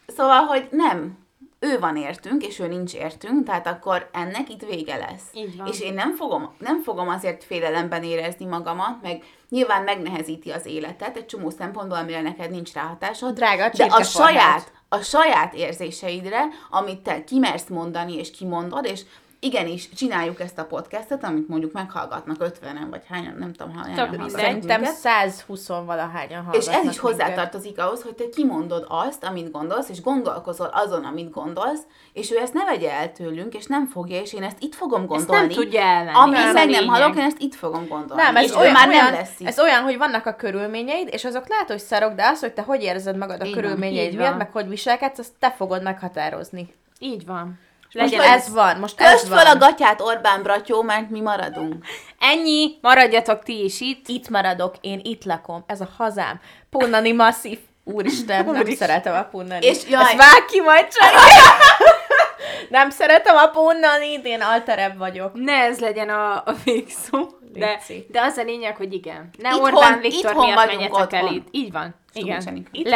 szóval, 0.06 0.40
hogy 0.40 0.68
nem. 0.70 1.26
Ő 1.60 1.78
van 1.78 1.96
értünk, 1.96 2.46
és 2.46 2.58
ő 2.58 2.66
nincs 2.66 2.94
értünk, 2.94 3.46
tehát 3.46 3.66
akkor 3.66 4.08
ennek 4.12 4.48
itt 4.48 4.62
vége 4.68 4.96
lesz. 4.96 5.22
Így 5.32 5.56
van. 5.56 5.66
És 5.66 5.80
én 5.80 5.94
nem 5.94 6.14
fogom, 6.14 6.54
nem 6.58 6.82
fogom 6.82 7.08
azért 7.08 7.44
félelemben 7.44 8.02
érezni 8.02 8.44
magamat, 8.44 9.02
meg 9.02 9.22
nyilván 9.48 9.82
megnehezíti 9.82 10.50
az 10.50 10.66
életet 10.66 11.16
egy 11.16 11.26
csomó 11.26 11.50
szempontból, 11.50 11.98
amire 11.98 12.20
neked 12.20 12.50
nincs 12.50 12.72
ráhatásod. 12.72 13.34
Drága 13.34 13.68
de 13.76 13.84
a 13.84 14.02
saját, 14.02 14.72
a 14.88 15.00
saját 15.00 15.54
érzéseidre, 15.54 16.44
amit 16.70 17.00
te 17.00 17.24
kimersz 17.24 17.68
mondani, 17.68 18.14
és 18.14 18.30
kimondod, 18.30 18.84
és 18.84 19.02
igenis, 19.40 19.88
csináljuk 19.88 20.40
ezt 20.40 20.58
a 20.58 20.64
podcastet, 20.64 21.24
amit 21.24 21.48
mondjuk 21.48 21.72
meghallgatnak 21.72 22.36
50-en, 22.40 22.86
vagy 22.90 23.02
hányan, 23.08 23.34
nem 23.38 23.52
tudom, 23.52 23.74
hányan 23.76 23.94
Tök 23.96 24.06
hallgatnak. 24.06 24.40
Szerintem 24.40 24.80
minket. 24.80 24.96
120 24.98 25.66
valahányan 25.68 26.28
És 26.30 26.34
hallgatnak 26.44 26.74
ez 26.74 26.78
is 26.78 26.82
minket. 26.84 27.00
hozzátartozik 27.00 27.78
ahhoz, 27.80 28.02
hogy 28.02 28.14
te 28.14 28.28
kimondod 28.28 28.84
azt, 28.88 29.24
amit 29.24 29.50
gondolsz, 29.50 29.88
és 29.88 30.00
gondolkozol 30.00 30.70
azon, 30.72 31.04
amit 31.04 31.30
gondolsz, 31.30 31.80
és 32.12 32.30
ő 32.30 32.36
ezt 32.38 32.52
ne 32.54 32.64
vegye 32.64 32.92
el 32.92 33.12
tőlünk, 33.12 33.54
és 33.54 33.66
nem 33.66 33.86
fogja, 33.86 34.20
és 34.20 34.32
én 34.32 34.42
ezt 34.42 34.56
itt 34.60 34.74
fogom 34.74 35.00
Ezt 35.00 35.08
gondolni. 35.08 35.46
nem 35.46 35.48
tudja 35.48 35.80
elvenni. 35.80 36.16
Amíg 36.16 36.52
meg 36.52 36.68
nem 36.68 36.86
hallok, 36.86 37.16
én 37.16 37.22
ezt 37.24 37.38
itt 37.40 37.54
fogom 37.54 37.86
gondolni. 37.88 38.22
Nem, 38.22 38.36
ez 38.36 38.44
és 38.44 38.50
ő 38.50 38.56
olyan, 38.58 38.72
már 38.72 38.88
olyan, 38.88 39.04
nem 39.04 39.12
lesz 39.12 39.40
itt. 39.40 39.46
ez 39.46 39.58
olyan, 39.58 39.82
hogy 39.82 39.98
vannak 39.98 40.26
a 40.26 40.34
körülményeid, 40.34 41.08
és 41.12 41.24
azok 41.24 41.48
lehet, 41.48 41.68
hogy 41.68 41.78
szarok, 41.78 42.14
de 42.14 42.26
az, 42.26 42.40
hogy 42.40 42.52
te 42.52 42.62
hogy 42.62 42.82
érzed 42.82 43.16
magad 43.16 43.40
a 43.40 43.44
Így 43.44 43.54
van, 43.54 43.62
körülményeid 43.62 44.10
így 44.12 44.16
miatt, 44.16 44.28
van. 44.28 44.38
meg 44.38 44.52
hogy 44.52 44.68
viselkedsz, 44.68 45.18
azt 45.18 45.32
te 45.38 45.50
fogod 45.50 45.82
meghatározni. 45.82 46.74
Így 46.98 47.26
van. 47.26 47.58
És 47.88 47.94
Most 48.00 48.16
legyen 48.16 48.32
ez 48.32 48.52
van, 48.52 48.76
most 48.78 49.00
ez 49.00 49.12
Kösd 49.12 49.28
van. 49.28 49.38
fel 49.38 49.54
a 49.54 49.58
gatyát, 49.58 50.00
Orbán 50.00 50.42
Bratyó, 50.42 50.82
mert 50.82 51.10
mi 51.10 51.20
maradunk. 51.20 51.84
Ennyi, 52.18 52.78
maradjatok 52.80 53.42
ti 53.42 53.64
is 53.64 53.80
itt. 53.80 54.08
Itt 54.08 54.28
maradok, 54.28 54.74
én 54.80 55.00
itt 55.02 55.24
lakom, 55.24 55.64
ez 55.66 55.80
a 55.80 55.88
hazám. 55.96 56.40
Punnani 56.70 57.12
masszív. 57.12 57.58
Úristen, 57.84 58.44
nem 58.44 58.54
Úristen. 58.54 58.88
szeretem 58.88 59.14
a 59.14 59.22
punnani. 59.22 59.66
És 59.66 59.78
jaj. 59.88 60.02
Ezt 60.02 60.16
vág 60.16 60.44
ki 60.44 60.60
majd 60.60 60.86
csak. 60.88 61.10
nem 62.70 62.90
szeretem 62.90 63.36
a 63.36 63.46
punnanit, 63.46 64.26
én 64.26 64.40
alterebb 64.40 64.98
vagyok. 64.98 65.30
Ne 65.34 65.52
ez 65.52 65.78
legyen 65.78 66.08
a, 66.08 66.32
a 66.32 66.54
végszó. 66.64 67.28
De, 67.52 67.80
de 68.08 68.20
az 68.20 68.36
a 68.36 68.42
lényeg, 68.42 68.76
hogy 68.76 68.92
igen. 68.92 69.30
Ne 69.38 69.48
Itthon- 69.50 69.72
Orbán 69.74 70.00
Viktor 70.00 70.30
itthon 70.30 70.44
miatt 70.46 70.54
vagyunk 70.64 70.90
menjetek 70.90 71.12
el 71.12 71.22
otthon. 71.24 71.34
itt. 71.36 71.46
Így 71.50 71.72
van. 71.72 71.94
Igen. 72.18 72.66
Itt 72.72 72.86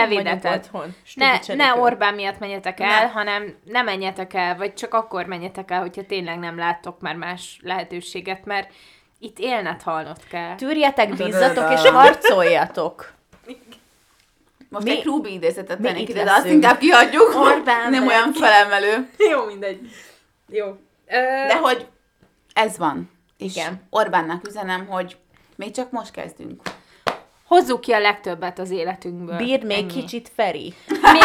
otthon. 0.44 0.94
Ne, 1.14 1.38
ne 1.54 1.74
Orbán 1.74 2.14
miatt 2.14 2.38
menjetek 2.38 2.80
el, 2.80 2.88
Ne. 3.04 3.10
hanem 3.10 3.54
ne 3.64 3.82
menjetek 3.82 4.34
el, 4.34 4.56
vagy 4.56 4.74
csak 4.74 4.94
akkor 4.94 5.26
menjetek 5.26 5.70
el, 5.70 5.80
hogyha 5.80 6.06
tényleg 6.06 6.38
nem 6.38 6.58
láttok 6.58 7.00
már 7.00 7.16
más 7.16 7.58
lehetőséget, 7.62 8.44
mert 8.44 8.72
itt 9.18 9.38
élned 9.38 9.82
halnod 9.82 10.26
kell. 10.30 10.54
Tűrjetek, 10.54 11.14
bízzatok 11.14 11.72
és 11.72 11.88
harcoljatok. 11.88 13.12
Most 14.68 14.84
Mi- 14.84 14.90
egy 14.90 15.04
Rubi 15.04 15.32
idézetet 15.32 15.80
tennék 15.80 16.08
ide, 16.08 16.24
de 16.24 16.32
azt 16.32 16.46
inkább 16.46 16.78
kihagyjuk. 16.78 17.34
Orbán 17.34 17.90
nem 17.90 18.06
olyan 18.06 18.32
felemelő. 18.32 19.08
Jó, 19.30 19.44
mindegy. 19.44 19.90
Jó. 20.48 20.76
De 21.46 21.58
hogy 21.58 21.86
ez 22.52 22.78
van. 22.78 23.10
És 23.38 23.56
Igen. 23.56 23.82
Orbánnak 23.90 24.46
üzenem, 24.48 24.86
hogy 24.86 25.16
még 25.56 25.70
csak 25.70 25.90
most 25.90 26.10
kezdünk. 26.10 26.62
Hozzuk 27.52 27.80
ki 27.80 27.92
a 27.92 27.98
legtöbbet 27.98 28.58
az 28.58 28.70
életünkből. 28.70 29.36
Bírd 29.36 29.64
még 29.64 29.78
Ennyi. 29.78 29.92
kicsit, 29.92 30.30
Feri. 30.34 30.74
Mi, 30.88 31.18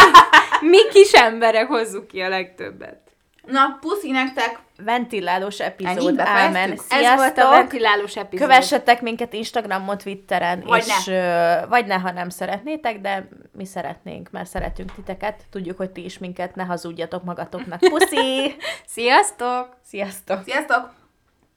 mi 0.68 0.88
kis 0.88 1.12
emberek 1.12 1.66
hozzuk 1.66 2.06
ki 2.06 2.20
a 2.20 2.28
legtöbbet. 2.28 3.00
Na, 3.46 3.78
puszi 3.80 4.10
nektek! 4.10 4.58
Ventilálós 4.84 5.60
epizód, 5.60 6.18
ámen. 6.18 6.70
Ez 6.70 6.76
volt 6.78 6.80
a 6.90 6.94
Sziasztok! 6.94 7.50
ventilálós 7.50 8.16
epizód. 8.16 8.48
Kövessetek 8.48 9.02
minket 9.02 9.32
Instagramon, 9.32 9.98
Twitteren, 9.98 10.62
Vagy 10.66 10.84
és 10.86 11.04
ne. 11.04 11.66
vagy 11.66 11.86
ne, 11.86 11.94
ha 11.94 12.10
nem 12.12 12.28
szeretnétek, 12.28 13.00
de 13.00 13.28
mi 13.52 13.64
szeretnénk, 13.64 14.30
mert 14.30 14.48
szeretünk 14.48 14.94
titeket. 14.94 15.42
Tudjuk, 15.50 15.76
hogy 15.76 15.90
ti 15.90 16.04
is 16.04 16.18
minket, 16.18 16.54
ne 16.54 16.62
hazudjatok 16.64 17.24
magatoknak. 17.24 17.78
Puszi! 17.80 18.56
Sziasztok! 18.94 19.76
Sziasztok! 19.84 20.42
Sziasztok! 20.44 20.97